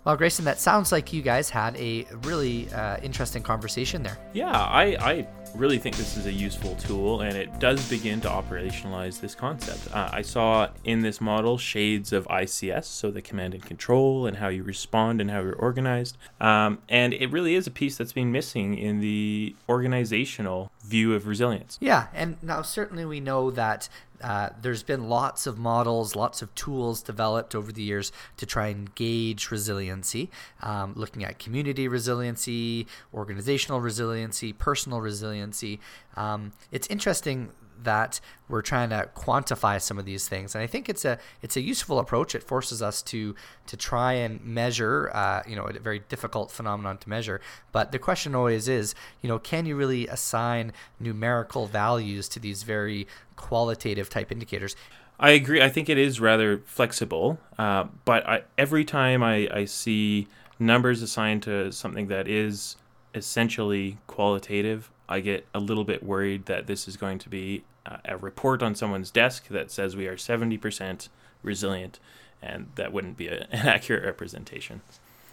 Well, 0.05 0.17
Grayson, 0.17 0.45
that 0.47 0.59
sounds 0.59 0.91
like 0.91 1.13
you 1.13 1.23
guys 1.23 1.49
had 1.49 1.77
a 1.77 2.07
really 2.23 2.71
uh, 2.73 2.97
interesting 3.03 3.43
conversation 3.43 4.03
there. 4.03 4.19
Yeah, 4.33 4.51
I, 4.51 4.97
I 5.01 5.27
really 5.55 5.79
think 5.79 5.97
this 5.97 6.17
is 6.17 6.27
a 6.27 6.33
useful 6.33 6.75
tool 6.77 7.21
and 7.21 7.37
it 7.37 7.59
does 7.59 7.89
begin 7.89 8.21
to 8.23 8.29
operationalize 8.29 9.21
this 9.21 9.35
concept. 9.35 9.95
Uh, 9.95 10.09
I 10.13 10.23
saw 10.23 10.69
in 10.85 11.03
this 11.03 11.21
model 11.21 11.59
shades 11.59 12.13
of 12.13 12.27
ICS, 12.29 12.85
so 12.85 13.11
the 13.11 13.23
command 13.23 13.55
and 13.55 13.63
control 13.63 14.27
and 14.27 14.39
how 14.39 14.49
you 14.49 14.63
respond 14.63 15.21
and 15.21 15.31
how 15.31 15.41
you're 15.41 15.55
organized. 15.55 16.17
Um, 16.41 16.79
and 16.89 17.13
it 17.13 17.31
really 17.31 17.55
is 17.55 17.67
a 17.67 17.71
piece 17.71 17.97
that's 17.97 18.13
been 18.13 18.33
missing 18.33 18.77
in 18.77 19.01
the 19.01 19.55
organizational 19.69 20.71
view 20.85 21.15
of 21.15 21.27
resilience. 21.27 21.79
Yeah, 21.81 22.07
and 22.15 22.37
now 22.43 22.63
certainly 22.63 23.05
we 23.05 23.21
know 23.21 23.51
that 23.51 23.89
uh, 24.23 24.51
there's 24.61 24.83
been 24.83 25.09
lots 25.09 25.47
of 25.47 25.59
models, 25.59 26.15
lots 26.15 26.43
of 26.43 26.55
tools 26.55 27.03
developed 27.03 27.55
over 27.55 27.73
the 27.73 27.83
years 27.83 28.13
to 28.37 28.47
try 28.47 28.69
and 28.69 28.95
gauge 28.95 29.51
resiliency, 29.51 30.31
um, 30.63 30.93
looking 30.97 31.25
at 31.25 31.39
community 31.39 31.89
resiliency, 31.89 32.87
organizational 33.13 33.81
resiliency, 33.81 34.53
personal 34.53 35.01
resiliency. 35.01 35.81
Um, 36.17 36.53
it's 36.71 36.87
interesting 36.89 37.51
that 37.83 38.21
we're 38.49 38.63
trying 38.63 38.91
to 38.91 39.09
quantify 39.15 39.81
some 39.81 39.99
of 39.99 40.05
these 40.05 40.29
things, 40.29 40.55
and 40.55 40.63
I 40.63 40.67
think 40.67 40.89
it's 40.89 41.05
a 41.05 41.19
it's 41.41 41.57
a 41.57 41.61
useful 41.61 41.99
approach. 41.99 42.35
It 42.35 42.43
forces 42.43 42.83
us 42.83 43.03
to 43.03 43.35
to 43.67 43.77
try 43.77 44.13
and 44.15 44.45
measure, 44.45 45.11
uh, 45.15 45.43
you 45.47 45.57
know, 45.57 45.65
a 45.65 45.79
very 45.79 46.01
difficult 46.09 46.51
phenomenon 46.51 46.99
to 46.99 47.09
measure. 47.09 47.41
But 47.73 47.93
the 47.93 47.99
question 47.99 48.35
always 48.35 48.69
is, 48.69 48.95
you 49.21 49.29
know, 49.29 49.39
can 49.39 49.67
you 49.67 49.77
really 49.77 50.07
assign 50.09 50.73
numerical 51.01 51.67
values 51.67 52.29
to 52.31 52.41
these 52.41 52.63
very 52.63 53.07
qualitative 53.37 54.09
type 54.09 54.31
indicators? 54.31 54.77
I 55.19 55.31
agree. 55.31 55.63
I 55.63 55.69
think 55.69 55.89
it 55.89 55.99
is 55.99 56.21
rather 56.21 56.59
flexible, 56.67 57.39
uh, 57.59 57.85
but 58.05 58.27
I, 58.27 58.43
every 58.59 58.85
time 58.85 59.23
I, 59.23 59.49
I 59.53 59.65
see 59.67 60.27
numbers 60.59 61.01
assigned 61.03 61.43
to 61.45 61.71
something 61.71 62.09
that 62.09 62.27
is 62.27 62.77
essentially 63.15 63.99
qualitative, 64.07 64.91
I 65.09 65.21
get 65.21 65.47
a 65.55 65.61
little 65.61 65.85
bit 65.85 66.03
worried 66.03 66.47
that 66.47 66.67
this 66.67 66.87
is 66.89 66.97
going 66.97 67.19
to 67.21 67.29
be 67.29 67.65
uh, 67.85 67.99
a 68.05 68.17
report 68.17 68.63
on 68.63 68.75
someone's 68.75 69.11
desk 69.11 69.49
that 69.49 69.71
says 69.71 69.97
we 69.97 70.07
are 70.07 70.17
70% 70.17 71.09
resilient, 71.43 71.99
and 72.41 72.69
that 72.77 72.93
wouldn't 72.93 73.17
be 73.17 73.29
a, 73.29 73.47
an 73.51 73.67
accurate 73.67 74.05
representation. 74.05 74.81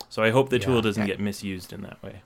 So 0.09 0.23
I 0.23 0.31
hope 0.31 0.49
the 0.49 0.57
yeah, 0.57 0.65
tool 0.65 0.81
doesn't 0.81 1.05
get 1.05 1.19
misused 1.19 1.71
in 1.71 1.81
that 1.81 2.01
way. 2.01 2.21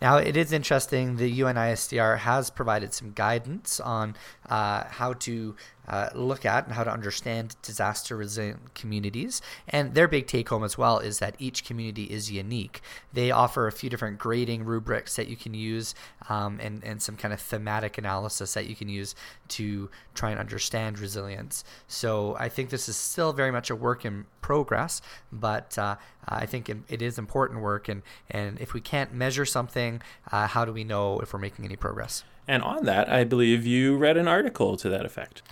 Now, 0.00 0.16
it 0.16 0.36
is 0.36 0.52
interesting. 0.52 1.16
The 1.16 1.40
UNISDR 1.40 2.18
has 2.18 2.50
provided 2.50 2.94
some 2.94 3.12
guidance 3.12 3.80
on 3.80 4.16
uh, 4.48 4.84
how 4.84 5.14
to 5.14 5.56
uh, 5.90 6.08
look 6.14 6.46
at 6.46 6.64
and 6.64 6.74
how 6.74 6.84
to 6.84 6.90
understand 6.90 7.56
disaster 7.62 8.16
resilient 8.16 8.74
communities. 8.74 9.42
And 9.68 9.94
their 9.94 10.06
big 10.06 10.28
take 10.28 10.48
home 10.48 10.62
as 10.62 10.78
well 10.78 11.00
is 11.00 11.18
that 11.18 11.34
each 11.40 11.64
community 11.64 12.04
is 12.04 12.30
unique. 12.30 12.80
They 13.12 13.32
offer 13.32 13.66
a 13.66 13.72
few 13.72 13.90
different 13.90 14.18
grading 14.18 14.64
rubrics 14.64 15.16
that 15.16 15.26
you 15.26 15.36
can 15.36 15.52
use 15.52 15.94
um, 16.28 16.60
and, 16.62 16.82
and 16.84 17.02
some 17.02 17.16
kind 17.16 17.34
of 17.34 17.40
thematic 17.40 17.98
analysis 17.98 18.54
that 18.54 18.68
you 18.68 18.76
can 18.76 18.88
use 18.88 19.16
to 19.48 19.90
try 20.14 20.30
and 20.30 20.38
understand 20.38 21.00
resilience. 21.00 21.64
So 21.88 22.36
I 22.38 22.48
think 22.48 22.70
this 22.70 22.88
is 22.88 22.96
still 22.96 23.32
very 23.32 23.50
much 23.50 23.68
a 23.68 23.74
work 23.74 24.04
in 24.04 24.26
progress, 24.42 25.02
but 25.32 25.76
uh, 25.76 25.96
I 26.28 26.46
think 26.46 26.68
it 26.68 27.02
is 27.02 27.18
important 27.18 27.62
work. 27.62 27.88
And, 27.88 28.02
and 28.30 28.60
if 28.60 28.74
we 28.74 28.80
can't 28.80 29.12
measure 29.12 29.44
something, 29.44 30.02
uh, 30.30 30.46
how 30.46 30.64
do 30.64 30.72
we 30.72 30.84
know 30.84 31.18
if 31.18 31.32
we're 31.32 31.40
making 31.40 31.64
any 31.64 31.76
progress? 31.76 32.22
And 32.46 32.62
on 32.62 32.84
that, 32.84 33.08
I 33.08 33.24
believe 33.24 33.66
you 33.66 33.96
read 33.96 34.16
an 34.16 34.26
article 34.26 34.76
to 34.78 34.88
that 34.88 35.04
effect. 35.04 35.42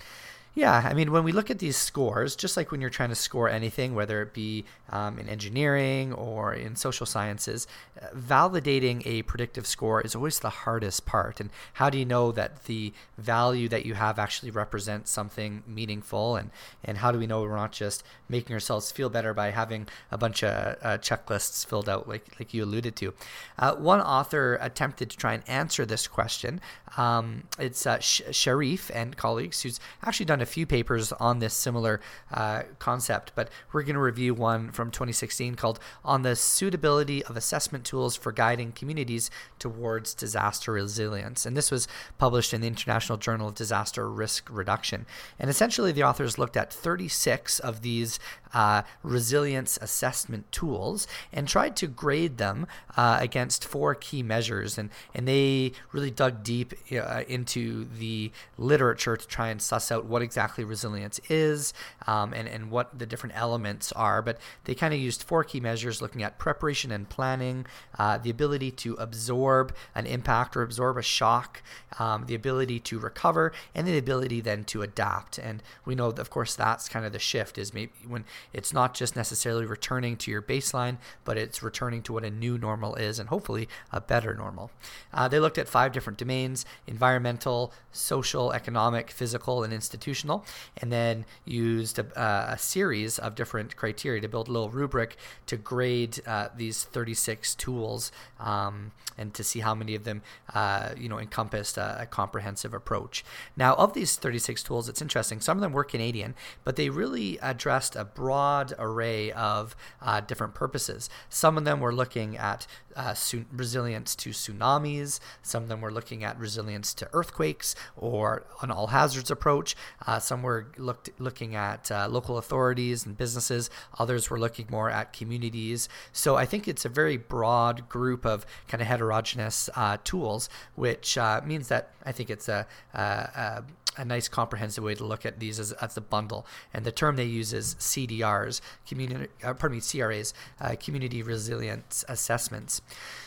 Yeah, 0.55 0.81
I 0.83 0.93
mean, 0.93 1.11
when 1.11 1.23
we 1.23 1.31
look 1.31 1.51
at 1.51 1.59
these 1.59 1.77
scores, 1.77 2.35
just 2.35 2.57
like 2.57 2.71
when 2.71 2.81
you're 2.81 2.89
trying 2.89 3.09
to 3.09 3.15
score 3.15 3.47
anything, 3.47 3.93
whether 3.93 4.21
it 4.21 4.33
be 4.33 4.65
um, 4.89 5.19
in 5.19 5.29
engineering 5.29 6.11
or 6.11 6.53
in 6.53 6.75
social 6.75 7.05
sciences, 7.05 7.67
uh, 8.01 8.07
validating 8.17 9.03
a 9.05 9.21
predictive 9.21 9.67
score 9.67 10.01
is 10.01 10.15
always 10.15 10.39
the 10.39 10.49
hardest 10.49 11.05
part. 11.05 11.39
And 11.39 11.51
how 11.73 11.89
do 11.91 11.99
you 11.99 12.05
know 12.05 12.31
that 12.31 12.65
the 12.65 12.93
value 13.17 13.69
that 13.69 13.85
you 13.85 13.93
have 13.93 14.17
actually 14.17 14.49
represents 14.49 15.11
something 15.11 15.63
meaningful? 15.67 16.35
And, 16.35 16.49
and 16.83 16.97
how 16.97 17.11
do 17.11 17.19
we 17.19 17.27
know 17.27 17.41
we're 17.41 17.55
not 17.55 17.71
just 17.71 18.03
making 18.27 18.53
ourselves 18.53 18.91
feel 18.91 19.09
better 19.09 19.33
by 19.35 19.51
having 19.51 19.87
a 20.11 20.17
bunch 20.17 20.43
of 20.43 20.75
uh, 20.81 20.97
checklists 20.97 21.65
filled 21.65 21.87
out, 21.87 22.09
like, 22.09 22.25
like 22.39 22.55
you 22.55 22.63
alluded 22.63 22.95
to? 22.97 23.13
Uh, 23.59 23.75
one 23.75 24.01
author 24.01 24.57
attempted 24.61 25.11
to 25.11 25.17
try 25.17 25.33
and 25.35 25.43
answer 25.47 25.85
this 25.85 26.07
question. 26.07 26.59
Um, 26.97 27.43
it's 27.59 27.85
uh, 27.85 27.99
Sh- 27.99 28.23
Sharifi 28.29 28.89
and 28.93 29.15
colleagues 29.15 29.61
who's 29.61 29.79
actually 30.03 30.25
done 30.25 30.41
a 30.41 30.48
few 30.49 30.65
papers 30.65 31.11
on 31.13 31.39
this 31.39 31.53
similar 31.53 32.01
uh, 32.31 32.63
concept, 32.79 33.31
but 33.35 33.49
we're 33.71 33.83
going 33.83 33.95
to 33.95 34.01
review 34.01 34.33
one 34.33 34.71
from 34.71 34.91
2016 34.91 35.55
called 35.55 35.79
On 36.03 36.23
the 36.23 36.35
Suitability 36.35 37.23
of 37.25 37.37
Assessment 37.37 37.85
Tools 37.85 38.15
for 38.15 38.31
Guiding 38.31 38.71
Communities 38.71 39.31
Towards 39.59 40.13
Disaster 40.13 40.73
Resilience. 40.73 41.45
And 41.45 41.55
this 41.55 41.71
was 41.71 41.87
published 42.17 42.53
in 42.53 42.61
the 42.61 42.67
International 42.67 43.17
Journal 43.17 43.47
of 43.47 43.55
Disaster 43.55 44.09
Risk 44.09 44.49
Reduction. 44.51 45.05
And 45.37 45.49
essentially, 45.49 45.91
the 45.91 46.03
authors 46.03 46.37
looked 46.37 46.57
at 46.57 46.73
36 46.73 47.59
of 47.59 47.81
these 47.81 48.19
uh, 48.53 48.83
resilience 49.03 49.77
assessment 49.81 50.51
tools 50.51 51.07
and 51.31 51.47
tried 51.47 51.75
to 51.77 51.87
grade 51.87 52.37
them 52.37 52.67
uh, 52.97 53.17
against 53.19 53.65
four 53.65 53.95
key 53.95 54.23
measures. 54.23 54.77
And, 54.77 54.89
and 55.13 55.27
they 55.27 55.73
really 55.91 56.11
dug 56.11 56.43
deep 56.43 56.73
uh, 56.91 57.23
into 57.27 57.85
the 57.97 58.31
literature 58.57 59.17
to 59.17 59.27
try 59.27 59.49
and 59.49 59.61
suss 59.61 59.91
out 59.91 60.05
what 60.05 60.21
exactly 60.21 60.63
resilience 60.63 61.19
is 61.29 61.73
um, 62.07 62.33
and, 62.33 62.47
and 62.47 62.71
what 62.71 62.97
the 62.97 63.05
different 63.05 63.35
elements 63.35 63.91
are. 63.93 64.21
But 64.21 64.39
they 64.65 64.75
kind 64.75 64.93
of 64.93 64.99
used 64.99 65.23
four 65.23 65.43
key 65.43 65.59
measures 65.59 66.01
looking 66.01 66.23
at 66.23 66.37
preparation 66.39 66.91
and 66.91 67.07
planning, 67.07 67.65
uh, 67.97 68.17
the 68.17 68.29
ability 68.29 68.71
to 68.71 68.93
absorb 68.95 69.75
an 69.95 70.05
impact 70.05 70.55
or 70.57 70.61
absorb 70.61 70.97
a 70.97 71.01
shock, 71.01 71.61
um, 71.99 72.25
the 72.25 72.35
ability 72.35 72.79
to 72.79 72.99
recover, 72.99 73.51
and 73.75 73.87
the 73.87 73.97
ability 73.97 74.41
then 74.41 74.63
to 74.65 74.81
adapt. 74.81 75.37
And 75.37 75.61
we 75.85 75.95
know, 75.95 76.07
of 76.07 76.29
course, 76.29 76.55
that's 76.55 76.89
kind 76.89 77.05
of 77.05 77.13
the 77.13 77.19
shift 77.19 77.57
is 77.57 77.73
maybe 77.73 77.91
when 78.07 78.25
it's 78.53 78.73
not 78.73 78.93
just 78.93 79.15
necessarily 79.15 79.65
returning 79.65 80.17
to 80.17 80.31
your 80.31 80.41
baseline, 80.41 80.97
but 81.23 81.37
it's 81.37 81.63
returning 81.63 82.01
to 82.03 82.13
what 82.13 82.23
a 82.23 82.29
new 82.29 82.57
normal 82.57 82.95
is 82.95 83.19
and 83.19 83.29
hopefully 83.29 83.67
a 83.91 84.01
better 84.01 84.33
normal. 84.33 84.71
Uh, 85.13 85.27
they 85.27 85.39
looked 85.39 85.57
at 85.57 85.67
five 85.67 85.91
different 85.91 86.17
domains 86.19 86.65
environmental, 86.87 87.73
social, 87.91 88.51
economic, 88.51 89.11
physical, 89.11 89.63
and 89.63 89.73
institutional, 89.73 90.45
and 90.77 90.91
then 90.91 91.25
used 91.45 91.99
a, 91.99 92.19
uh, 92.19 92.53
a 92.53 92.57
series 92.57 93.19
of 93.19 93.35
different 93.35 93.75
criteria 93.75 94.21
to 94.21 94.27
build 94.27 94.47
a 94.47 94.51
little 94.51 94.69
rubric 94.69 95.17
to 95.45 95.57
grade 95.57 96.19
uh, 96.25 96.49
these 96.55 96.83
36 96.83 97.55
tools 97.55 98.11
um, 98.39 98.91
and 99.17 99.33
to 99.33 99.43
see 99.43 99.59
how 99.59 99.75
many 99.75 99.95
of 99.95 100.03
them 100.03 100.21
uh, 100.53 100.89
you 100.97 101.09
know 101.09 101.19
encompassed 101.19 101.77
a, 101.77 102.01
a 102.01 102.05
comprehensive 102.05 102.73
approach. 102.73 103.23
Now, 103.55 103.75
of 103.75 103.93
these 103.93 104.15
36 104.15 104.63
tools, 104.63 104.89
it's 104.89 105.01
interesting. 105.01 105.41
Some 105.41 105.57
of 105.57 105.61
them 105.61 105.73
were 105.73 105.83
Canadian, 105.83 106.35
but 106.63 106.75
they 106.75 106.89
really 106.89 107.37
addressed 107.41 107.95
a 107.95 108.05
broad 108.05 108.28
array 108.77 109.31
of 109.31 109.75
uh, 110.01 110.19
different 110.21 110.53
purposes. 110.53 111.09
Some 111.29 111.57
of 111.57 111.65
them 111.65 111.79
were 111.79 111.93
looking 111.93 112.37
at 112.37 112.67
uh, 112.95 113.13
su- 113.13 113.45
resilience 113.51 114.15
to 114.15 114.31
tsunamis. 114.31 115.19
Some 115.41 115.63
of 115.63 115.69
them 115.69 115.81
were 115.81 115.91
looking 115.91 116.23
at 116.23 116.37
resilience 116.37 116.93
to 116.95 117.09
earthquakes 117.13 117.75
or 117.95 118.45
an 118.61 118.71
all 118.71 118.87
hazards 118.87 119.31
approach. 119.31 119.75
Uh, 120.05 120.19
some 120.19 120.43
were 120.43 120.67
looked, 120.77 121.09
looking 121.19 121.55
at 121.55 121.91
uh, 121.91 122.07
local 122.09 122.37
authorities 122.37 123.05
and 123.05 123.17
businesses. 123.17 123.69
Others 123.97 124.29
were 124.29 124.39
looking 124.39 124.67
more 124.69 124.89
at 124.89 125.13
communities. 125.13 125.87
So 126.11 126.35
I 126.35 126.45
think 126.45 126.67
it's 126.67 126.85
a 126.85 126.89
very 126.89 127.17
broad 127.17 127.87
group 127.87 128.25
of 128.25 128.45
kind 128.67 128.81
of 128.81 128.87
heterogeneous 128.87 129.69
uh, 129.75 129.97
tools, 130.03 130.49
which 130.75 131.17
uh, 131.17 131.41
means 131.45 131.69
that 131.69 131.91
I 132.05 132.11
think 132.11 132.29
it's 132.29 132.49
a, 132.49 132.67
a, 132.93 132.99
a 132.99 133.63
a 133.99 134.05
nice 134.05 134.27
comprehensive 134.27 134.83
way 134.83 134.95
to 134.95 135.03
look 135.03 135.25
at 135.25 135.39
these 135.39 135.59
as, 135.59 135.73
as 135.73 135.97
a 135.97 136.01
bundle. 136.01 136.47
And 136.73 136.85
the 136.85 136.91
term 136.91 137.17
they 137.17 137.25
use 137.25 137.53
is 137.53 137.75
CDRs, 137.75 138.61
community, 138.87 139.27
uh, 139.43 139.53
pardon 139.53 139.77
me, 139.77 139.81
CRAs, 139.81 140.33
uh, 140.61 140.75
community 140.79 141.21
resilience 141.21 142.05
assessments. 142.07 142.81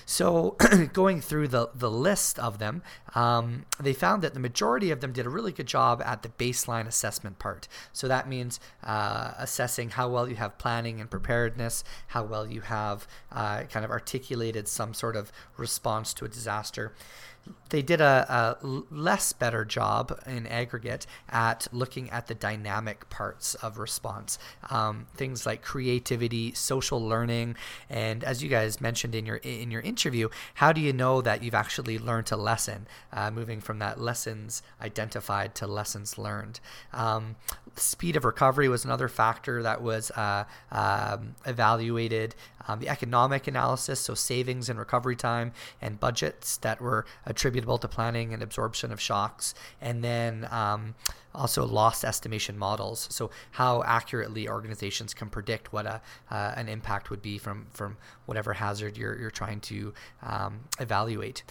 So 0.06 0.56
going 0.92 1.20
through 1.20 1.48
the, 1.48 1.68
the 1.74 1.90
list 1.90 2.38
of 2.38 2.58
them, 2.58 2.82
um, 3.14 3.66
they 3.78 3.92
found 3.92 4.22
that 4.22 4.34
the 4.34 4.40
majority 4.40 4.90
of 4.90 5.00
them 5.00 5.12
did 5.12 5.26
a 5.26 5.30
really 5.30 5.52
good 5.52 5.66
job 5.66 6.02
at 6.04 6.22
the 6.22 6.30
baseline 6.30 6.86
assessment 6.86 7.38
part. 7.38 7.68
So 7.92 8.08
that 8.08 8.28
means 8.28 8.58
uh, 8.82 9.32
assessing 9.38 9.90
how 9.90 10.08
well 10.08 10.28
you 10.28 10.36
have 10.36 10.58
planning 10.58 11.00
and 11.00 11.10
preparedness, 11.10 11.84
how 12.08 12.24
well 12.24 12.46
you 12.46 12.62
have 12.62 13.06
uh, 13.30 13.64
kind 13.64 13.84
of 13.84 13.90
articulated 13.90 14.68
some 14.68 14.94
sort 14.94 15.16
of 15.16 15.30
response 15.56 16.14
to 16.14 16.24
a 16.24 16.28
disaster. 16.28 16.92
They 17.70 17.82
did 17.82 18.00
a, 18.00 18.58
a, 18.62 18.66
less 18.90 19.32
better 19.32 19.64
job 19.64 20.20
in 20.26 20.46
aggregate 20.46 21.06
at 21.30 21.66
looking 21.72 22.10
at 22.10 22.26
the 22.26 22.34
dynamic 22.34 23.08
parts 23.08 23.54
of 23.56 23.78
response, 23.78 24.38
um, 24.70 25.06
things 25.16 25.46
like 25.46 25.62
creativity, 25.62 26.52
social 26.52 27.00
learning, 27.00 27.56
and 27.88 28.22
as 28.24 28.42
you 28.42 28.48
guys 28.48 28.80
mentioned 28.80 29.14
in 29.14 29.24
your 29.24 29.36
in 29.36 29.70
your 29.70 29.80
interview, 29.80 30.28
how 30.54 30.72
do 30.72 30.80
you 30.80 30.92
know 30.92 31.22
that 31.22 31.42
you've 31.42 31.54
actually 31.54 31.98
learned 31.98 32.30
a 32.30 32.36
lesson, 32.36 32.86
uh, 33.12 33.30
moving 33.30 33.60
from 33.60 33.78
that 33.78 34.00
lessons 34.00 34.62
identified 34.80 35.54
to 35.54 35.66
lessons 35.66 36.18
learned. 36.18 36.60
Um, 36.92 37.36
speed 37.76 38.16
of 38.16 38.24
recovery 38.24 38.68
was 38.68 38.84
another 38.84 39.08
factor 39.08 39.62
that 39.62 39.82
was 39.82 40.10
uh, 40.12 40.44
um, 40.70 41.34
evaluated. 41.46 42.34
Um, 42.68 42.78
the 42.78 42.88
economic 42.88 43.48
analysis, 43.48 44.00
so 44.00 44.14
savings 44.14 44.68
and 44.68 44.78
recovery 44.78 45.16
time 45.16 45.52
and 45.80 45.98
budgets 45.98 46.56
that 46.58 46.80
were 46.80 47.06
attributable 47.26 47.78
to 47.78 47.88
planning 47.88 48.32
and 48.32 48.42
absorption 48.42 48.92
of 48.92 49.00
shocks, 49.00 49.54
and 49.80 50.04
then 50.04 50.46
um, 50.50 50.94
also 51.34 51.66
loss 51.66 52.04
estimation 52.04 52.56
models. 52.56 53.08
So 53.10 53.30
how 53.52 53.82
accurately 53.82 54.48
organizations 54.48 55.12
can 55.12 55.28
predict 55.28 55.72
what 55.72 55.86
a 55.86 56.00
uh, 56.30 56.52
an 56.56 56.68
impact 56.68 57.10
would 57.10 57.22
be 57.22 57.38
from 57.38 57.66
from 57.72 57.96
whatever 58.26 58.52
hazard 58.52 58.96
you're 58.96 59.18
you're 59.18 59.30
trying 59.30 59.60
to 59.60 59.92
um, 60.22 60.60
evaluate. 60.78 61.42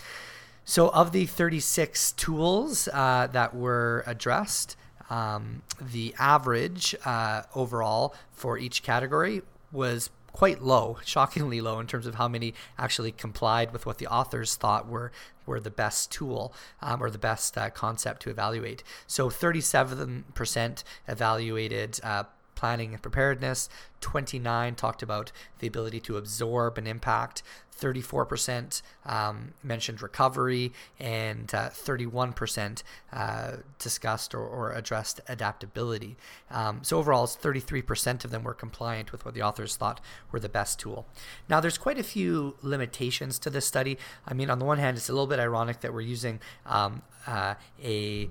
So, 0.64 0.90
of 0.90 1.12
the 1.12 1.26
36 1.26 2.12
tools 2.14 2.88
uh, 2.94 3.28
that 3.32 3.56
were 3.56 4.04
addressed, 4.06 4.78
um, 5.12 5.62
the 5.80 6.16
average 6.18 6.96
uh, 7.06 7.44
overall 7.54 8.16
for 8.32 8.58
each 8.58 8.82
category 8.82 9.42
was 9.72 10.10
quite 10.32 10.64
low, 10.64 10.98
shockingly 11.06 11.62
low 11.62 11.80
in 11.80 11.86
terms 11.86 12.08
of 12.08 12.16
how 12.16 12.28
many 12.28 12.54
actually 12.80 13.12
complied 13.12 13.72
with 13.74 13.86
what 13.86 13.98
the 14.00 14.08
authors 14.08 14.56
thought 14.56 14.88
were 14.88 15.12
were 15.46 15.60
the 15.60 15.72
best 15.72 16.12
tool 16.12 16.54
um, 16.82 17.04
or 17.04 17.10
the 17.10 17.18
best 17.18 17.58
uh, 17.58 17.70
concept 17.70 18.22
to 18.22 18.30
evaluate. 18.30 18.84
So 19.06 19.30
37% 19.30 20.84
evaluated 21.08 22.00
uh, 22.04 22.24
planning 22.62 22.94
and 22.94 23.02
preparedness. 23.02 23.70
29 24.02 24.76
talked 24.76 25.02
about 25.02 25.32
the 25.58 25.66
ability 25.66 26.00
to 26.00 26.16
absorb 26.16 26.78
an 26.78 26.86
impact. 26.86 27.42
34% 27.80 28.84
um, 29.08 29.54
mentioned 29.64 30.00
recovery, 30.04 30.72
and 31.00 31.52
uh, 31.56 31.70
31% 31.70 32.84
uh, 33.12 33.54
discussed 33.80 34.36
or, 34.36 34.46
or, 34.46 34.72
addressed 34.74 35.20
adaptability. 35.28 36.16
Um, 36.52 36.82
so 36.84 37.00
overall, 37.00 37.26
33% 37.26 38.24
of 38.24 38.30
them 38.30 38.44
were 38.44 38.54
compliant 38.54 39.12
with 39.12 39.26
what 39.26 39.34
the 39.34 39.42
authors 39.42 39.76
thought 39.76 40.00
were 40.32 40.40
the 40.40 40.48
best 40.48 40.80
tool. 40.80 41.08
Now, 41.50 41.60
there's 41.60 41.80
quite 41.80 41.98
a 41.98 42.04
few 42.04 42.58
limitations 42.62 43.40
to 43.40 43.50
this 43.50 43.66
study. 43.66 43.98
I 44.28 44.36
mean, 44.36 44.52
on 44.52 44.60
the 44.60 44.66
one 44.66 44.78
hand, 44.78 44.98
it's 44.98 45.10
a 45.10 45.14
little 45.14 45.26
bit 45.26 45.40
ironic 45.40 45.80
that 45.82 45.92
we're 45.92 46.02
using 46.02 46.40
um, 46.68 47.02
uh, 47.26 47.56
a 47.84 48.30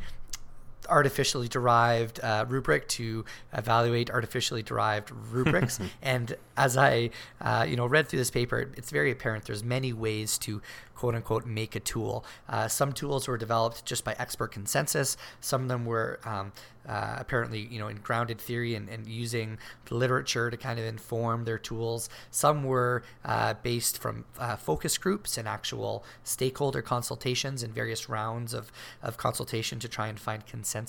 artificially 0.90 1.48
derived 1.48 2.20
uh, 2.20 2.44
rubric 2.48 2.88
to 2.88 3.24
evaluate 3.52 4.10
artificially 4.10 4.62
derived 4.62 5.10
rubrics. 5.10 5.78
and 6.02 6.36
as 6.56 6.76
I, 6.76 7.10
uh, 7.40 7.66
you 7.68 7.76
know, 7.76 7.86
read 7.86 8.08
through 8.08 8.18
this 8.18 8.30
paper, 8.30 8.70
it's 8.76 8.90
very 8.90 9.10
apparent 9.10 9.44
there's 9.44 9.64
many 9.64 9.92
ways 9.92 10.36
to 10.38 10.60
quote 10.94 11.14
unquote 11.14 11.46
make 11.46 11.74
a 11.74 11.80
tool. 11.80 12.24
Uh, 12.46 12.68
some 12.68 12.92
tools 12.92 13.26
were 13.26 13.38
developed 13.38 13.86
just 13.86 14.04
by 14.04 14.14
expert 14.18 14.52
consensus. 14.52 15.16
Some 15.40 15.62
of 15.62 15.68
them 15.68 15.86
were 15.86 16.20
um, 16.24 16.52
uh, 16.86 17.16
apparently, 17.18 17.60
you 17.70 17.78
know, 17.78 17.88
in 17.88 17.96
grounded 17.98 18.38
theory 18.38 18.74
and, 18.74 18.88
and, 18.88 19.06
using 19.06 19.58
the 19.86 19.94
literature 19.94 20.50
to 20.50 20.56
kind 20.56 20.78
of 20.78 20.84
inform 20.84 21.44
their 21.44 21.58
tools. 21.58 22.08
Some 22.30 22.64
were 22.64 23.02
uh, 23.24 23.54
based 23.62 23.98
from 23.98 24.24
uh, 24.38 24.56
focus 24.56 24.98
groups 24.98 25.38
and 25.38 25.46
actual 25.46 26.04
stakeholder 26.24 26.82
consultations 26.82 27.62
and 27.62 27.74
various 27.74 28.08
rounds 28.08 28.54
of, 28.54 28.72
of 29.02 29.16
consultation 29.18 29.78
to 29.78 29.88
try 29.88 30.08
and 30.08 30.18
find 30.18 30.46
consensus. 30.46 30.79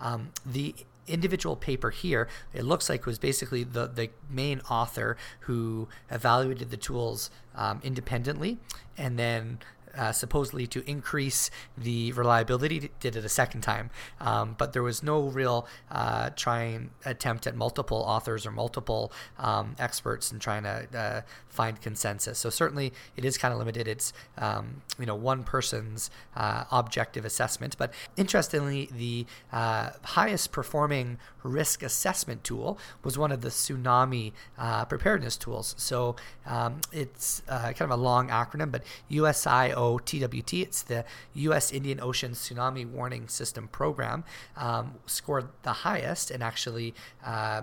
Um, 0.00 0.30
the 0.44 0.74
individual 1.06 1.56
paper 1.56 1.90
here, 1.90 2.28
it 2.52 2.64
looks 2.64 2.88
like 2.88 3.06
was 3.06 3.18
basically 3.18 3.64
the, 3.64 3.86
the 3.86 4.10
main 4.28 4.60
author 4.70 5.16
who 5.40 5.88
evaluated 6.10 6.70
the 6.70 6.76
tools 6.76 7.30
um, 7.54 7.80
independently 7.84 8.58
and 8.98 9.18
then 9.18 9.58
uh, 9.96 10.12
supposedly 10.12 10.66
to 10.68 10.88
increase 10.88 11.50
the 11.76 12.12
reliability, 12.12 12.90
did 13.00 13.16
it 13.16 13.24
a 13.24 13.28
second 13.28 13.62
time. 13.62 13.90
Um, 14.20 14.54
but 14.58 14.72
there 14.72 14.82
was 14.82 15.02
no 15.02 15.22
real 15.22 15.66
uh, 15.90 16.30
trying 16.36 16.90
attempt 17.04 17.46
at 17.46 17.56
multiple 17.56 17.98
authors 17.98 18.46
or 18.46 18.50
multiple 18.50 19.12
um, 19.38 19.74
experts 19.78 20.30
and 20.30 20.40
trying 20.40 20.64
to 20.64 20.86
uh, 20.94 21.20
find 21.48 21.80
consensus. 21.80 22.38
So 22.38 22.50
certainly 22.50 22.92
it 23.16 23.24
is 23.24 23.38
kind 23.38 23.52
of 23.52 23.58
limited. 23.58 23.88
It's 23.88 24.12
um, 24.38 24.82
you 24.98 25.06
know 25.06 25.14
one 25.14 25.44
person's 25.44 26.10
uh, 26.36 26.64
objective 26.70 27.24
assessment. 27.24 27.76
But 27.78 27.92
interestingly, 28.16 28.88
the 28.92 29.26
uh, 29.52 29.90
highest 30.02 30.52
performing 30.52 31.18
risk 31.42 31.82
assessment 31.82 32.42
tool 32.44 32.78
was 33.04 33.16
one 33.16 33.32
of 33.32 33.40
the 33.40 33.48
tsunami 33.48 34.32
uh, 34.58 34.84
preparedness 34.84 35.36
tools. 35.36 35.74
So 35.78 36.16
um, 36.44 36.80
it's 36.92 37.42
kind 37.46 37.80
of 37.80 37.90
a 37.90 37.96
long 37.96 38.28
acronym, 38.28 38.70
but 38.72 38.82
USIO 39.10 39.85
TWT. 39.94 40.52
It's 40.54 40.82
the 40.82 41.04
U.S. 41.34 41.72
Indian 41.72 42.00
Ocean 42.00 42.32
Tsunami 42.32 42.84
Warning 42.88 43.28
System 43.28 43.68
Program. 43.68 44.24
Um, 44.56 44.94
scored 45.06 45.48
the 45.62 45.72
highest 45.86 46.30
and 46.30 46.42
actually 46.42 46.94
uh, 47.24 47.62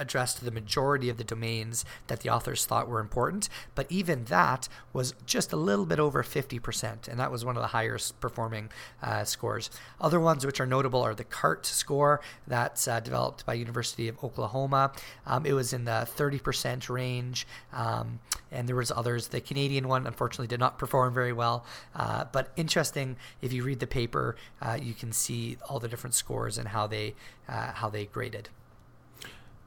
addressed 0.00 0.44
the 0.44 0.50
majority 0.50 1.08
of 1.08 1.18
the 1.18 1.24
domains 1.24 1.84
that 2.08 2.20
the 2.20 2.30
authors 2.30 2.64
thought 2.64 2.88
were 2.88 3.00
important, 3.00 3.48
but 3.74 3.86
even 3.90 4.24
that 4.24 4.68
was 4.92 5.14
just 5.26 5.52
a 5.52 5.56
little 5.56 5.86
bit 5.86 6.00
over 6.00 6.22
50%, 6.22 7.06
and 7.06 7.20
that 7.20 7.30
was 7.30 7.44
one 7.44 7.56
of 7.56 7.62
the 7.62 7.68
highest 7.68 8.18
performing 8.20 8.70
uh, 9.02 9.24
scores. 9.24 9.70
Other 10.00 10.18
ones 10.18 10.44
which 10.44 10.60
are 10.60 10.66
notable 10.66 11.02
are 11.02 11.14
the 11.14 11.24
CART 11.24 11.66
score 11.66 12.20
that's 12.46 12.88
uh, 12.88 13.00
developed 13.00 13.46
by 13.46 13.54
University 13.54 14.08
of 14.08 14.22
Oklahoma. 14.24 14.92
Um, 15.26 15.46
it 15.46 15.52
was 15.52 15.72
in 15.72 15.84
the 15.84 16.08
30% 16.16 16.88
range, 16.88 17.46
um, 17.72 18.20
and 18.50 18.68
there 18.68 18.76
was 18.76 18.90
others. 18.90 19.28
The 19.28 19.40
Canadian 19.40 19.86
one, 19.86 20.06
unfortunately, 20.06 20.48
did 20.48 20.60
not 20.60 20.78
perform 20.78 21.14
very 21.14 21.32
well, 21.32 21.64
uh, 21.94 22.24
but 22.32 22.52
interesting. 22.56 23.16
If 23.42 23.52
you 23.52 23.62
read 23.62 23.80
the 23.80 23.86
paper, 23.86 24.36
uh, 24.62 24.78
you 24.80 24.94
can 24.94 25.12
see 25.12 25.58
all 25.68 25.78
the 25.78 25.88
different 25.88 26.14
scores 26.14 26.58
and 26.58 26.68
how 26.68 26.86
they 26.86 27.14
uh, 27.48 27.72
how 27.72 27.90
they 27.90 28.06
graded. 28.06 28.48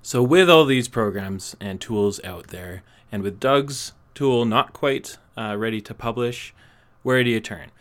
So, 0.06 0.22
with 0.22 0.50
all 0.50 0.66
these 0.66 0.90
programs 0.90 1.56
and 1.62 1.80
tools 1.80 2.20
out 2.26 2.48
there, 2.48 2.84
and 3.10 3.24
with 3.24 3.40
Doug's 3.40 3.94
tool 4.14 4.44
not 4.44 4.74
quite 4.74 5.18
uh, 5.38 5.56
ready 5.58 5.80
to 5.80 5.94
publish, 5.94 6.54
where 7.04 7.24
do 7.24 7.30
you 7.30 7.40
turn? 7.40 7.72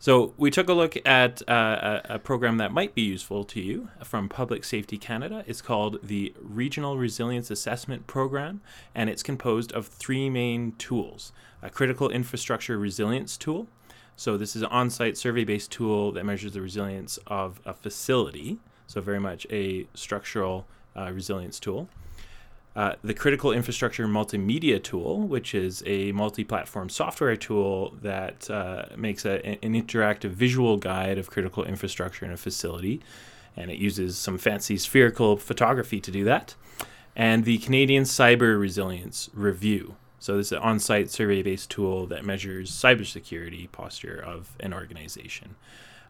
So, 0.00 0.34
we 0.36 0.50
took 0.50 0.68
a 0.68 0.72
look 0.72 0.96
at 1.06 1.40
uh, 1.48 2.00
a, 2.08 2.14
a, 2.14 2.18
program 2.18 2.56
that 2.56 2.72
might 2.72 2.96
be 2.96 3.02
useful 3.02 3.44
to 3.44 3.60
you 3.60 3.90
from 4.02 4.28
Public 4.28 4.64
Safety 4.64 4.98
Canada. 4.98 5.44
It's 5.46 5.62
called 5.62 6.00
the 6.02 6.34
Regional 6.40 6.98
Resilience 6.98 7.48
Assessment 7.48 8.08
Program, 8.08 8.60
and 8.92 9.08
it's 9.08 9.22
composed 9.22 9.70
of 9.70 9.86
three 9.86 10.28
main 10.28 10.72
tools 10.78 11.32
a 11.62 11.70
critical 11.70 12.10
infrastructure 12.10 12.76
resilience 12.76 13.36
tool. 13.36 13.68
So, 14.16 14.36
this 14.36 14.56
is 14.56 14.62
an 14.62 14.68
on 14.72 14.90
site 14.90 15.16
survey 15.16 15.44
based 15.44 15.70
tool 15.70 16.10
that 16.10 16.24
measures 16.24 16.54
the 16.54 16.60
resilience 16.60 17.20
of 17.28 17.60
a 17.64 17.72
facility. 17.72 18.58
So, 18.88 19.00
very 19.00 19.20
much 19.20 19.46
a 19.48 19.86
structural 19.94 20.66
uh, 20.98 21.10
resilience 21.10 21.60
tool. 21.60 21.88
Uh, 22.76 22.94
the 23.02 23.14
Critical 23.14 23.50
Infrastructure 23.50 24.06
Multimedia 24.06 24.80
Tool, 24.80 25.26
which 25.26 25.52
is 25.52 25.82
a 25.84 26.12
multi 26.12 26.44
platform 26.44 26.88
software 26.88 27.34
tool 27.34 27.96
that 28.02 28.48
uh, 28.50 28.84
makes 28.96 29.24
a, 29.24 29.44
an 29.44 29.74
interactive 29.74 30.30
visual 30.30 30.76
guide 30.76 31.18
of 31.18 31.28
critical 31.28 31.64
infrastructure 31.64 32.24
in 32.24 32.30
a 32.30 32.36
facility. 32.36 33.00
And 33.56 33.70
it 33.72 33.78
uses 33.78 34.16
some 34.16 34.38
fancy 34.38 34.76
spherical 34.76 35.36
photography 35.36 36.00
to 36.00 36.12
do 36.12 36.22
that. 36.24 36.54
And 37.16 37.44
the 37.44 37.58
Canadian 37.58 38.04
Cyber 38.04 38.60
Resilience 38.60 39.28
Review. 39.34 39.96
So, 40.20 40.36
this 40.36 40.46
is 40.46 40.52
an 40.52 40.58
on 40.58 40.78
site 40.78 41.10
survey 41.10 41.42
based 41.42 41.70
tool 41.70 42.06
that 42.06 42.24
measures 42.24 42.70
cybersecurity 42.70 43.72
posture 43.72 44.22
of 44.24 44.54
an 44.60 44.72
organization. 44.72 45.56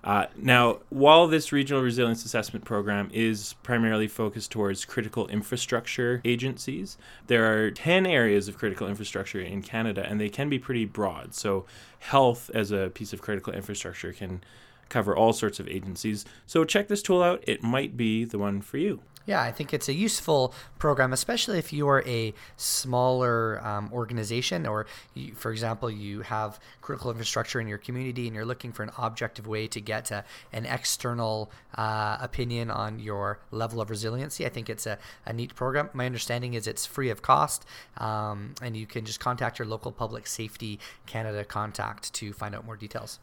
Uh, 0.09 0.27
now, 0.39 0.79
while 0.89 1.29
this 1.29 1.53
regional 1.53 1.83
resilience 1.83 2.25
assessment 2.25 2.65
program 2.65 3.11
is 3.13 3.53
primarily 3.63 4.09
focused 4.09 4.51
towards 4.51 4.87
critical 4.87 5.29
infrastructure 5.29 6.23
agencies, 6.25 6.97
there 7.27 7.45
are 7.45 7.71
10 7.71 8.07
areas 8.07 8.49
of 8.49 8.57
critical 8.57 8.89
infrastructure 8.89 9.39
in 9.39 9.61
Canada, 9.61 10.07
and 10.09 10.19
they 10.19 10.31
can 10.31 10.49
be 10.49 10.59
pretty 10.59 10.87
broad. 10.87 11.35
So, 11.35 11.67
health 11.99 12.51
as 12.55 12.71
a 12.71 12.89
piece 12.89 13.13
of 13.13 13.21
critical 13.21 13.53
infrastructure 13.53 14.15
can 14.15 14.43
cover 14.89 15.15
all 15.15 15.35
sorts 15.35 15.61
of 15.61 15.69
agencies. 15.69 16.25
So, 16.47 16.65
check 16.65 16.89
this 16.89 17.03
tool 17.03 17.23
out, 17.23 17.45
it 17.47 17.63
might 17.63 17.95
be 17.95 18.25
the 18.25 18.39
one 18.39 18.63
for 18.63 18.79
you. 18.79 19.03
Yeah, 19.29 19.43
I 19.43 19.53
think 19.53 19.75
it's 19.75 19.91
a 19.91 19.93
useful 19.93 20.55
program, 20.79 21.13
especially 21.13 21.59
if 21.59 21.71
you 21.71 21.87
are 21.87 22.03
a 22.07 22.33
smaller 22.57 23.63
um, 23.63 23.91
organization, 23.93 24.67
or 24.67 24.87
you, 25.13 25.35
for 25.35 25.53
example, 25.53 25.91
you 25.91 26.23
have 26.23 26.59
critical 26.81 27.11
infrastructure 27.11 27.61
in 27.61 27.69
your 27.69 27.77
community 27.77 28.27
and 28.27 28.35
you're 28.35 28.47
looking 28.47 28.73
for 28.73 28.85
an 28.85 28.91
objective 28.97 29.47
way 29.47 29.67
to 29.67 29.83
get 29.83 30.11
a, 30.11 30.25
an 30.55 30.65
external 30.65 31.51
uh, 31.75 32.17
opinion 32.23 32.71
on 32.71 33.01
your 33.01 33.39
level 33.51 33.83
of 33.83 33.91
resiliency. 33.91 34.47
I 34.47 34.49
think 34.49 34.71
it's 34.71 34.87
a, 34.87 34.97
a 35.27 35.35
neat 35.35 35.55
program. 35.55 35.91
My 35.93 36.07
understanding 36.07 36.55
is 36.55 36.67
it's 36.67 36.87
free 36.87 37.11
of 37.11 37.21
cost, 37.21 37.67
um, 37.99 38.55
and 38.63 38.79
you 38.79 38.87
can 38.87 39.05
just 39.05 39.21
contact 39.21 39.59
your 39.59 39.69
local 39.69 39.93
Public 39.93 40.27
Safety 40.27 40.81
Canada 41.05 41.45
contact 41.45 42.15
to 42.15 42.33
find 42.33 42.55
out 42.55 42.65
more 42.65 42.77
details. 42.77 43.19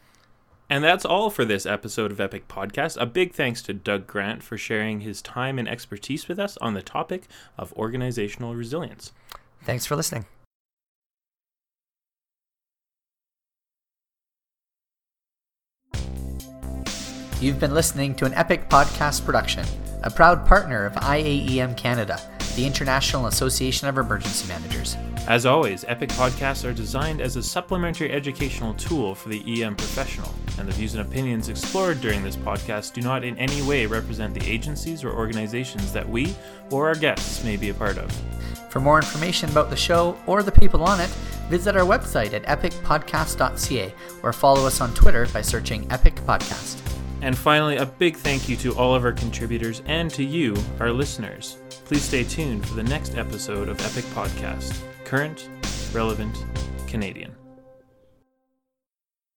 And 0.69 0.83
that's 0.83 1.05
all 1.05 1.29
for 1.29 1.45
this 1.45 1.65
episode 1.65 2.11
of 2.11 2.19
Epic 2.19 2.47
Podcast. 2.47 2.99
A 2.99 3.05
big 3.05 3.33
thanks 3.33 3.61
to 3.63 3.73
Doug 3.73 4.07
Grant 4.07 4.41
for 4.41 4.57
sharing 4.57 5.01
his 5.01 5.21
time 5.21 5.59
and 5.59 5.69
expertise 5.69 6.27
with 6.27 6.39
us 6.39 6.57
on 6.57 6.73
the 6.73 6.81
topic 6.81 7.27
of 7.57 7.71
organizational 7.73 8.55
resilience. 8.55 9.11
Thanks 9.63 9.85
for 9.85 9.95
listening. 9.95 10.25
You've 17.41 17.59
been 17.59 17.73
listening 17.73 18.15
to 18.15 18.25
an 18.25 18.33
Epic 18.33 18.69
Podcast 18.69 19.23
production, 19.23 19.65
a 20.01 20.09
proud 20.09 20.47
partner 20.47 20.85
of 20.85 20.93
IAEM 20.93 21.77
Canada, 21.77 22.19
the 22.55 22.65
International 22.65 23.27
Association 23.27 23.87
of 23.87 23.97
Emergency 23.97 24.47
Managers. 24.47 24.97
As 25.27 25.45
always, 25.45 25.83
Epic 25.87 26.09
Podcasts 26.09 26.69
are 26.69 26.73
designed 26.73 27.19
as 27.19 27.35
a 27.35 27.43
supplementary 27.43 28.11
educational 28.11 28.73
tool 28.75 29.15
for 29.15 29.29
the 29.29 29.63
EM 29.63 29.75
professional, 29.75 30.33
and 30.59 30.67
the 30.67 30.73
views 30.73 30.93
and 30.93 31.05
opinions 31.05 31.49
explored 31.49 31.99
during 31.99 32.23
this 32.23 32.35
podcast 32.35 32.93
do 32.93 33.01
not 33.01 33.23
in 33.23 33.37
any 33.37 33.61
way 33.63 33.85
represent 33.85 34.33
the 34.33 34.49
agencies 34.49 35.03
or 35.03 35.11
organizations 35.11 35.91
that 35.91 36.07
we 36.07 36.35
or 36.71 36.87
our 36.87 36.95
guests 36.95 37.43
may 37.43 37.57
be 37.57 37.69
a 37.69 37.73
part 37.73 37.97
of. 37.97 38.11
For 38.69 38.79
more 38.79 38.97
information 38.97 39.49
about 39.49 39.69
the 39.69 39.75
show 39.75 40.17
or 40.27 40.43
the 40.43 40.51
people 40.51 40.83
on 40.83 40.99
it, 40.99 41.09
visit 41.49 41.75
our 41.75 41.85
website 41.85 42.33
at 42.33 42.43
epicpodcast.ca 42.43 43.93
or 44.21 44.33
follow 44.33 44.67
us 44.67 44.79
on 44.79 44.93
Twitter 44.93 45.27
by 45.33 45.41
searching 45.41 45.91
Epic 45.91 46.15
Podcast. 46.17 46.81
And 47.21 47.37
finally, 47.37 47.77
a 47.77 47.85
big 47.85 48.15
thank 48.15 48.47
you 48.47 48.55
to 48.57 48.75
all 48.75 48.93
of 48.93 49.03
our 49.03 49.13
contributors 49.13 49.81
and 49.87 50.11
to 50.11 50.23
you, 50.23 50.55
our 50.79 50.91
listeners. 50.91 51.57
Please 51.85 52.01
stay 52.01 52.23
tuned 52.23 52.67
for 52.67 52.73
the 52.73 52.83
next 52.83 53.15
episode 53.15 53.69
of 53.69 53.79
Epic 53.79 54.05
Podcast 54.05 54.81
current, 55.05 55.49
relevant, 55.93 56.43
Canadian. 56.87 57.31